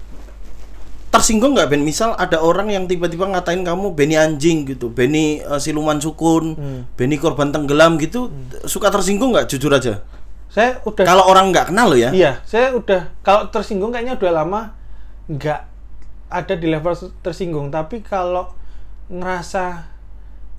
Tersinggung 1.08 1.52
nggak 1.52 1.68
Ben? 1.68 1.82
Misal 1.82 2.12
ada 2.14 2.38
orang 2.38 2.68
yang 2.68 2.84
tiba-tiba 2.84 3.24
ngatain 3.26 3.64
kamu 3.64 3.92
Benny 3.92 4.14
anjing 4.14 4.62
gitu, 4.64 4.88
Benny 4.88 5.40
eh, 5.40 5.58
siluman 5.58 5.96
sukun, 5.96 6.52
Hmm. 6.54 6.80
Benny 6.94 7.16
korban 7.16 7.48
tenggelam 7.48 7.96
gitu, 7.96 8.28
suka 8.62 8.88
tersinggung 8.88 9.32
nggak? 9.32 9.48
Jujur 9.48 9.72
aja. 9.72 10.04
saya 10.48 10.80
udah 10.82 11.04
Kalau 11.04 11.24
orang 11.26 11.48
nggak 11.48 11.68
kenal 11.68 11.88
lo 11.88 11.96
ya. 11.96 12.08
Iya, 12.08 12.40
saya 12.42 12.72
udah 12.72 13.12
kalau 13.20 13.48
tersinggung 13.48 13.88
kayaknya 13.88 14.16
udah 14.16 14.32
lama 14.34 14.60
nggak 15.26 15.60
ada 16.28 16.54
di 16.54 16.68
level 16.68 16.94
tersinggung. 17.24 17.72
Tapi 17.72 18.04
kalau 18.04 18.52
ngerasa 19.08 19.88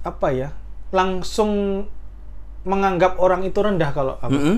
apa 0.05 0.27
ya, 0.34 0.49
langsung 0.89 1.86
menganggap 2.65 3.21
orang 3.21 3.45
itu 3.45 3.60
rendah 3.62 3.89
kalau 3.93 4.17
apa? 4.19 4.34
Mm-mm. 4.34 4.58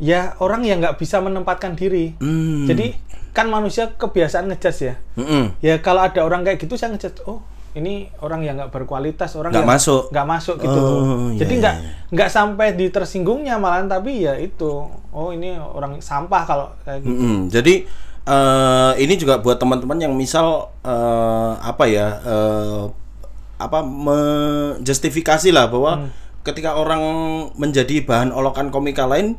Ya 0.00 0.34
orang 0.40 0.64
yang 0.64 0.80
nggak 0.80 0.96
bisa 0.98 1.20
menempatkan 1.20 1.76
diri. 1.76 2.16
Hmm. 2.18 2.64
Jadi 2.64 2.96
kan 3.30 3.46
manusia 3.46 3.94
kebiasaan 3.94 4.50
ngejudge 4.50 4.80
ya. 4.82 4.94
Mm-mm. 5.16 5.54
Ya 5.62 5.78
kalau 5.78 6.02
ada 6.02 6.24
orang 6.24 6.42
kayak 6.42 6.58
gitu 6.60 6.74
saya 6.74 6.92
ngejudge, 6.92 7.22
oh 7.28 7.44
ini 7.70 8.10
orang 8.18 8.42
yang 8.42 8.58
nggak 8.58 8.74
berkualitas, 8.74 9.38
orang 9.38 9.54
Nggak 9.54 9.68
masuk. 9.78 10.02
nggak 10.10 10.26
masuk 10.26 10.56
gitu. 10.58 10.82
Oh, 10.82 11.30
iya, 11.30 11.46
Jadi 11.46 11.54
iya, 11.54 11.62
nggak 11.62 11.74
iya. 11.78 11.90
nggak 12.10 12.30
sampai 12.30 12.66
di 12.74 12.90
tersinggungnya 12.90 13.62
malahan 13.62 13.86
tapi 13.86 14.26
ya 14.26 14.34
itu, 14.34 14.90
oh 14.90 15.28
ini 15.30 15.54
orang 15.54 16.02
sampah 16.02 16.42
kalau 16.42 16.66
kayak 16.82 17.06
gitu. 17.06 17.14
Mm-mm. 17.14 17.36
Jadi 17.46 17.86
eh, 18.26 18.92
ini 18.98 19.14
juga 19.14 19.38
buat 19.38 19.62
teman-teman 19.62 20.02
yang 20.02 20.14
misal 20.18 20.74
eh, 20.82 21.52
apa 21.62 21.84
ya 21.86 22.18
eh, 22.26 22.82
apa 23.60 23.86
menjustifikasi 23.86 25.54
lah 25.54 25.70
bahwa 25.70 26.10
ketika 26.42 26.74
orang 26.74 27.02
menjadi 27.54 28.02
bahan 28.02 28.32
olokan 28.32 28.72
komika 28.72 29.04
lain 29.04 29.36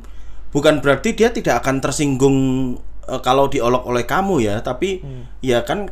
bukan 0.53 0.79
berarti 0.79 1.17
dia 1.17 1.33
tidak 1.35 1.65
akan 1.65 1.83
tersinggung 1.83 2.37
eh, 3.11 3.19
kalau 3.19 3.51
diolok 3.51 3.83
oleh 3.91 4.07
kamu 4.07 4.39
ya, 4.39 4.63
tapi 4.63 5.03
ya 5.43 5.67
kan 5.67 5.91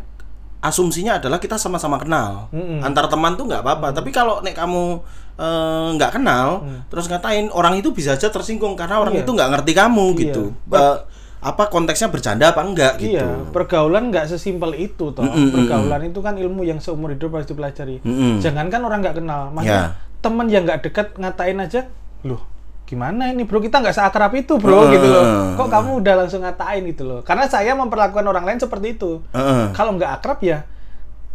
asumsinya 0.59 1.17
adalah 1.17 1.37
kita 1.37 1.55
sama-sama 1.55 1.95
kenal 1.95 2.51
Mm-mm. 2.51 2.83
antar 2.83 3.07
teman 3.07 3.33
tuh 3.33 3.47
nggak 3.47 3.63
apa-apa 3.63 3.91
tapi 3.91 4.11
kalau 4.11 4.39
nek 4.39 4.53
kamu 4.53 4.99
eh, 5.35 5.87
nggak 5.95 6.11
kenal 6.13 6.61
terus 6.87 7.07
ngatain 7.07 7.47
orang 7.49 7.75
itu 7.75 7.89
bisa 7.89 8.13
aja 8.13 8.27
tersinggung 8.27 8.75
karena 8.75 8.99
orang 8.99 9.15
Iya. 9.15 9.23
itu 9.23 9.31
nggak 9.31 9.49
ngerti 9.49 9.71
kamu 9.71 10.05
Iya. 10.09 10.19
gitu 10.21 10.43
Eh, 10.69 10.97
apa 11.39 11.71
konteksnya 11.71 12.11
bercanda 12.11 12.51
apa 12.51 12.59
enggak 12.59 12.99
gitu 12.99 13.15
Iya, 13.15 13.47
pergaulan 13.49 14.11
nggak 14.11 14.27
sesimpel 14.27 14.75
itu 14.75 15.15
toh. 15.15 15.23
Mm-mm, 15.23 15.55
pergaulan 15.55 16.03
itu 16.03 16.19
kan 16.19 16.35
ilmu 16.35 16.67
yang 16.67 16.83
seumur 16.83 17.15
hidup 17.15 17.31
harus 17.31 17.47
dipelajari. 17.47 18.03
Mm-mm. 18.03 18.43
Jangankan 18.43 18.83
orang 18.83 18.99
nggak 18.99 19.15
kenal, 19.15 19.47
Ya. 19.47 19.51
maksudnya 19.55 19.85
temen 20.19 20.51
yang 20.51 20.67
nggak 20.67 20.83
dekat 20.83 21.15
ngatain 21.15 21.55
aja, 21.57 21.87
loh 22.21 22.43
gimana 22.89 23.29
ini 23.29 23.45
bro 23.45 23.61
kita 23.61 23.77
nggak 23.77 23.93
seakrab 23.93 24.33
itu 24.33 24.57
bro 24.57 24.89
Heeh. 24.89 24.97
gitu 24.97 25.07
loh. 25.07 25.23
Kok 25.53 25.69
kamu 25.69 25.89
udah 26.01 26.13
langsung 26.25 26.41
ngatain 26.41 26.81
gitu 26.89 27.05
loh? 27.05 27.19
Karena 27.21 27.45
saya 27.45 27.77
memperlakukan 27.77 28.25
orang 28.25 28.49
lain 28.49 28.57
seperti 28.57 28.97
itu. 28.97 29.21
Heeh. 29.29 29.69
Kalau 29.77 29.93
nggak 29.93 30.11
akrab 30.17 30.41
ya, 30.41 30.65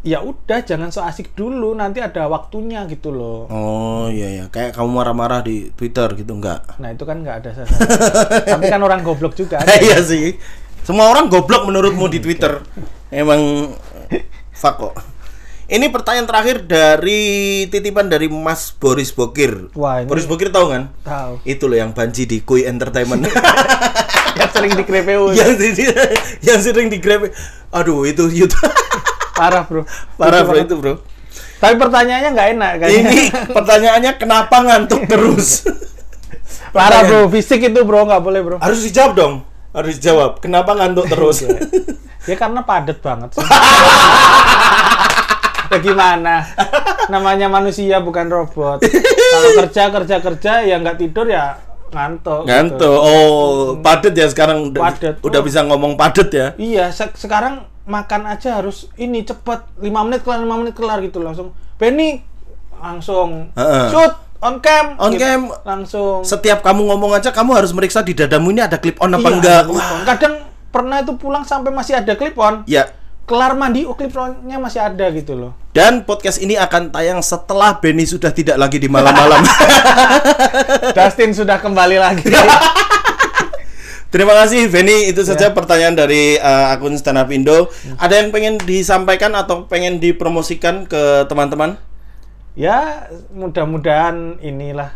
ya 0.03 0.19
udah 0.21 0.67
jangan 0.67 0.90
so 0.90 1.01
asik 1.01 1.31
dulu, 1.33 1.79
nanti 1.79 2.03
ada 2.03 2.27
waktunya 2.27 2.83
gitu 2.90 3.14
loh. 3.14 3.47
oh 3.47 4.11
iya 4.11 4.43
ya 4.43 4.45
kayak 4.51 4.75
kamu 4.75 4.90
marah-marah 4.90 5.40
di 5.40 5.71
Twitter 5.73 6.11
gitu 6.19 6.35
enggak 6.35 6.77
Nah 6.77 6.90
itu 6.90 7.07
kan 7.07 7.23
nggak 7.23 7.37
ada 7.40 7.51
sasaran. 7.55 7.88
Tapi 8.59 8.64
kan 8.67 8.83
orang 8.83 9.01
goblok 9.07 9.38
juga. 9.38 9.62
ada. 9.62 9.79
iya 9.87 10.03
sih 10.03 10.35
semua 10.85 11.09
orang 11.09 11.33
goblok 11.33 11.64
menurutmu 11.64 12.11
di 12.12 12.21
Twitter 12.25 12.61
emang 13.09 13.73
kok 14.61 15.13
ini 15.64 15.88
pertanyaan 15.88 16.29
terakhir 16.29 16.57
dari 16.64 17.22
titipan 17.66 18.07
dari 18.07 18.29
Mas 18.29 18.68
Boris 18.70 19.09
Bokir. 19.11 19.72
Wah, 19.72 20.00
ini- 20.00 20.09
Boris 20.09 20.29
Bokir 20.29 20.53
tahu 20.53 20.68
kan? 20.68 20.92
Tahu. 21.00 21.40
itu 21.42 21.64
loh 21.64 21.77
yang 21.77 21.90
banji 21.90 22.24
di 22.24 22.40
Kui 22.40 22.64
Entertainment. 22.64 23.24
Yang 24.35 24.50
sering 24.50 24.72
di 24.74 24.83
KPU. 24.83 25.31
yang 25.38 25.55
yang 26.42 26.59
sering 26.59 26.90
di 26.90 26.98
Grab 26.98 27.31
aduh 27.70 28.03
itu 28.03 28.27
YouTube 28.27 28.59
Parah 29.38 29.62
bro. 29.62 29.87
parah 30.18 30.42
bro 30.42 30.59
itu 30.59 30.74
bro. 30.74 30.94
Tapi 31.62 31.79
pertanyaannya 31.79 32.31
nggak 32.35 32.48
enak 32.55 32.70
kayaknya. 32.77 33.11
ini 33.14 33.20
pertanyaannya 33.31 34.12
kenapa 34.18 34.57
ngantuk 34.59 35.07
terus? 35.07 35.62
Parah 36.74 37.07
bro, 37.07 37.31
fisik 37.31 37.62
itu 37.62 37.81
bro 37.87 38.03
nggak 38.05 38.22
boleh 38.22 38.40
bro. 38.42 38.57
harus 38.59 38.83
dijawab 38.83 39.12
dong. 39.14 39.35
Harus 39.70 40.03
dijawab 40.03 40.42
kenapa 40.42 40.74
ngantuk 40.74 41.07
terus? 41.07 41.46
Ya 42.27 42.35
karena 42.35 42.66
padat 42.66 42.98
banget. 42.98 43.31
Ya 45.75 45.83
gimana? 45.83 46.35
Namanya 47.07 47.47
manusia 47.47 47.99
bukan 47.99 48.27
robot. 48.27 48.81
Kalau 48.81 49.51
kerja 49.59 49.91
kerja 49.91 50.17
kerja 50.19 50.53
ya 50.63 50.77
nggak 50.77 50.97
tidur 50.97 51.27
ya 51.27 51.59
ngantuk. 51.91 52.43
gitu. 52.43 52.49
ngantuk 52.49 52.97
oh 52.97 53.47
padet 53.79 54.11
ya 54.13 54.27
sekarang 54.27 54.67
udah, 54.69 54.83
Padet. 54.85 55.15
udah 55.21 55.39
Oh. 55.39 55.45
bisa 55.45 55.63
ngomong 55.63 55.95
padet 55.95 56.27
ya 56.29 56.47
Iya, 56.57 56.91
se- 56.91 57.15
sekarang 57.17 57.63
makan 57.85 58.27
aja 58.27 58.59
harus 58.59 58.91
ini 58.97 59.23
cepet 59.23 59.63
5 59.79 60.03
menit 60.03 60.21
kelar 60.21 60.41
5 60.41 60.57
menit 60.57 60.75
kelar 60.75 60.99
gitu 60.99 61.18
langsung. 61.18 61.51
Benny 61.77 62.18
langsung 62.77 63.53
Heeh. 63.53 63.87
shoot 63.89 64.11
on 64.41 64.59
cam. 64.59 64.97
On 64.97 65.11
gitu. 65.11 65.22
cam. 65.22 65.41
langsung. 65.62 66.20
setiap 66.22 66.61
kamu 66.61 66.83
ngomong 66.85 67.14
aja 67.14 67.31
kamu 67.31 67.55
harus 67.55 67.70
meriksa 67.70 68.01
di 68.01 68.12
dadamu 68.12 68.51
ini 68.51 68.61
ada 68.61 68.77
clip 68.77 68.99
on 68.99 69.11
apa 69.11 69.22
Iya, 69.22 69.31
enggak. 69.33 69.62
Kadang 70.05 70.35
pernah 70.68 70.99
itu 70.99 71.14
pulang 71.14 71.45
sampai 71.45 71.70
masih 71.70 71.95
ada 71.95 72.12
clip 72.12 72.35
on. 72.37 72.66
ya 72.66 72.91
Kelar 73.25 73.57
mandi, 73.57 73.83
oh 73.83 73.93
clip 73.93 74.12
onnya 74.12 74.59
masih 74.59 74.79
ada 74.79 75.09
gitu 75.11 75.33
loh. 75.33 75.57
dan 75.72 76.03
podcast 76.03 76.39
ini 76.39 76.55
akan 76.55 76.89
tayang 76.89 77.18
setelah 77.18 77.75
Benny 77.75 78.05
sudah 78.05 78.31
tidak 78.31 78.55
lagi 78.55 78.77
di 78.77 78.87
malam-malam 78.87 79.43
Dustin 80.95 81.33
sudah 81.33 81.57
kembali 81.57 81.97
lagi. 81.97 82.31
terima 84.12 84.37
kasih 84.37 84.68
Benny 84.68 85.09
itu 85.09 85.18
saja 85.22 85.49
Ya. 85.49 85.51
pertanyaan 85.51 85.97
dari 85.97 86.37
uh, 86.37 86.70
akun 86.70 86.95
stand 86.95 87.16
up 87.16 87.27
Indo 87.29 87.66
ada 87.97 88.14
yang 88.14 88.31
pengen 88.31 88.61
disampaikan 88.61 89.33
atau 89.33 89.64
pengen 89.64 89.99
dipromosikan 89.99 90.85
ke 90.85 91.27
teman-teman 91.27 91.75
ya, 92.55 93.09
mudah-mudahan 93.31 94.39
inilah 94.39 94.95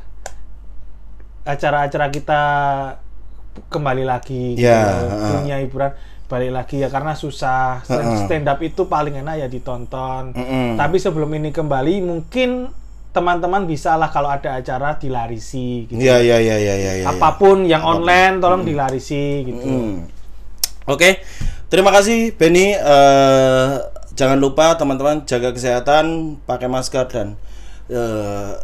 acara-acara 1.42 2.06
kita 2.08 2.40
kembali 3.66 4.04
lagi 4.04 4.54
gitu 4.54 4.62
Ya, 4.62 4.84
loh. 4.84 5.10
heeh. 5.10 5.32
dunia 5.34 5.56
hiburan 5.58 5.90
balik 6.28 6.52
lagi 6.52 6.84
ya 6.84 6.92
karena 6.92 7.16
susah 7.16 7.80
stand 8.28 8.46
up 8.46 8.60
itu 8.60 8.84
paling 8.84 9.16
enak 9.16 9.42
ya 9.42 9.48
ditonton 9.48 10.36
Mm-mm. 10.36 10.76
tapi 10.76 11.00
sebelum 11.00 11.32
ini 11.32 11.48
kembali 11.50 12.04
mungkin 12.04 12.68
teman-teman 13.08 13.64
bisa 13.64 13.96
lah 13.96 14.12
kalau 14.12 14.28
ada 14.30 14.60
acara 14.60 14.94
dilarisi 15.00 15.88
gitu. 15.88 15.98
Iya 15.98 16.20
iya 16.22 16.38
iya 16.38 16.56
iya 16.60 16.74
iya. 16.76 16.92
iya. 17.02 17.06
Apa 17.08 17.40
pun 17.40 17.64
yang 17.64 17.82
online 17.82 18.38
tolong 18.38 18.62
dilarisi 18.62 19.48
gitu. 19.48 19.64
Hmm. 19.64 20.06
Oke, 20.86 21.24
terima 21.72 21.90
kasih 21.90 22.36
Benny. 22.36 22.76
Eh, 22.76 23.72
jangan 24.14 24.38
lupa 24.38 24.76
teman-teman 24.78 25.24
jaga 25.24 25.50
kesehatan, 25.50 26.36
pakai 26.44 26.68
masker 26.70 27.04
dan 27.10 27.28
eh, 27.90 28.54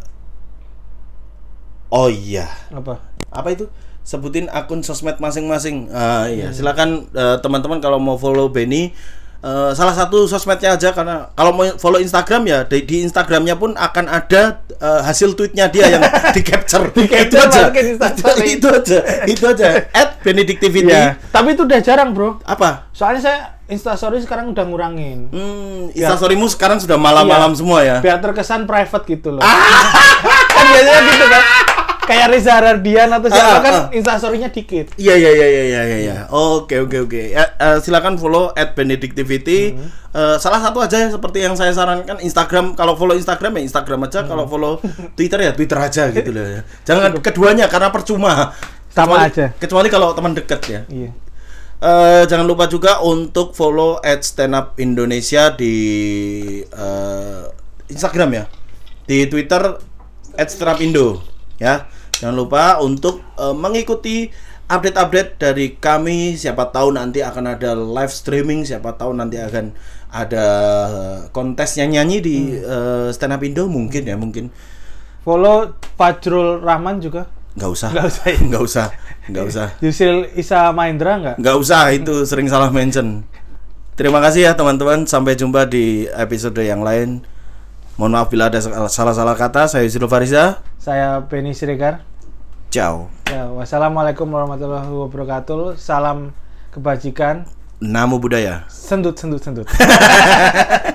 oh 1.91 2.07
iya, 2.07 2.47
Apa? 2.71 3.01
apa 3.33 3.47
itu? 3.51 3.65
Sebutin 4.05 4.45
akun 4.47 4.79
sosmed 4.79 5.17
masing-masing. 5.17 5.89
Ah 5.89 6.29
iya, 6.29 6.53
silakan 6.53 7.09
eh, 7.09 7.37
teman-teman 7.41 7.81
kalau 7.81 7.97
mau 7.97 8.15
follow 8.15 8.45
Benny 8.47 8.93
eh, 9.41 9.71
salah 9.73 9.91
satu 9.91 10.25
sosmednya 10.25 10.73
aja 10.73 10.93
karena 10.93 11.33
kalau 11.33 11.51
mau 11.51 11.65
follow 11.75 11.97
Instagram 11.97 12.45
ya 12.45 12.59
di, 12.63 12.81
di 12.81 13.01
Instagramnya 13.01 13.53
pun 13.55 13.73
akan 13.73 14.05
ada 14.05 14.61
eh, 14.71 15.01
hasil 15.01 15.33
tweetnya 15.33 15.67
dia 15.67 15.89
yang 15.89 16.05
di 16.37 16.41
capture. 16.41 16.85
itu 16.93 17.33
aja. 17.33 17.49
masukin 17.65 17.85
Instastory. 17.91 18.45
itu 18.55 18.67
aja. 18.69 18.97
Itu 19.25 19.43
aja. 19.47 19.65
At 19.97 20.21
Benedictivity. 20.21 20.85
Iya. 20.87 21.17
Tapi 21.27 21.53
itu 21.53 21.65
udah 21.65 21.79
jarang, 21.79 22.13
Bro. 22.13 22.45
Apa? 22.45 22.89
Soalnya 22.91 23.21
saya 23.21 23.39
Instastory 23.65 24.21
sekarang 24.21 24.53
udah 24.53 24.61
ngurangin. 24.61 25.33
Hmm, 25.33 25.89
Ya. 25.93 26.05
instastorymu 26.05 26.45
sekarang 26.45 26.77
sudah 26.77 26.93
malam-malam 26.95 27.49
Iya. 27.49 27.57
semua 27.57 27.79
ya. 27.81 27.97
Biar 27.97 28.21
terkesan 28.21 28.65
private 28.65 29.05
gitu 29.07 29.33
loh. 29.33 29.41
kan 29.41 30.65
biasanya 30.67 31.01
gitu 31.07 31.25
kan. 31.25 31.43
Kayak 32.05 32.27
Reza 32.29 32.53
Rardian 32.55 33.09
atau 33.09 33.27
siapa 33.27 33.49
Ah, 33.51 33.61
kan 33.61 33.73
ah. 33.73 33.85
instastorynya 33.89 34.49
dikit. 34.49 34.93
Iya 34.95 35.13
iya 35.13 35.31
iya 35.31 35.47
iya 35.47 35.63
iya 35.65 35.97
iya. 35.97 36.15
Oke 36.29 36.77
oke 36.79 36.97
oke. 37.03 37.21
Ya, 37.33 37.49
eh, 37.51 37.77
silakan 37.79 38.15
follow 38.15 38.53
at 38.53 38.73
Benedictivity. 38.73 39.73
Hmm. 39.73 39.89
Eh, 40.13 40.37
salah 40.37 40.61
satu 40.61 40.79
aja 40.79 41.09
seperti 41.09 41.41
yang 41.41 41.53
saya 41.53 41.73
sarankan 41.73 42.21
Instagram. 42.21 42.73
Kalau 42.73 42.93
follow 42.93 43.13
Instagram 43.13 43.57
ya 43.57 43.61
Instagram 43.65 44.05
aja. 44.05 44.21
Hmm. 44.21 44.29
Kalau 44.29 44.45
follow 44.45 44.73
Twitter 45.13 45.39
ya 45.41 45.51
Twitter 45.51 45.75
aja 45.75 46.03
gitu 46.15 46.29
loh 46.29 46.45
ya. 46.45 46.61
Jangan 46.83 47.17
keduanya 47.19 47.65
karena 47.65 47.89
percuma. 47.89 48.53
Sama 48.89 49.19
Kecuali- 49.19 49.27
aja. 49.27 49.45
Kecuali 49.57 49.87
kalau 49.89 50.13
teman 50.13 50.31
dekat 50.31 50.61
ya. 50.65 50.81
Iya. 50.87 51.11
Eh, 51.75 52.23
jangan 52.25 52.47
lupa 52.47 52.65
juga 52.65 53.03
untuk 53.03 53.51
follow 53.51 53.99
at 53.99 54.23
Stand 54.23 54.55
Up 54.55 54.79
Indonesia 54.79 55.51
di 55.51 55.75
eh, 56.63 57.43
Instagram 57.85 58.29
ya, 58.31 58.43
di 59.03 59.27
Twitter 59.27 59.75
at 60.33 60.47
Stand 60.47 60.71
Up 60.71 60.79
Indo 60.79 61.19
ya. 61.61 61.87
Jangan 62.15 62.35
lupa 62.35 62.79
untuk 62.79 63.19
eh, 63.35 63.55
mengikuti 63.55 64.31
update-update 64.65 65.31
dari 65.37 65.65
kami. 65.77 66.39
Siapa 66.39 66.71
tahu 66.73 66.95
nanti 66.95 67.21
akan 67.21 67.57
ada 67.57 67.75
live 67.75 68.13
streaming, 68.13 68.65
siapa 68.65 68.95
tahu 68.95 69.13
nanti 69.13 69.37
akan 69.37 69.75
ada 70.15 70.45
kontes 71.35 71.75
nyanyi 71.75 72.17
di 72.23 72.37
eh, 72.55 73.07
Stand 73.11 73.35
Up 73.35 73.43
Indo 73.43 73.67
mungkin 73.67 74.03
ya 74.07 74.15
mungkin. 74.15 74.49
Follow 75.25 75.73
Fajrul 75.97 76.61
Rahman 76.61 77.01
juga. 77.01 77.25
Nggak 77.55 77.71
usah, 77.71 77.89
Nggak 77.95 78.07
usah 78.11 78.25
ya? 78.27 78.37
nggak 78.51 78.63
usah, 78.63 78.87
nggak 79.31 79.45
usah. 79.47 79.67
Yusril 79.79 80.27
Isa 80.35 80.69
Mahendra 80.75 81.17
nggak? 81.17 81.35
Nggak 81.39 81.55
usah 81.57 81.81
itu 81.95 82.27
sering 82.27 82.51
salah 82.51 82.69
mention. 82.69 83.23
Terima 83.95 84.19
kasih 84.19 84.51
ya 84.51 84.53
teman-teman. 84.59 85.07
Sampai 85.07 85.39
jumpa 85.39 85.71
di 85.71 86.03
episode 86.11 86.59
yang 86.59 86.83
lain. 86.83 87.23
Mohon 87.95 88.11
maaf 88.19 88.27
bila 88.27 88.51
ada 88.51 88.59
salah-salah 88.91 89.39
kata. 89.39 89.71
Saya 89.71 89.87
Yusuf 89.87 90.03
Fariza. 90.11 90.59
Saya 90.75 91.23
Benny 91.23 91.55
Siregar. 91.55 92.03
Ciao. 92.67 93.07
Ya, 93.31 93.47
wassalamualaikum 93.47 94.27
warahmatullahi 94.27 94.91
wabarakatuh. 94.91 95.79
Salam 95.79 96.35
kebajikan. 96.75 97.47
Namo 97.79 98.19
Buddhaya. 98.19 98.67
Sendut, 98.67 99.15
sendut, 99.15 99.39
sendut. 99.39 99.67